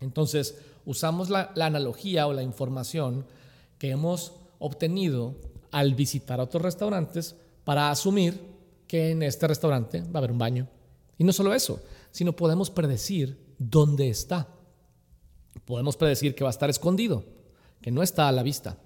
Entonces, 0.00 0.56
usamos 0.84 1.30
la, 1.30 1.52
analogía 1.56 2.26
o 2.26 2.32
la 2.32 2.42
información 2.42 3.24
que 3.78 3.90
hemos 3.90 4.32
obtenido 4.58 5.34
al 5.70 5.94
visitar 5.94 6.40
otros 6.40 6.62
restaurantes 6.62 7.34
para 7.64 7.90
asumir 7.90 8.40
que 8.86 9.10
en 9.10 9.22
este 9.22 9.48
restaurante 9.48 10.02
va 10.02 10.14
a 10.14 10.18
haber 10.18 10.32
un 10.32 10.38
baño. 10.38 10.68
Y 11.18 11.24
no 11.24 11.32
solo 11.32 11.54
eso, 11.54 11.80
sino 12.10 12.34
podemos 12.34 12.70
predecir 12.70 13.54
dónde 13.58 14.08
está. 14.08 14.48
Podemos 15.64 15.96
predecir 15.96 16.34
que 16.34 16.44
va 16.44 16.50
a 16.50 16.52
estar 16.52 16.68
escondido, 16.68 17.24
que 17.80 17.90
no 17.90 18.02
está 18.02 18.28
a 18.28 18.32
la 18.32 18.42
vista. 18.42 18.76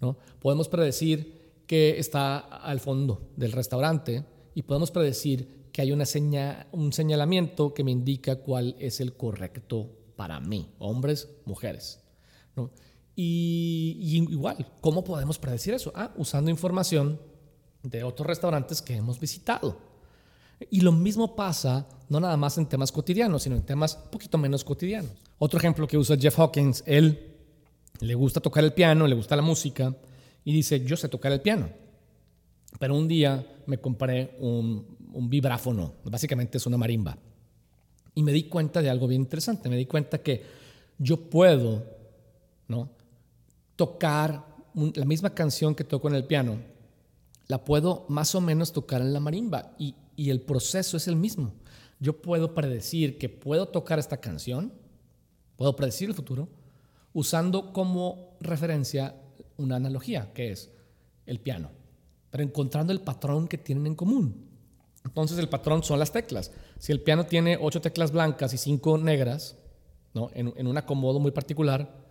¿no? 0.00 0.16
Podemos 0.40 0.68
predecir 0.68 1.62
que 1.66 1.98
está 1.98 2.38
al 2.38 2.80
fondo 2.80 3.30
del 3.36 3.52
restaurante 3.52 4.24
y 4.56 4.62
podemos 4.62 4.90
predecir 4.90 5.68
que 5.70 5.82
hay 5.82 5.92
una 5.92 6.06
seña, 6.06 6.66
un 6.72 6.90
señalamiento 6.90 7.74
que 7.74 7.84
me 7.84 7.90
indica 7.90 8.36
cuál 8.36 8.74
es 8.78 9.00
el 9.02 9.12
correcto 9.12 9.90
para 10.16 10.40
mí, 10.40 10.70
hombres, 10.78 11.28
mujeres. 11.44 12.00
¿no? 12.56 12.70
Y, 13.14 14.24
igual, 14.30 14.66
¿cómo 14.80 15.04
podemos 15.04 15.38
predecir 15.38 15.74
eso? 15.74 15.92
Ah, 15.94 16.10
usando 16.16 16.50
información 16.50 17.20
de 17.82 18.02
otros 18.02 18.26
restaurantes 18.26 18.80
que 18.80 18.96
hemos 18.96 19.20
visitado. 19.20 19.76
Y 20.70 20.80
lo 20.80 20.90
mismo 20.90 21.36
pasa 21.36 21.86
no 22.08 22.18
nada 22.18 22.38
más 22.38 22.56
en 22.56 22.64
temas 22.64 22.90
cotidianos, 22.90 23.42
sino 23.42 23.56
en 23.56 23.62
temas 23.66 24.00
un 24.04 24.10
poquito 24.10 24.38
menos 24.38 24.64
cotidianos. 24.64 25.12
Otro 25.38 25.58
ejemplo 25.58 25.86
que 25.86 25.98
usa 25.98 26.16
Jeff 26.16 26.38
Hawkins, 26.38 26.82
él 26.86 27.36
le 28.00 28.14
gusta 28.14 28.40
tocar 28.40 28.64
el 28.64 28.72
piano, 28.72 29.06
le 29.06 29.16
gusta 29.16 29.36
la 29.36 29.42
música 29.42 29.94
y 30.46 30.54
dice, 30.54 30.82
yo 30.82 30.96
sé 30.96 31.10
tocar 31.10 31.32
el 31.32 31.42
piano. 31.42 31.68
Pero 32.78 32.94
un 32.94 33.06
día 33.06 33.46
me 33.66 33.78
compré 33.78 34.36
un, 34.40 34.96
vibráfono, 35.28 35.94
básicamente 36.04 36.58
es 36.58 36.66
una 36.66 36.76
marimba. 36.76 37.16
Y 38.14 38.22
me 38.22 38.32
di 38.32 38.44
cuenta 38.44 38.80
de 38.82 38.90
algo 38.90 39.06
bien 39.06 39.22
interesante. 39.22 39.68
Me 39.68 39.76
di 39.76 39.86
cuenta 39.86 40.18
que 40.18 40.42
yo 40.98 41.28
puedo 41.28 41.84
¿no? 42.68 42.90
tocar 43.76 44.44
la 44.74 45.04
misma 45.04 45.34
canción 45.34 45.74
que 45.74 45.84
toco 45.84 46.08
en 46.08 46.14
el 46.14 46.24
piano, 46.24 46.58
la 47.48 47.64
puedo 47.64 48.06
más 48.08 48.34
o 48.34 48.40
menos 48.40 48.72
tocar 48.72 49.00
en 49.00 49.12
la 49.12 49.20
marimba 49.20 49.74
y 49.78 50.30
el 50.30 50.40
proceso 50.40 50.96
es 50.96 51.08
el 51.08 51.16
mismo. 51.16 51.52
Yo 51.98 52.20
puedo 52.20 52.54
predecir 52.54 53.18
que 53.18 53.28
puedo 53.28 53.68
tocar 53.68 53.98
esta 53.98 54.18
canción, 54.18 54.72
puedo 55.56 55.76
predecir 55.76 56.08
el 56.08 56.14
futuro, 56.14 56.48
usando 57.12 57.72
como 57.72 58.36
referencia 58.40 59.14
una 59.56 59.76
analogía, 59.76 60.32
que 60.34 60.52
es 60.52 60.70
el 61.24 61.40
piano, 61.40 61.70
pero 62.30 62.42
encontrando 62.42 62.92
el 62.92 63.00
patrón 63.00 63.48
que 63.48 63.58
tienen 63.58 63.86
en 63.86 63.94
común. 63.94 64.46
Entonces 65.04 65.38
el 65.38 65.48
patrón 65.48 65.82
son 65.82 65.98
las 65.98 66.12
teclas. 66.12 66.50
Si 66.78 66.92
el 66.92 67.00
piano 67.00 67.26
tiene 67.26 67.58
ocho 67.60 67.80
teclas 67.80 68.10
blancas 68.12 68.52
y 68.54 68.58
cinco 68.58 68.98
negras, 68.98 69.56
¿no? 70.14 70.30
en, 70.34 70.66
un 70.66 70.76
acomodo 70.76 71.20
muy 71.20 71.30
particular, 71.30 72.04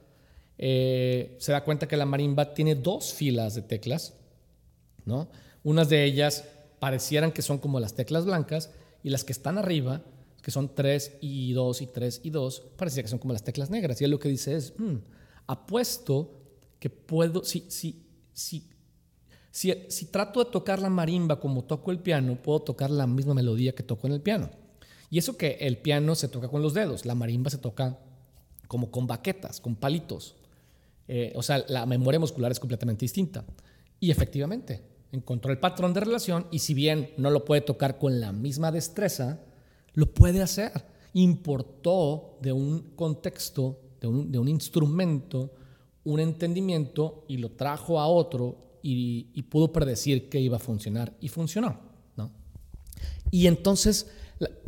eh, 0.57 1.36
se 1.39 1.51
da 1.51 1.63
cuenta 1.63 1.88
que 1.88 1.97
la 1.97 2.05
marimba 2.05 2.53
tiene 2.53 2.76
dos 2.76 3.13
filas 3.13 3.55
de 3.55 3.61
teclas. 3.61 4.13
¿no? 5.05 5.30
Unas 5.63 5.89
de 5.89 6.03
ellas 6.05 6.45
parecieran 6.80 7.32
que 7.32 7.41
son 7.41 7.57
como 7.57 7.80
las 7.80 7.95
teclas 7.95 8.26
blancas 8.26 8.72
y 9.03 9.09
las 9.09 9.24
que 9.24 9.34
están 9.34 9.57
arriba, 9.57 10.03
que 10.41 10.51
son 10.51 10.74
tres 10.74 11.18
y 11.22 11.53
dos 11.53 11.82
y 11.82 11.88
tres 11.88 12.22
y 12.24 12.30
dos, 12.30 12.63
parecía 12.78 13.03
que 13.03 13.09
son 13.09 13.20
como 13.20 13.34
las 13.34 13.43
teclas 13.43 13.70
negras. 13.70 13.99
Y 13.99 14.05
él 14.05 14.11
lo 14.11 14.20
que 14.20 14.30
dice 14.30 14.55
es, 14.55 14.74
hmm, 14.78 14.97
apuesto 15.47 16.41
que 16.80 16.89
puedo, 16.89 17.43
si, 17.43 17.66
si, 17.70 18.05
si 18.34 18.70
si, 19.56 20.06
trato 20.12 20.43
de 20.43 20.51
tocar 20.51 20.82
la 20.82 20.89
marimba 20.89 21.39
como 21.39 21.64
toco 21.64 21.91
el 21.91 21.99
piano, 21.99 22.36
puedo 22.36 22.60
tocar 22.60 22.91
la 22.91 23.08
misma 23.08 23.34
melodía 23.34 23.74
que 23.74 23.84
toco 23.84 24.06
en 24.06 24.12
el 24.12 24.20
piano. 24.20 24.49
Y 25.10 25.18
eso 25.18 25.38
que 25.38 25.58
el 25.62 25.78
piano 25.78 26.14
se 26.14 26.28
toca 26.28 26.49
con 26.49 26.62
los 26.62 26.74
dedos, 26.74 27.06
la 27.06 27.16
marimba 27.16 27.49
se 27.49 27.58
toca 27.58 27.97
como 28.68 28.91
con 28.91 29.08
baquetas, 29.08 29.62
con 29.62 29.78
palitos. 29.78 30.36
Eh, 31.08 31.32
o 31.38 31.41
sea, 31.41 31.64
la 31.70 31.86
memoria 31.86 32.20
muscular 32.20 32.51
es 32.51 32.60
completamente 32.60 33.06
distinta. 33.06 33.45
Y 34.01 34.12
efectivamente, 34.12 34.82
encontró 35.14 35.53
el 35.53 35.60
patrón 35.60 35.93
de 35.93 36.01
relación 36.01 36.47
y 36.51 36.60
si 36.60 36.74
bien 36.74 37.12
no 37.16 37.30
lo 37.30 37.45
puede 37.45 37.62
tocar 37.62 37.97
con 37.97 38.20
la 38.20 38.34
misma 38.34 38.74
destreza, 38.74 39.39
lo 39.93 40.14
puede 40.14 40.41
hacer. 40.41 40.74
Importó 41.14 42.39
de 42.41 42.51
un 42.51 42.91
contexto, 42.97 43.80
de 44.01 44.08
un, 44.08 44.34
de 44.34 44.38
un 44.38 44.49
instrumento, 44.49 45.53
un 46.03 46.20
entendimiento 46.20 47.24
y 47.30 47.38
lo 47.38 47.51
trajo 47.51 48.01
a 48.01 48.08
otro 48.08 48.66
y, 48.88 49.32
y, 49.34 49.42
pudo 49.42 49.74
predecir 49.74 50.30
que 50.30 50.40
iba 50.40 50.58
a 50.58 50.60
funcionar 50.60 51.12
y 51.20 51.28
funcionó. 51.28 51.80
¿no? 52.16 52.30
Y 53.32 53.48
entonces, 53.48 54.06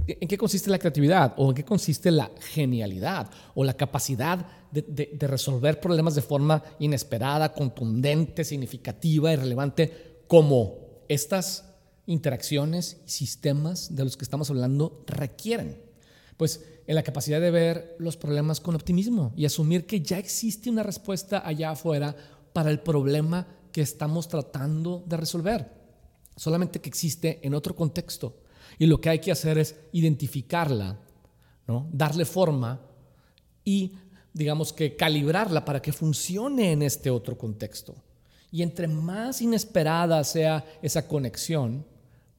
¿en 0.07 0.28
qué 0.28 0.39
consiste 0.39 0.72
la 0.72 0.80
creatividad? 0.80 1.36
¿O 1.38 1.49
en 1.49 1.55
qué 1.55 1.63
consiste 1.63 2.09
la 2.09 2.32
genialidad? 2.39 3.30
¿O 3.53 3.63
la 3.63 3.76
capacidad 3.76 4.43
de, 4.72 4.82
de, 4.82 5.11
de 5.13 5.28
resolver 5.28 5.80
problemas 5.80 6.15
de 6.15 6.24
forma 6.24 6.63
inesperada, 6.80 7.53
contundente, 7.53 8.43
significativa 8.43 9.32
y 9.32 9.36
relevante 9.36 10.24
como 10.28 11.03
estas 11.07 11.65
interacciones 12.07 12.97
y 13.05 13.11
sistemas 13.11 13.95
de 13.95 14.03
los 14.03 14.18
que 14.18 14.24
estamos 14.24 14.49
hablando 14.49 15.03
requieren? 15.05 15.80
Pues 16.38 16.65
en 16.88 16.95
la 16.95 17.03
capacidad 17.03 17.39
de 17.39 17.51
ver 17.51 17.95
los 17.99 18.18
problemas 18.18 18.61
con 18.61 18.74
optimismo 18.74 19.32
y 19.36 19.45
asumir 19.45 19.86
que 19.86 20.01
ya 20.01 20.18
existe 20.18 20.72
una 20.72 20.82
respuesta 20.82 21.45
allá 21.45 21.70
afuera 21.70 22.15
para 22.53 22.72
el 22.72 22.80
problema 22.80 23.45
que 23.78 23.84
estamos 23.84 24.28
tratando 24.28 25.03
de 25.05 25.17
resolver, 25.17 25.71
solamente 26.36 26.82
que 26.82 26.89
existe 26.89 27.39
en 27.43 27.53
otro 27.53 27.75
contexto. 27.75 28.41
Y 28.80 28.88
lo 28.88 28.99
que 28.99 29.09
hay 29.09 29.19
que 29.19 29.32
hacer 29.32 29.59
es 29.59 29.75
identificarla, 29.91 30.97
¿no? 31.67 31.88
darle 31.91 32.25
forma 32.25 32.82
y, 33.63 33.93
digamos 34.34 34.73
que, 34.73 34.95
calibrarla 34.95 35.63
para 35.63 35.80
que 35.80 35.93
funcione 35.93 36.71
en 36.71 36.82
este 36.82 37.11
otro 37.11 37.38
contexto. 37.38 37.93
Y 38.49 38.63
entre 38.63 38.88
más 38.88 39.43
inesperada 39.43 40.23
sea 40.23 40.65
esa 40.82 41.07
conexión, 41.07 41.86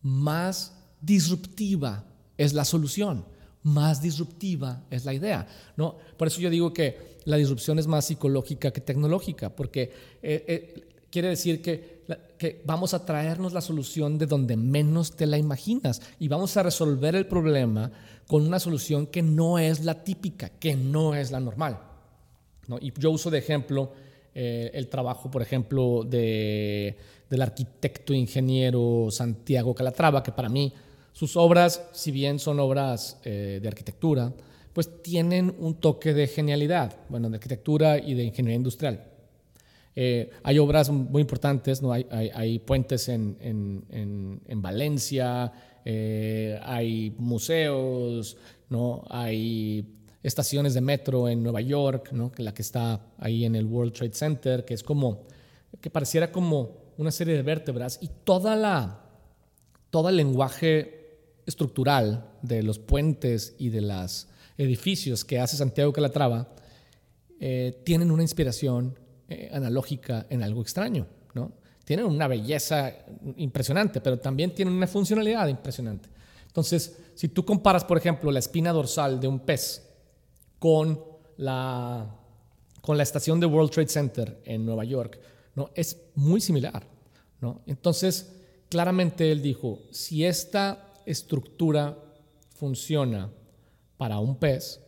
más 0.03 0.74
disruptiva 1.01 2.05
es 2.36 2.53
la 2.53 2.64
solución 2.64 3.24
más 3.62 4.01
disruptiva 4.01 4.84
es 4.91 5.05
la 5.05 5.14
idea. 5.14 5.47
¿no? 5.76 5.97
Por 6.16 6.28
eso 6.28 6.41
yo 6.41 6.51
digo 6.51 6.72
que 6.72 7.18
la 7.24 7.36
disrupción 7.36 7.78
es 7.78 7.86
más 7.86 8.07
psicológica 8.07 8.70
que 8.70 8.80
tecnológica, 8.80 9.55
porque 9.55 9.82
eh, 10.22 10.45
eh, 10.47 10.88
quiere 11.11 11.28
decir 11.28 11.62
que, 11.62 12.04
que, 12.38 12.62
vamos 12.64 12.94
a 12.94 13.04
traernos 13.04 13.52
la 13.52 13.61
solución 13.61 14.18
de 14.18 14.26
donde 14.26 14.56
menos 14.56 15.16
te 15.16 15.26
la 15.26 15.38
imaginas 15.38 16.00
y 16.18 16.28
vamos 16.28 16.56
a 16.56 16.62
resolver 16.62 17.14
el 17.14 17.26
problema 17.26 17.90
con 18.26 18.46
una 18.46 18.61
solución 18.61 19.06
que 19.06 19.22
no 19.22 19.59
es 19.59 19.84
la 19.84 20.04
típica, 20.04 20.50
que 20.50 20.76
no 20.76 21.14
es 21.14 21.30
la 21.30 21.40
normal. 21.40 21.78
¿no? 22.66 22.78
Y 22.80 22.92
yo 22.98 23.11
uso 23.11 23.30
de 23.30 23.38
ejemplo 23.38 23.92
eh, 24.34 24.70
el 24.74 24.88
trabajo, 24.88 25.30
por 25.30 25.42
ejemplo, 25.42 26.04
de, 26.04 26.96
del 27.28 27.42
arquitecto 27.42 28.14
ingeniero 28.14 29.09
Santiago 29.11 29.74
Calatrava, 29.74 30.22
que 30.22 30.32
para 30.32 30.48
mí 30.48 30.72
sus 31.12 31.36
obras, 31.36 31.88
si 31.92 32.12
bien 32.12 32.38
son 32.38 32.61
obras 32.61 33.18
eh, 33.24 33.59
de 33.61 33.66
arquitectura, 33.66 34.32
pues 34.72 35.02
tienen 35.02 35.52
un 35.59 35.80
toque 35.80 36.14
de 36.14 36.28
genialidad, 36.28 36.96
bueno, 37.09 37.28
de 37.28 37.36
arquitectura 37.36 37.98
y 37.98 38.14
de 38.14 38.22
ingeniería 38.22 38.59
industrial. 38.59 39.04
Eh, 40.01 40.30
hay 40.44 40.61
obras 40.61 40.90
muy 40.90 41.20
importantes, 41.22 41.82
¿no? 41.82 41.92
hay, 41.92 42.07
hay, 42.09 42.61
puentes 42.61 43.09
en, 43.09 43.36
en, 43.40 44.40
en, 44.46 44.62
Valencia, 44.62 45.51
eh, 45.84 46.57
hay 46.62 47.16
museos, 47.18 48.36
¿no? 48.70 49.05
hay 49.11 49.84
estaciones 50.22 50.74
de 50.74 50.82
metro 50.82 51.28
en 51.28 51.42
Nueva 51.42 51.62
York, 51.62 52.12
¿no? 52.12 52.30
la 52.36 52.55
que 52.55 52.62
está 52.62 53.01
ahí 53.18 53.44
en 53.44 53.57
el 53.57 53.66
World 53.66 53.92
Trade 53.92 54.12
Center, 54.12 54.64
que 54.64 54.74
es 54.74 54.84
como, 54.84 55.26
que 55.80 55.90
pareciera 55.90 56.30
como 56.30 56.76
una 56.96 57.11
serie 57.11 57.34
de 57.34 57.42
vértebras 57.42 57.99
y 58.01 58.09
toda 58.22 58.55
la, 58.55 59.03
todo 59.90 60.11
el 60.11 60.16
lenguaje 60.16 61.42
estructural 61.44 62.34
de 62.40 62.62
los 62.62 62.78
puentes 62.78 63.57
y 63.59 63.70
de 63.70 63.80
los 63.80 64.28
edificios 64.57 65.24
que 65.24 65.40
hace 65.40 65.57
Santiago 65.57 65.92
Calatrava 65.92 66.55
eh, 67.40 67.82
tienen 67.84 68.12
una 68.12 68.22
inspiración 68.22 68.96
eh, 69.29 69.51
analógica 69.53 70.26
en 70.31 70.43
algo 70.43 70.62
extraño, 70.62 71.07
¿no? 71.35 71.53
Tienen 71.85 72.07
una 72.07 72.29
belleza 72.29 72.93
impresionante, 73.37 74.01
pero 74.01 74.18
también 74.18 74.55
tienen 74.55 74.74
una 74.74 74.87
funcionalidad 74.87 75.49
impresionante. 75.49 76.09
Entonces, 76.47 76.99
si 77.14 77.29
tú 77.29 77.45
comparas, 77.45 77.85
por 77.85 77.99
ejemplo, 77.99 78.31
la 78.31 78.39
espina 78.39 78.72
dorsal 78.72 79.20
de 79.20 79.29
un 79.29 79.41
pez 79.41 79.87
con 80.59 81.03
la, 81.37 82.07
con 82.81 82.97
la 82.97 83.03
estación 83.03 83.39
de 83.41 83.47
World 83.47 83.70
Trade 83.70 83.89
Center 83.89 84.41
en 84.45 84.64
Nueva 84.64 84.85
York, 84.85 85.18
¿no? 85.55 85.70
es 85.74 85.97
muy 86.14 86.41
similar. 86.41 86.87
¿no? 87.41 87.62
Entonces, 87.66 88.33
claramente 88.68 89.31
él 89.31 89.43
dijo, 89.43 89.79
si 89.91 90.24
esta 90.24 90.93
estructura 91.07 91.97
funciona 92.55 93.31
para 93.97 94.18
un 94.18 94.37
pez, 94.37 94.81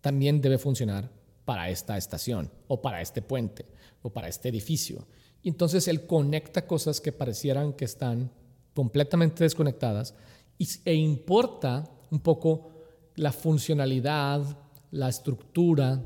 también 0.00 0.40
debe 0.40 0.58
funcionar 0.58 1.10
para 1.44 1.70
esta 1.70 1.96
estación 1.96 2.50
o 2.68 2.80
para 2.80 3.00
este 3.00 3.22
puente 3.22 3.66
o 4.02 4.10
para 4.10 4.28
este 4.28 4.48
edificio. 4.48 5.06
Y 5.42 5.48
entonces 5.48 5.88
él 5.88 6.06
conecta 6.06 6.66
cosas 6.66 7.00
que 7.00 7.12
parecieran 7.12 7.72
que 7.72 7.84
están 7.84 8.30
completamente 8.74 9.44
desconectadas 9.44 10.14
e 10.84 10.94
importa 10.94 11.90
un 12.10 12.20
poco 12.20 12.70
la 13.16 13.32
funcionalidad, 13.32 14.42
la 14.90 15.08
estructura 15.08 16.00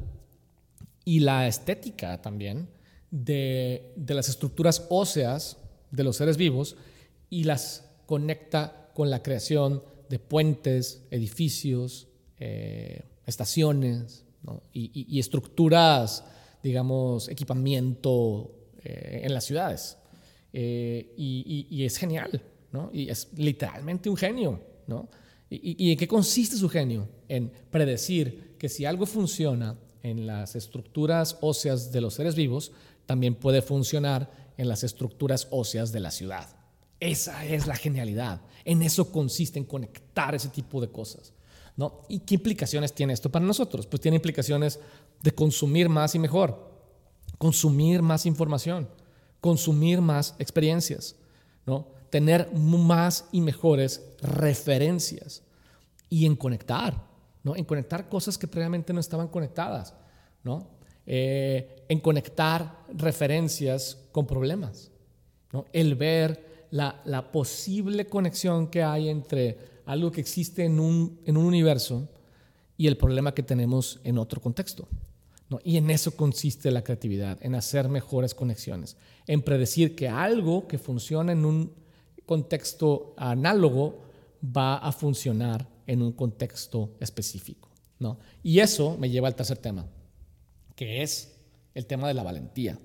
y 1.05 1.21
la 1.21 1.47
estética 1.47 2.21
también 2.23 2.69
de, 3.11 3.93
de 3.97 4.15
las 4.15 4.29
estructuras 4.29 4.87
óseas 4.89 5.59
de 5.91 6.05
los 6.05 6.17
seres 6.17 6.37
vivos 6.37 6.77
y 7.31 7.45
las 7.45 7.85
conecta 8.07 8.91
con 8.95 9.11
la 9.11 9.23
creación 9.23 9.83
de 10.09 10.19
puentes, 10.19 11.07
edificios, 11.11 12.09
eh, 12.39 13.03
estaciones 13.27 14.26
y, 14.73 15.19
estructuras, 15.19 16.25
digamos, 16.63 17.29
equipamiento 17.29 18.51
eh, 18.83 19.23
en 19.25 19.35
las 19.35 19.45
ciudades. 19.45 19.99
Eh, 20.53 21.15
y, 21.17 21.85
es 21.85 21.97
genial, 21.97 22.43
¿no? 22.73 22.91
Y 22.93 23.09
es 23.09 23.29
literalmente 23.37 24.09
un 24.09 24.17
genio, 24.17 24.61
¿no? 24.87 25.09
¿Y, 25.49 25.93
en 25.93 25.99
qué 25.99 26.09
consiste 26.09 26.57
su 26.57 26.69
genio? 26.69 27.09
En 27.29 27.53
predecir 27.71 28.57
que 28.59 28.69
si 28.69 28.85
algo 28.85 29.07
funciona 29.07 29.77
en 30.03 30.27
las 30.27 30.57
estructuras 30.57 31.39
óseas 31.41 31.93
de 31.93 32.01
los 32.01 32.15
seres 32.15 32.35
vivos, 32.35 32.73
también 33.07 33.35
puede 33.35 33.63
funcionar 33.63 34.31
en 34.57 34.69
las 34.69 34.83
estructuras 34.83 35.49
óseas 35.51 35.93
de 35.93 36.01
la 36.01 36.11
ciudad. 36.11 36.49
Esa 36.99 37.45
es 37.45 37.67
la 37.67 37.77
genialidad. 37.77 38.41
En 38.65 38.83
eso 38.83 39.13
consiste, 39.13 39.59
en 39.59 39.65
conectar 39.65 40.35
ese 40.35 40.49
tipo 40.49 40.81
de 40.81 40.89
cosas. 40.89 41.33
¿No? 41.77 42.03
¿Y 42.09 42.21
qué 42.21 42.37
implicaciones 42.37 42.95
tiene 42.95 43.13
esto 43.13 43.31
para 43.31 43.45
nosotros? 43.45 43.87
Pues 43.87 44.01
tiene 44.01 44.17
implicaciones 44.17 44.81
de 45.23 45.33
consumir 45.33 45.89
más 45.89 46.15
y 46.15 46.19
mejor, 46.19 46.71
consumir 47.39 48.03
más 48.03 48.27
información, 48.27 48.89
consumir 49.41 50.01
más 50.01 50.35
experiencias, 50.39 51.17
¿no? 51.67 51.89
tener 52.11 52.53
más 52.55 53.27
y 53.33 53.41
mejores 53.41 54.03
referencias 54.23 55.43
y 56.09 56.25
en 56.25 56.37
conectar, 56.37 57.07
¿no? 57.43 57.57
en 57.57 57.65
conectar 57.65 58.09
cosas 58.09 58.39
que 58.39 58.49
previamente 58.49 58.93
no 58.93 59.01
estaban 59.01 59.29
conectadas, 59.29 59.95
¿no? 60.43 60.69
Eh, 61.09 61.85
en 61.89 62.01
conectar 62.01 62.85
referencias 62.93 63.99
con 64.11 64.27
problemas, 64.27 64.91
¿no? 65.53 65.67
el 65.73 65.95
ver 65.95 66.67
la, 66.71 67.31
posible 67.33 68.07
conexión 68.07 68.69
que 68.69 68.83
hay 68.83 69.09
entre 69.09 69.76
algo 69.87 70.13
que 70.13 70.21
existe 70.21 70.65
en 70.65 70.79
un, 70.79 71.21
en 71.25 71.37
un 71.37 71.47
universo 71.47 72.09
y 72.77 72.89
el 72.89 72.97
problema 72.97 73.33
que 73.33 73.43
tenemos 73.43 74.01
en 74.05 74.19
otro 74.19 74.41
contexto. 74.41 74.87
¿no? 75.49 75.61
Y 75.65 75.77
en 75.77 75.91
eso 75.91 76.17
consiste 76.17 76.71
la 76.71 76.83
creatividad, 76.83 77.39
en 77.41 77.55
hacer 77.55 77.89
mejores 77.89 78.35
conexiones, 78.35 78.97
en 79.27 79.43
predecir 79.43 79.95
que 79.95 80.09
algo 80.09 80.67
que 80.67 80.79
funciona 80.79 81.33
en 81.33 81.45
un 81.45 81.73
contexto 82.27 83.15
análogo 83.17 84.03
va 84.45 84.77
a 84.77 84.93
funcionar 84.93 85.67
en 85.87 86.03
un 86.03 86.13
contexto 86.13 86.97
específico. 87.01 87.71
¿no? 88.01 88.19
Y 88.43 88.59
eso 88.59 88.97
me 88.99 89.09
lleva 89.09 89.29
al 89.29 89.37
tercer 89.37 89.59
tema, 89.59 89.87
que 90.75 91.03
es 91.03 91.39
el 91.75 91.87
tema 91.87 92.09
de 92.09 92.15
la 92.15 92.25
valentía. 92.25 92.77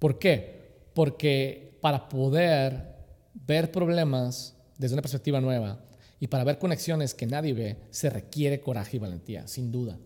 ¿Por 0.00 0.18
qué? 0.18 0.88
Porque 0.94 1.78
para 1.80 2.08
poder 2.08 2.94
ver 3.34 3.70
problemas 3.70 4.56
desde 4.76 4.94
una 4.94 5.02
perspectiva 5.02 5.40
nueva 5.40 5.80
y 6.24 6.26
para 6.26 6.42
ver 6.42 6.58
conexiones 6.58 7.12
que 7.12 7.26
nadie 7.26 7.52
ve, 7.52 7.76
se 7.90 8.08
requiere 8.08 8.62
coraje 8.62 8.96
y 8.96 8.98
valentía, 8.98 9.46
sin 9.46 9.70
duda. 9.70 9.98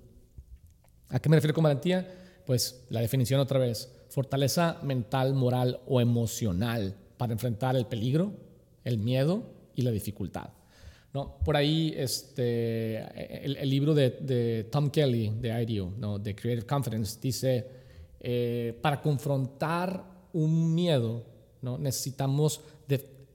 ¿A 1.10 1.20
qué 1.20 1.28
me 1.28 1.36
refiero 1.36 1.54
con 1.54 1.62
valentía? 1.62 2.12
Pues 2.44 2.86
la 2.90 3.00
definición 3.00 3.38
otra 3.38 3.60
vez, 3.60 3.88
fortaleza 4.08 4.80
mental, 4.82 5.34
moral 5.34 5.78
o 5.86 6.00
emocional 6.00 6.96
para 7.16 7.34
enfrentar 7.34 7.76
el 7.76 7.86
peligro, 7.86 8.32
el 8.82 8.98
miedo 8.98 9.44
y 9.76 9.82
la 9.82 9.92
dificultad. 9.92 10.50
¿no? 11.14 11.38
Por 11.44 11.56
ahí 11.56 11.94
este, 11.96 12.96
el, 13.44 13.70
libro 13.70 13.94
de, 13.94 14.66
Tom 14.72 14.90
Kelly, 14.90 15.34
de 15.40 15.62
IDEO, 15.62 15.92
¿no? 15.98 16.18
de 16.18 16.34
Creative 16.34 16.66
Confidence, 16.66 17.20
dice, 17.22 17.64
eh, 18.18 18.76
para 18.82 19.00
confrontar 19.00 20.04
un 20.32 20.74
miedo, 20.74 21.22
¿no? 21.62 21.78
necesitamos 21.78 22.60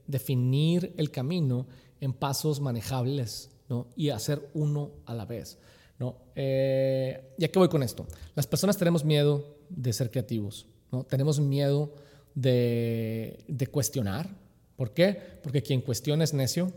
definir 0.06 0.92
el 0.98 1.10
camino 1.10 1.66
en 2.04 2.12
pasos 2.12 2.60
manejables 2.60 3.50
¿no? 3.68 3.88
y 3.96 4.10
hacer 4.10 4.48
uno 4.54 4.90
a 5.06 5.14
la 5.14 5.24
vez. 5.24 5.58
¿no? 5.98 6.16
Eh, 6.34 7.34
¿Y 7.38 7.44
a 7.44 7.48
qué 7.48 7.58
voy 7.58 7.68
con 7.68 7.82
esto? 7.82 8.06
Las 8.34 8.46
personas 8.46 8.76
tenemos 8.76 9.04
miedo 9.04 9.56
de 9.68 9.92
ser 9.92 10.10
creativos, 10.10 10.66
¿no? 10.92 11.04
tenemos 11.04 11.40
miedo 11.40 11.94
de, 12.34 13.44
de 13.48 13.66
cuestionar. 13.68 14.28
¿Por 14.76 14.92
qué? 14.92 15.18
Porque 15.42 15.62
quien 15.62 15.80
cuestiona 15.80 16.24
es 16.24 16.34
necio, 16.34 16.72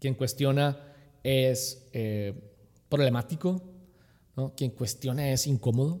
quien 0.00 0.14
cuestiona 0.14 0.78
es 1.22 1.86
eh, 1.92 2.34
problemático, 2.88 3.62
¿no? 4.36 4.54
quien 4.54 4.70
cuestiona 4.70 5.30
es 5.30 5.46
incómodo. 5.46 6.00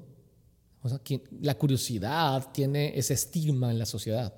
O 0.82 0.88
sea, 0.88 0.98
quien, 0.98 1.22
la 1.40 1.56
curiosidad 1.56 2.50
tiene 2.52 2.98
ese 2.98 3.14
estigma 3.14 3.70
en 3.70 3.78
la 3.78 3.86
sociedad. 3.86 4.34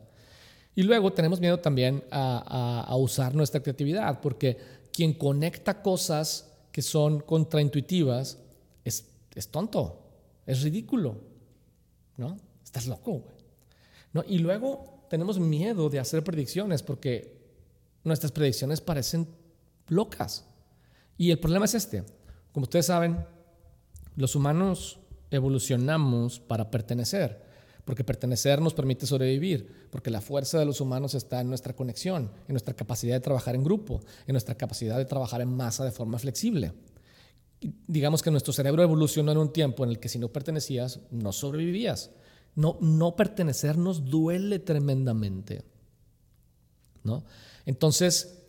Y 0.77 0.83
luego 0.83 1.13
tenemos 1.13 1.41
miedo 1.41 1.59
también 1.59 2.05
a, 2.11 2.95
usar 2.97 3.35
nuestra 3.35 3.63
creatividad, 3.63 4.21
porque 4.21 4.59
quien 4.93 5.15
conecta 5.15 5.83
cosas 5.83 6.53
que 6.71 6.83
son 6.83 7.21
contraintuitivas 7.21 8.39
es, 8.85 9.09
es 9.35 9.49
tonto, 9.49 10.03
es 10.45 10.63
ridículo, 10.63 11.17
¿no? 12.19 12.37
Estás 12.63 12.87
loco, 12.87 13.13
güey. 13.13 13.37
¿No? 14.13 14.23
Y 14.29 14.39
luego 14.39 15.07
tenemos 15.09 15.39
miedo 15.39 15.89
de 15.89 15.99
hacer 15.99 16.23
predicciones 16.23 16.83
porque 16.83 17.41
nuestras 18.05 18.31
predicciones 18.33 18.83
parecen 18.83 19.27
locas. 19.89 20.45
Y 21.17 21.31
el 21.31 21.39
problema 21.39 21.65
es 21.65 21.75
este. 21.75 22.05
Como 22.53 22.65
ustedes 22.65 22.87
saben, 22.87 23.25
los 24.15 24.37
humanos 24.37 24.99
evolucionamos 25.31 26.39
para 26.39 26.71
pertenecer, 26.71 27.46
porque 27.87 28.03
pertenecer 28.03 28.61
nos 28.61 28.75
permite 28.75 29.07
sobrevivir, 29.07 29.89
porque 29.91 30.11
la 30.11 30.21
fuerza 30.21 30.59
de 30.59 30.65
los 30.65 30.81
humanos 30.81 31.15
está 31.15 31.41
en 31.41 31.49
nuestra 31.49 31.73
conexión, 31.73 32.33
en 32.49 32.53
nuestra 32.53 32.75
capacidad 32.75 33.15
de 33.15 33.21
trabajar 33.21 33.55
en 33.55 33.63
grupo, 33.63 34.01
en 34.27 34.33
nuestra 34.33 34.57
capacidad 34.57 34.99
de 34.99 35.05
trabajar 35.05 35.41
en 35.41 35.57
masa 35.57 35.85
de 35.85 35.93
forma 35.93 36.19
flexible. 36.19 36.73
digamos 37.87 38.23
que 38.23 38.31
nuestro 38.33 38.53
cerebro 38.53 38.83
evolucionó 38.83 39.31
en 39.31 39.39
un 39.39 39.53
tiempo 39.53 39.85
en 39.85 39.91
el 39.91 40.01
que 40.01 40.09
si 40.09 40.19
no 40.19 40.29
pertenecías, 40.29 40.99
no 41.13 41.33
sobrevivías. 41.33 42.11
No, 42.57 42.77
no 42.81 43.15
pertenecer 43.15 43.79
nos 43.79 44.05
duele 44.05 44.59
tremendamente. 44.59 45.63
¿no? 47.05 47.25
Entonces, 47.67 48.43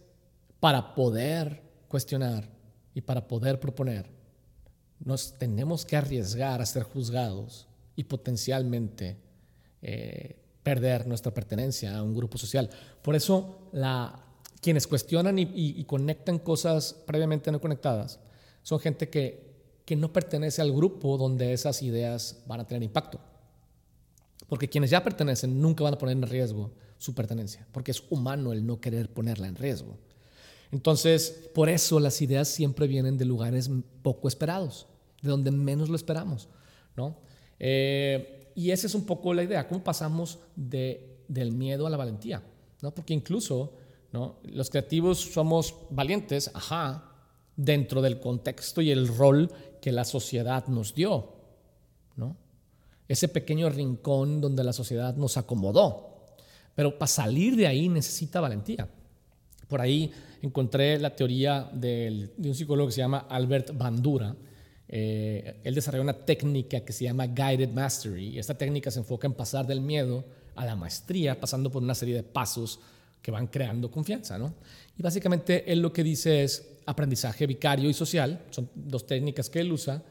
para 0.59 0.95
poder 0.95 1.61
cuestionar 1.87 2.49
y 2.95 3.01
para 3.01 3.27
poder 3.27 3.59
proponer, 3.59 4.09
nos 4.99 5.37
tenemos 5.37 5.85
que 5.85 5.95
arriesgar 5.95 6.59
a 6.59 6.65
ser 6.65 6.81
juzgados 6.81 7.67
y 7.95 8.05
potencialmente 8.05 9.26
eh, 9.81 10.35
perder 10.63 11.07
nuestra 11.07 11.33
pertenencia 11.33 11.97
a 11.97 12.03
un 12.03 12.13
grupo 12.13 12.37
social. 12.37 12.69
Por 13.01 13.15
eso, 13.15 13.69
quienes 14.61 14.87
cuestionan 14.87 15.39
y, 15.39 15.83
conectan 15.85 16.39
cosas 16.39 16.93
previamente 17.05 17.51
no 17.51 17.61
conectadas 17.61 18.19
son 18.63 18.79
gente 18.79 19.09
que, 19.09 19.55
que 19.85 19.95
no 19.95 20.11
pertenece 20.11 20.61
al 20.61 20.73
grupo 20.73 21.17
donde 21.17 21.53
esas 21.53 21.81
ideas 21.81 22.43
van 22.47 22.59
a 22.59 22.67
tener 22.67 22.83
impacto. 22.83 23.19
Porque 24.49 24.67
quienes 24.67 24.89
ya 24.89 25.03
pertenecen 25.03 25.61
nunca 25.61 25.83
van 25.83 25.93
a 25.93 25.97
poner 25.97 26.17
en 26.17 26.23
riesgo 26.23 26.71
su 26.97 27.13
pertenencia, 27.13 27.65
porque 27.71 27.91
es 27.91 28.03
humano 28.09 28.51
el 28.51 28.65
no 28.65 28.81
querer 28.81 29.13
ponerla 29.13 29.47
en 29.47 29.55
riesgo. 29.55 29.97
Entonces, 30.71 31.49
por 31.53 31.69
eso 31.69 31.99
las 31.99 32.21
ideas 32.21 32.47
siempre 32.47 32.87
vienen 32.87 33.17
de 33.17 33.25
lugares 33.25 33.69
poco 34.01 34.27
esperados, 34.27 34.87
de 35.21 35.29
donde 35.29 35.51
menos 35.51 35.89
lo 35.89 35.95
esperamos, 35.95 36.49
¿no? 36.95 37.17
Eh, 37.59 38.36
y 38.57 38.71
esa 38.71 38.87
es 38.87 38.95
un 38.95 39.05
poco 39.05 39.35
la 39.35 39.43
idea, 39.43 39.67
cómo 39.67 39.83
pasamos 39.83 40.39
de, 40.55 41.19
del 41.27 41.51
miedo 41.51 41.85
a 41.85 41.91
la 41.91 41.95
valentía, 41.95 42.41
¿no? 42.81 42.89
Porque 42.89 43.13
incluso, 43.13 43.73
¿no? 44.11 44.37
Los 44.45 44.71
creativos 44.71 45.19
somos 45.19 45.75
valientes, 45.91 46.49
ajá, 46.55 47.11
dentro 47.55 48.01
del 48.01 48.19
contexto 48.19 48.81
y 48.81 48.89
el 48.89 49.15
rol 49.15 49.51
que 49.79 49.91
la 49.91 50.03
sociedad 50.03 50.65
nos 50.69 50.95
dio, 50.95 51.33
¿no? 52.15 52.35
Ese 53.07 53.27
pequeño 53.27 53.69
rincón 53.69 54.41
donde 54.41 54.63
la 54.63 54.73
sociedad 54.73 55.15
nos 55.15 55.37
acomodó. 55.37 56.25
Pero 56.73 56.97
para 56.97 57.07
salir 57.07 57.55
de 57.55 57.67
ahí 57.67 57.89
necesita 57.89 58.41
valentía. 58.41 58.89
Por 59.67 59.81
ahí 59.81 60.11
encontré 60.41 60.97
la 60.97 61.15
teoría 61.15 61.69
de 61.71 62.31
un 62.39 62.55
psicólogo 62.55 62.87
que 62.87 62.93
se 62.93 63.01
llama 63.01 63.27
Albert 63.29 63.77
Bandura. 63.77 64.35
Eh, 64.89 65.59
él 65.63 65.75
desarrolló 65.75 66.03
una 66.03 66.25
técnica 66.25 66.81
que 66.81 66.93
se 66.93 67.05
llama 67.05 67.27
Guided 67.27 67.69
Mastery. 67.69 68.39
Esta 68.39 68.57
técnica 68.57 68.91
se 68.91 68.99
enfoca 68.99 69.27
en 69.27 69.33
pasar 69.33 69.67
del 69.67 69.81
miedo 69.81 70.23
a 70.55 70.65
la 70.65 70.75
maestría, 70.75 71.39
pasando 71.39 71.71
por 71.71 71.83
una 71.83 71.95
serie 71.95 72.15
de 72.15 72.23
pasos 72.23 72.79
que 73.21 73.31
van 73.31 73.47
creando 73.47 73.91
confianza. 73.91 74.37
¿no? 74.37 74.53
Y 74.97 75.01
básicamente 75.01 75.71
él 75.71 75.81
lo 75.81 75.91
que 75.91 76.03
dice 76.03 76.43
es 76.43 76.77
aprendizaje 76.85 77.45
vicario 77.45 77.89
y 77.89 77.93
social, 77.93 78.45
son 78.49 78.69
dos 78.73 79.05
técnicas 79.05 79.49
que 79.49 79.59
él 79.59 79.71
usa, 79.71 80.03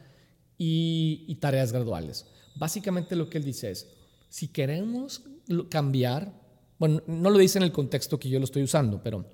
y, 0.59 1.25
y 1.27 1.35
tareas 1.37 1.73
graduales. 1.73 2.27
Básicamente 2.55 3.17
lo 3.17 3.29
que 3.29 3.39
él 3.39 3.45
dice 3.45 3.71
es, 3.71 3.87
si 4.29 4.49
queremos 4.49 5.23
cambiar, 5.71 6.33
bueno, 6.79 7.03
no 7.07 7.31
lo 7.31 7.39
dice 7.39 7.59
en 7.59 7.65
el 7.65 7.73
contexto 7.73 8.19
que 8.19 8.29
yo 8.29 8.39
lo 8.39 8.45
estoy 8.45 8.63
usando, 8.63 9.03
pero 9.03 9.25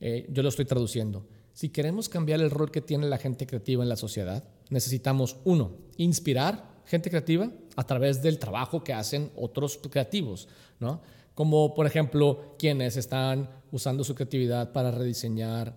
eh, 0.00 0.26
yo 0.30 0.42
lo 0.42 0.48
estoy 0.48 0.64
traduciendo. 0.64 1.26
Si 1.52 1.68
queremos 1.68 2.08
cambiar 2.08 2.40
el 2.40 2.50
rol 2.50 2.70
que 2.70 2.80
tiene 2.80 3.08
la 3.08 3.18
gente 3.18 3.46
creativa 3.46 3.82
en 3.82 3.88
la 3.88 3.96
sociedad, 3.96 4.44
necesitamos, 4.70 5.36
uno, 5.44 5.72
inspirar 5.96 6.82
gente 6.86 7.10
creativa 7.10 7.50
a 7.76 7.84
través 7.84 8.22
del 8.22 8.38
trabajo 8.38 8.82
que 8.82 8.92
hacen 8.92 9.30
otros 9.36 9.78
creativos, 9.90 10.48
¿no? 10.78 11.02
Como, 11.34 11.74
por 11.74 11.86
ejemplo, 11.86 12.56
quienes 12.58 12.96
están 12.96 13.50
usando 13.70 14.04
su 14.04 14.14
creatividad 14.14 14.72
para 14.72 14.90
rediseñar 14.90 15.76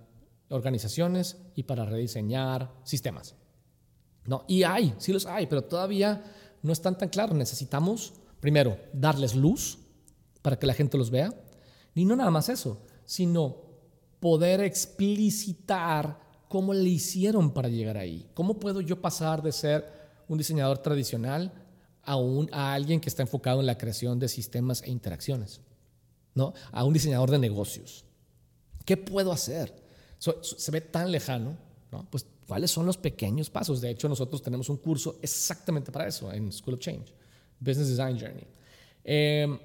organizaciones 0.50 1.38
y 1.56 1.64
para 1.64 1.86
rediseñar 1.86 2.72
sistemas. 2.84 3.36
¿no? 4.26 4.46
Y 4.48 4.64
hay, 4.64 4.94
sí 4.98 5.14
los 5.14 5.26
hay, 5.26 5.48
pero 5.48 5.64
todavía 5.64 6.24
no 6.62 6.74
están 6.74 6.98
tan 6.98 7.10
claros. 7.10 7.36
Necesitamos, 7.36 8.14
primero, 8.40 8.78
darles 8.94 9.36
luz 9.36 9.80
para 10.42 10.58
que 10.58 10.68
la 10.68 10.74
gente 10.74 10.98
los 10.98 11.10
vea. 11.10 11.34
Y 11.96 12.06
no 12.06 12.16
nada 12.16 12.32
más 12.32 12.50
eso, 12.50 12.82
sino 13.06 13.58
poder 14.20 14.62
explicitar 14.62 16.20
cómo 16.54 16.72
le 16.76 16.88
hicieron 16.88 17.52
para 17.52 17.68
llegar 17.68 17.98
ahí. 17.98 18.30
¿Cómo 18.36 18.60
puedo 18.60 18.80
yo 18.80 19.02
pasar 19.02 19.42
de 19.42 19.52
ser 19.52 19.92
un 20.28 20.38
diseñador 20.38 20.78
tradicional 20.78 21.52
a, 22.04 22.74
alguien 22.76 23.02
que 23.02 23.10
está 23.10 23.24
enfocado 23.24 23.60
en 23.60 23.66
la 23.66 23.76
creación 23.76 24.20
de 24.20 24.28
sistemas 24.28 24.84
e 24.84 24.92
interacciones? 24.92 25.62
¿no? 26.36 26.54
A 26.72 26.84
un 26.84 26.94
diseñador 26.94 27.32
de 27.32 27.40
negocios. 27.40 28.06
¿Qué 28.86 28.98
puedo 28.98 29.32
hacer? 29.32 29.74
se 30.20 30.72
ve 30.72 30.82
tan 30.82 31.12
lejano, 31.12 31.58
¿no? 31.92 32.08
Pues, 32.12 32.28
¿cuáles 32.46 32.70
son 32.70 32.86
los 32.86 32.98
pequeños 32.98 33.50
pasos? 33.50 33.82
De 33.82 33.90
hecho, 33.90 34.08
nosotros 34.08 34.44
tenemos 34.44 34.70
un 34.70 34.78
curso 34.78 35.18
exactamente 35.24 35.92
para 35.92 36.08
eso 36.08 36.32
en 36.32 36.52
School 36.52 36.76
of 36.76 36.82
Change, 36.82 37.16
Business 37.60 37.88
Design 37.88 38.20
Journey. 38.20 38.46
Em, 39.04 39.58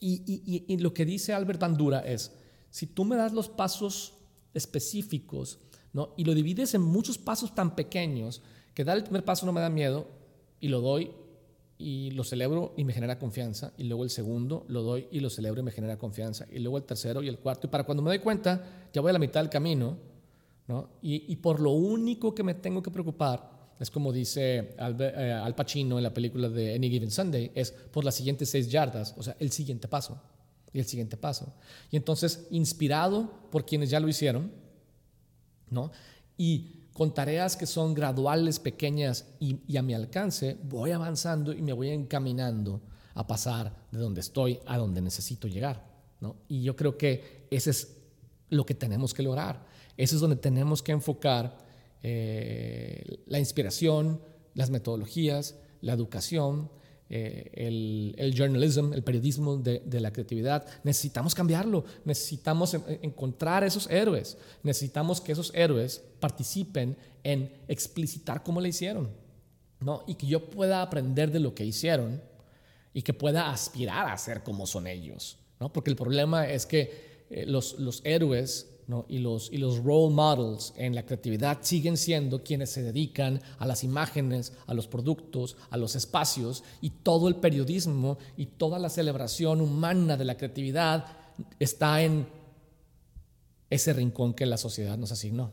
y, 0.00 0.76
lo 0.78 0.94
que 0.94 1.04
dice 1.04 1.34
Albert 1.34 1.60
Bandura 1.60 2.00
es, 2.00 2.32
si 2.70 2.86
tú 2.86 3.04
me 3.04 3.16
das 3.16 3.34
los 3.34 3.50
pasos 3.50 4.14
específicos 4.54 5.58
¿no? 5.92 6.10
y 6.16 6.24
lo 6.24 6.34
divides 6.34 6.74
en 6.74 6.82
muchos 6.82 7.18
pasos 7.18 7.54
tan 7.54 7.74
pequeños 7.74 8.42
que 8.74 8.84
dar 8.84 8.96
el 8.96 9.04
primer 9.04 9.24
paso 9.24 9.46
no 9.46 9.52
me 9.52 9.60
da 9.60 9.70
miedo 9.70 10.06
y 10.60 10.68
lo 10.68 10.80
doy 10.80 11.10
y 11.78 12.10
lo 12.10 12.24
celebro 12.24 12.74
y 12.76 12.84
me 12.84 12.92
genera 12.92 13.18
confianza 13.18 13.72
y 13.78 13.84
luego 13.84 14.04
el 14.04 14.10
segundo 14.10 14.64
lo 14.68 14.82
doy 14.82 15.08
y 15.10 15.20
lo 15.20 15.30
celebro 15.30 15.60
y 15.60 15.64
me 15.64 15.72
genera 15.72 15.98
confianza 15.98 16.46
y 16.50 16.58
luego 16.58 16.76
el 16.76 16.84
tercero 16.84 17.22
y 17.22 17.28
el 17.28 17.38
cuarto 17.38 17.66
y 17.66 17.70
para 17.70 17.84
cuando 17.84 18.02
me 18.02 18.10
doy 18.10 18.18
cuenta 18.18 18.88
ya 18.92 19.00
voy 19.00 19.10
a 19.10 19.12
la 19.14 19.18
mitad 19.18 19.40
del 19.40 19.50
camino 19.50 19.96
¿no? 20.68 20.90
y, 21.02 21.32
y 21.32 21.36
por 21.36 21.60
lo 21.60 21.70
único 21.70 22.34
que 22.34 22.42
me 22.42 22.54
tengo 22.54 22.82
que 22.82 22.90
preocupar 22.90 23.60
es 23.80 23.90
como 23.90 24.12
dice 24.12 24.74
eh, 24.78 25.32
Al 25.42 25.54
Pacino 25.54 25.96
en 25.96 26.04
la 26.04 26.12
película 26.12 26.50
de 26.50 26.74
Any 26.74 26.90
Given 26.90 27.10
Sunday, 27.10 27.50
es 27.54 27.72
por 27.72 28.04
las 28.04 28.14
siguientes 28.14 28.50
seis 28.50 28.70
yardas, 28.70 29.14
o 29.16 29.22
sea, 29.22 29.34
el 29.38 29.50
siguiente 29.50 29.88
paso 29.88 30.20
y 30.70 30.78
el 30.78 30.84
siguiente 30.84 31.16
paso. 31.16 31.54
Y 31.90 31.96
entonces, 31.96 32.46
inspirado 32.50 33.32
por 33.50 33.64
quienes 33.64 33.88
ya 33.88 33.98
lo 33.98 34.08
hicieron, 34.08 34.52
¿no? 35.70 35.90
Y 36.36 36.80
con 36.92 37.14
tareas 37.14 37.56
que 37.56 37.66
son 37.66 37.94
graduales, 37.94 38.58
pequeñas 38.58 39.26
y, 39.38 39.76
a 39.76 39.82
mi 39.82 39.94
alcance, 39.94 40.58
voy 40.64 40.90
avanzando 40.90 41.52
y 41.52 41.62
me 41.62 41.72
voy 41.72 41.90
encaminando 41.90 42.82
a 43.14 43.26
pasar 43.26 43.74
de 43.90 43.98
donde 43.98 44.20
estoy 44.20 44.60
a 44.66 44.76
donde 44.76 45.00
necesito 45.00 45.48
llegar, 45.48 45.86
¿no? 46.20 46.36
Y 46.48 46.62
yo 46.62 46.76
creo 46.76 46.96
que 46.98 47.46
ese 47.50 47.70
es 47.70 47.96
lo 48.48 48.66
que 48.66 48.74
tenemos 48.74 49.14
que 49.14 49.22
lograr. 49.22 49.64
Ese 49.96 50.14
es 50.14 50.20
donde 50.20 50.36
tenemos 50.36 50.82
que 50.82 50.92
enfocar 50.92 51.58
eh, 52.02 53.22
la 53.26 53.38
inspiración, 53.38 54.20
las 54.54 54.70
metodologías, 54.70 55.56
la 55.80 55.92
educación, 55.92 56.70
eh, 57.12 57.50
el, 57.54 58.14
el, 58.18 58.32
journalism, 58.32 58.92
el 58.92 59.02
periodismo 59.02 59.56
de, 59.56 59.82
de, 59.84 59.98
la 59.98 60.12
creatividad. 60.12 60.64
Necesitamos 60.84 61.34
cambiarlo, 61.34 61.84
necesitamos 62.04 62.74
encontrar 63.02 63.64
esos 63.64 63.90
héroes, 63.90 64.38
necesitamos 64.62 65.20
que 65.20 65.32
esos 65.32 65.50
héroes 65.52 66.04
participen 66.20 66.96
en 67.24 67.52
explicitar 67.66 68.44
cómo 68.44 68.60
le 68.60 68.68
hicieron, 68.68 69.10
¿no? 69.80 70.04
Y 70.06 70.14
que 70.14 70.28
yo 70.28 70.48
pueda 70.50 70.82
aprender 70.82 71.32
de 71.32 71.40
lo 71.40 71.52
que 71.52 71.64
hicieron 71.64 72.22
y 72.94 73.02
que 73.02 73.12
pueda 73.12 73.50
aspirar 73.50 74.06
a 74.08 74.16
ser 74.16 74.44
como 74.44 74.64
son 74.64 74.86
ellos, 74.86 75.36
¿no? 75.58 75.72
Porque 75.72 75.90
el 75.90 75.96
problema 75.96 76.48
es 76.48 76.64
que 76.64 77.26
eh, 77.30 77.44
los, 77.44 77.78
los 77.80 78.02
héroes 78.04 78.69
y, 79.08 79.18
los, 79.18 79.50
y 79.52 79.58
los 79.58 79.82
role 79.82 80.14
models 80.14 80.72
en 80.76 80.94
la 80.94 81.04
creatividad 81.04 81.58
siguen 81.62 81.96
siendo 81.96 82.42
quienes 82.42 82.70
se 82.70 82.82
dedican 82.82 83.40
a 83.58 83.66
las 83.66 83.84
imágenes, 83.84 84.52
a 84.66 84.74
los 84.74 84.86
productos, 84.88 85.56
a 85.70 85.76
los 85.76 85.96
espacios 85.96 86.64
y 86.80 86.90
todo 86.90 87.28
el 87.28 87.36
periodismo 87.36 88.18
y 88.36 88.46
toda 88.46 88.78
la 88.78 88.88
celebración 88.88 89.60
humana 89.60 90.16
de 90.16 90.24
la 90.24 90.36
creatividad 90.36 91.04
está 91.58 92.02
en 92.02 92.26
ese 93.70 93.92
rincón 93.92 94.34
que 94.34 94.46
la 94.46 94.56
sociedad 94.56 94.98
nos 94.98 95.12
asignó. 95.12 95.52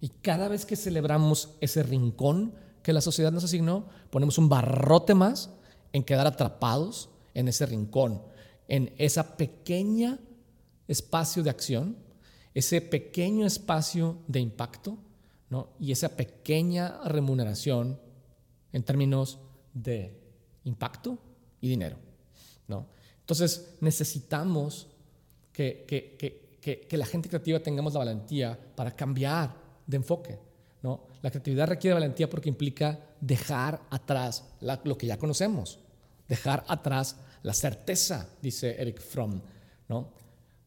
Y 0.00 0.08
cada 0.08 0.48
vez 0.48 0.66
que 0.66 0.76
celebramos 0.76 1.50
ese 1.60 1.82
rincón 1.82 2.54
que 2.82 2.92
la 2.92 3.00
sociedad 3.00 3.32
nos 3.32 3.44
asignó, 3.44 3.86
ponemos 4.10 4.38
un 4.38 4.48
barrote 4.48 5.14
más 5.14 5.50
en 5.92 6.04
quedar 6.04 6.26
atrapados 6.26 7.10
en 7.34 7.48
ese 7.48 7.66
rincón, 7.66 8.22
en 8.68 8.94
esa 8.98 9.36
pequeña 9.36 10.18
espacio 10.88 11.42
de 11.42 11.50
acción 11.50 12.05
ese 12.56 12.80
pequeño 12.80 13.44
espacio 13.44 14.16
de 14.26 14.40
impacto 14.40 14.96
¿no? 15.50 15.74
y 15.78 15.92
esa 15.92 16.16
pequeña 16.16 17.02
remuneración 17.04 18.00
en 18.72 18.82
términos 18.82 19.38
de 19.74 20.18
impacto 20.64 21.18
y 21.60 21.68
dinero. 21.68 21.98
¿no? 22.66 22.86
Entonces 23.20 23.76
necesitamos 23.82 24.86
que, 25.52 25.84
que, 25.86 26.96
la 26.96 27.04
gente 27.04 27.28
creativa 27.28 27.60
tengamos 27.60 27.92
la 27.92 27.98
valentía 27.98 28.58
para 28.74 28.96
cambiar 28.96 29.54
de 29.86 29.98
enfoque. 29.98 30.38
¿no? 30.82 31.08
La 31.20 31.30
creatividad 31.30 31.68
requiere 31.68 31.92
valentía 31.92 32.30
porque 32.30 32.48
implica 32.48 32.98
dejar 33.20 33.82
atrás 33.90 34.44
lo 34.62 34.96
que 34.96 35.06
ya 35.06 35.18
conocemos, 35.18 35.78
dejar 36.26 36.64
atrás 36.68 37.16
la 37.42 37.52
certeza, 37.52 38.30
dice 38.40 38.80
Eric 38.80 39.02
Fromm. 39.02 39.42
¿no? 39.90 40.14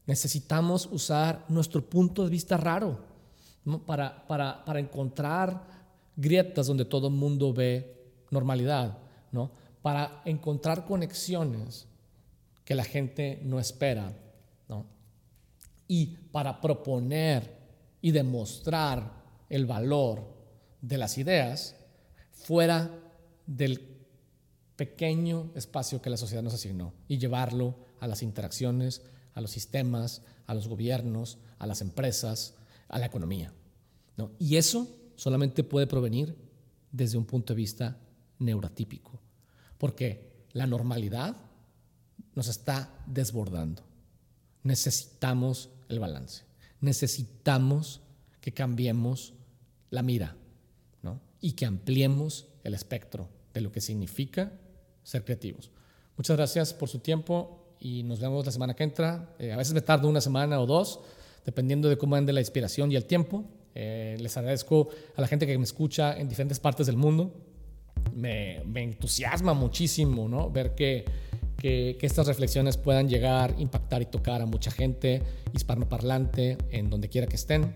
Necesitamos 0.09 0.89
usar 0.91 1.45
nuestro 1.49 1.87
punto 1.87 2.23
de 2.23 2.31
vista 2.31 2.57
raro 2.57 2.97
para, 3.85 4.25
para, 4.25 4.65
para, 4.65 4.79
encontrar 4.79 5.63
grietas 6.15 6.65
donde 6.65 6.83
todo 6.85 7.09
el 7.09 7.13
mundo 7.13 7.53
ve 7.53 8.07
normalidad, 8.31 8.97
¿no? 9.31 9.51
para 9.83 10.23
encontrar 10.25 10.87
conexiones 10.87 11.85
que 12.65 12.73
la 12.73 12.85
gente 12.85 13.39
no 13.43 13.59
espera 13.59 14.11
¿no? 14.67 14.87
y 15.87 16.07
para 16.31 16.59
proponer 16.59 17.59
y 18.01 18.09
demostrar 18.09 19.13
el 19.47 19.67
valor 19.67 20.23
de 20.81 20.97
las 20.97 21.19
ideas 21.19 21.75
fuera 22.31 22.89
del 23.45 23.95
pequeño 24.75 25.51
espacio 25.53 26.01
que 26.01 26.09
la 26.09 26.17
sociedad 26.17 26.41
nos 26.41 26.55
asignó 26.55 26.93
y 27.07 27.19
llevarlo 27.19 27.75
a 27.99 28.07
las 28.07 28.23
interacciones 28.23 29.03
a 29.33 29.41
los 29.41 29.51
sistemas, 29.51 30.21
a 30.47 30.53
los 30.53 30.67
gobiernos, 30.67 31.37
a 31.57 31.67
las 31.67 31.81
empresas, 31.81 32.55
a 32.87 32.99
la 32.99 33.05
economía. 33.05 33.53
¿no? 34.17 34.31
Y 34.39 34.57
eso 34.57 34.87
solamente 35.15 35.63
puede 35.63 35.87
provenir 35.87 36.35
desde 36.91 37.17
un 37.17 37.25
punto 37.25 37.53
de 37.53 37.57
vista 37.57 37.97
neurotípico, 38.39 39.19
porque 39.77 40.45
la 40.53 40.65
normalidad 40.65 41.35
nos 42.35 42.47
está 42.47 43.03
desbordando. 43.05 43.83
Necesitamos 44.63 45.69
el 45.87 45.99
balance, 45.99 46.43
necesitamos 46.81 48.01
que 48.41 48.53
cambiemos 48.53 49.33
la 49.89 50.01
mira 50.01 50.35
¿no? 51.01 51.21
y 51.41 51.53
que 51.53 51.65
ampliemos 51.65 52.47
el 52.63 52.73
espectro 52.73 53.29
de 53.53 53.61
lo 53.61 53.71
que 53.71 53.81
significa 53.81 54.51
ser 55.03 55.23
creativos. 55.23 55.71
Muchas 56.17 56.37
gracias 56.37 56.73
por 56.73 56.89
su 56.89 56.99
tiempo 56.99 57.68
y 57.79 58.03
nos 58.03 58.19
vemos 58.19 58.45
la 58.45 58.51
semana 58.51 58.73
que 58.73 58.83
entra. 58.83 59.35
Eh, 59.39 59.51
a 59.51 59.57
veces 59.57 59.73
me 59.73 59.81
tardo 59.81 60.07
una 60.07 60.21
semana 60.21 60.59
o 60.59 60.65
dos, 60.65 60.99
dependiendo 61.45 61.89
de 61.89 61.97
cómo 61.97 62.15
ande 62.15 62.33
la 62.33 62.41
inspiración 62.41 62.91
y 62.91 62.95
el 62.95 63.05
tiempo. 63.05 63.45
Eh, 63.75 64.17
les 64.19 64.35
agradezco 64.37 64.89
a 65.15 65.21
la 65.21 65.27
gente 65.27 65.45
que 65.47 65.57
me 65.57 65.63
escucha 65.63 66.17
en 66.17 66.27
diferentes 66.27 66.59
partes 66.59 66.87
del 66.87 66.97
mundo. 66.97 67.33
Me, 68.13 68.61
me 68.65 68.83
entusiasma 68.83 69.53
muchísimo 69.53 70.27
¿no? 70.27 70.49
ver 70.49 70.73
que, 70.73 71.05
que, 71.57 71.97
que, 71.99 72.05
estas 72.05 72.27
reflexiones 72.27 72.77
puedan 72.77 73.09
llegar, 73.09 73.55
impactar 73.57 74.01
y 74.01 74.05
tocar 74.05 74.41
a 74.41 74.45
mucha 74.45 74.71
gente 74.71 75.21
hispanoparlante 75.53 76.57
en 76.71 76.89
donde 76.89 77.09
quiera 77.09 77.27
que 77.27 77.35
estén. 77.35 77.75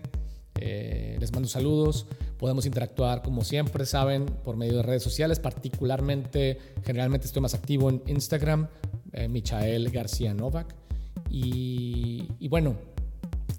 Eh, 0.60 1.16
les 1.20 1.32
mando 1.32 1.48
saludos. 1.48 2.06
Podemos 2.38 2.66
interactuar 2.66 3.22
como 3.22 3.44
siempre, 3.44 3.86
saben, 3.86 4.26
por 4.26 4.56
medio 4.56 4.76
de 4.76 4.82
redes 4.82 5.02
sociales. 5.02 5.38
Particularmente, 5.40 6.58
generalmente 6.84 7.26
estoy 7.26 7.42
más 7.42 7.54
activo 7.54 7.90
en 7.90 8.02
Instagram, 8.06 8.68
eh, 9.14 9.28
Michael 9.28 9.90
García 9.90 10.34
Novak. 10.34 10.74
Y, 11.30 12.28
bueno, 12.48 12.76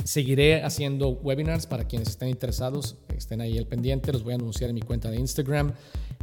seguiré 0.04 0.64
haciendo 0.64 1.10
webinars 1.10 1.66
para 1.66 1.86
quienes 1.86 2.10
estén 2.10 2.30
interesados, 2.30 2.96
estén 3.18 3.42
ahí 3.42 3.58
al 3.58 3.66
pendiente. 3.66 4.14
Los 4.14 4.24
voy 4.24 4.34
a 4.34 4.36
anunciar 4.36 4.70
en 4.70 4.76
mi 4.76 4.82
cuenta 4.82 5.10
de 5.10 5.18
Instagram, 5.18 5.74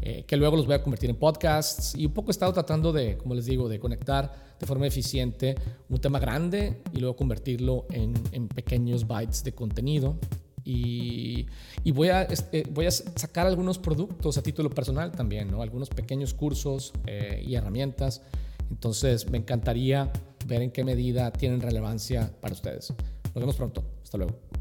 eh, 0.01 0.25
que 0.27 0.37
luego 0.37 0.57
los 0.57 0.67
voy 0.67 0.77
a 0.77 0.83
convertir 0.83 1.11
en 1.11 1.17
podcasts. 1.17 1.95
Y 1.97 2.07
un 2.07 2.13
poco 2.13 2.31
he 2.31 2.33
estado 2.33 2.53
tratando 2.53 2.93
de, 2.93 3.19
como 3.19 3.35
les 3.35 3.45
digo, 3.45 3.69
de 3.69 3.79
conectar 3.79 4.55
de 4.59 4.67
forma 4.67 4.87
eficiente 4.87 5.57
un 5.89 6.01
tema 6.01 6.21
grande 6.21 6.81
y 6.93 7.01
luego 7.01 7.17
convertirlo 7.17 7.87
en, 7.91 8.15
en 8.31 8.49
pequeños 8.49 9.07
bytes 9.07 9.43
de 9.43 9.53
contenido 9.53 10.17
y, 10.65 11.47
voy, 11.93 12.09
a, 12.09 12.23
este, 12.23 12.65
voy 12.71 12.87
a 12.87 12.91
sacar 12.91 13.47
algunos 13.47 13.79
productos 13.79 14.39
a 14.39 14.43
título 14.43 14.71
personal 14.71 15.13
también, 15.13 15.51
¿no? 15.51 15.63
algunos 15.63 15.89
pequeños 15.89 16.35
cursos 16.35 16.93
eh, 17.07 17.43
y 17.45 17.55
herramientas. 17.55 18.23
Entonces 18.71 19.31
me 19.31 19.39
encantaría 19.39 20.11
ver 20.47 20.63
en 20.63 20.71
qué 20.71 20.85
medida 20.85 21.33
tienen 21.33 21.61
relevancia 21.61 22.31
para 22.41 22.55
ustedes. 22.55 22.93
Nos 23.35 23.35
vemos 23.35 23.57
pronto. 23.57 23.85
Hasta 24.03 24.19
luego. 24.19 24.52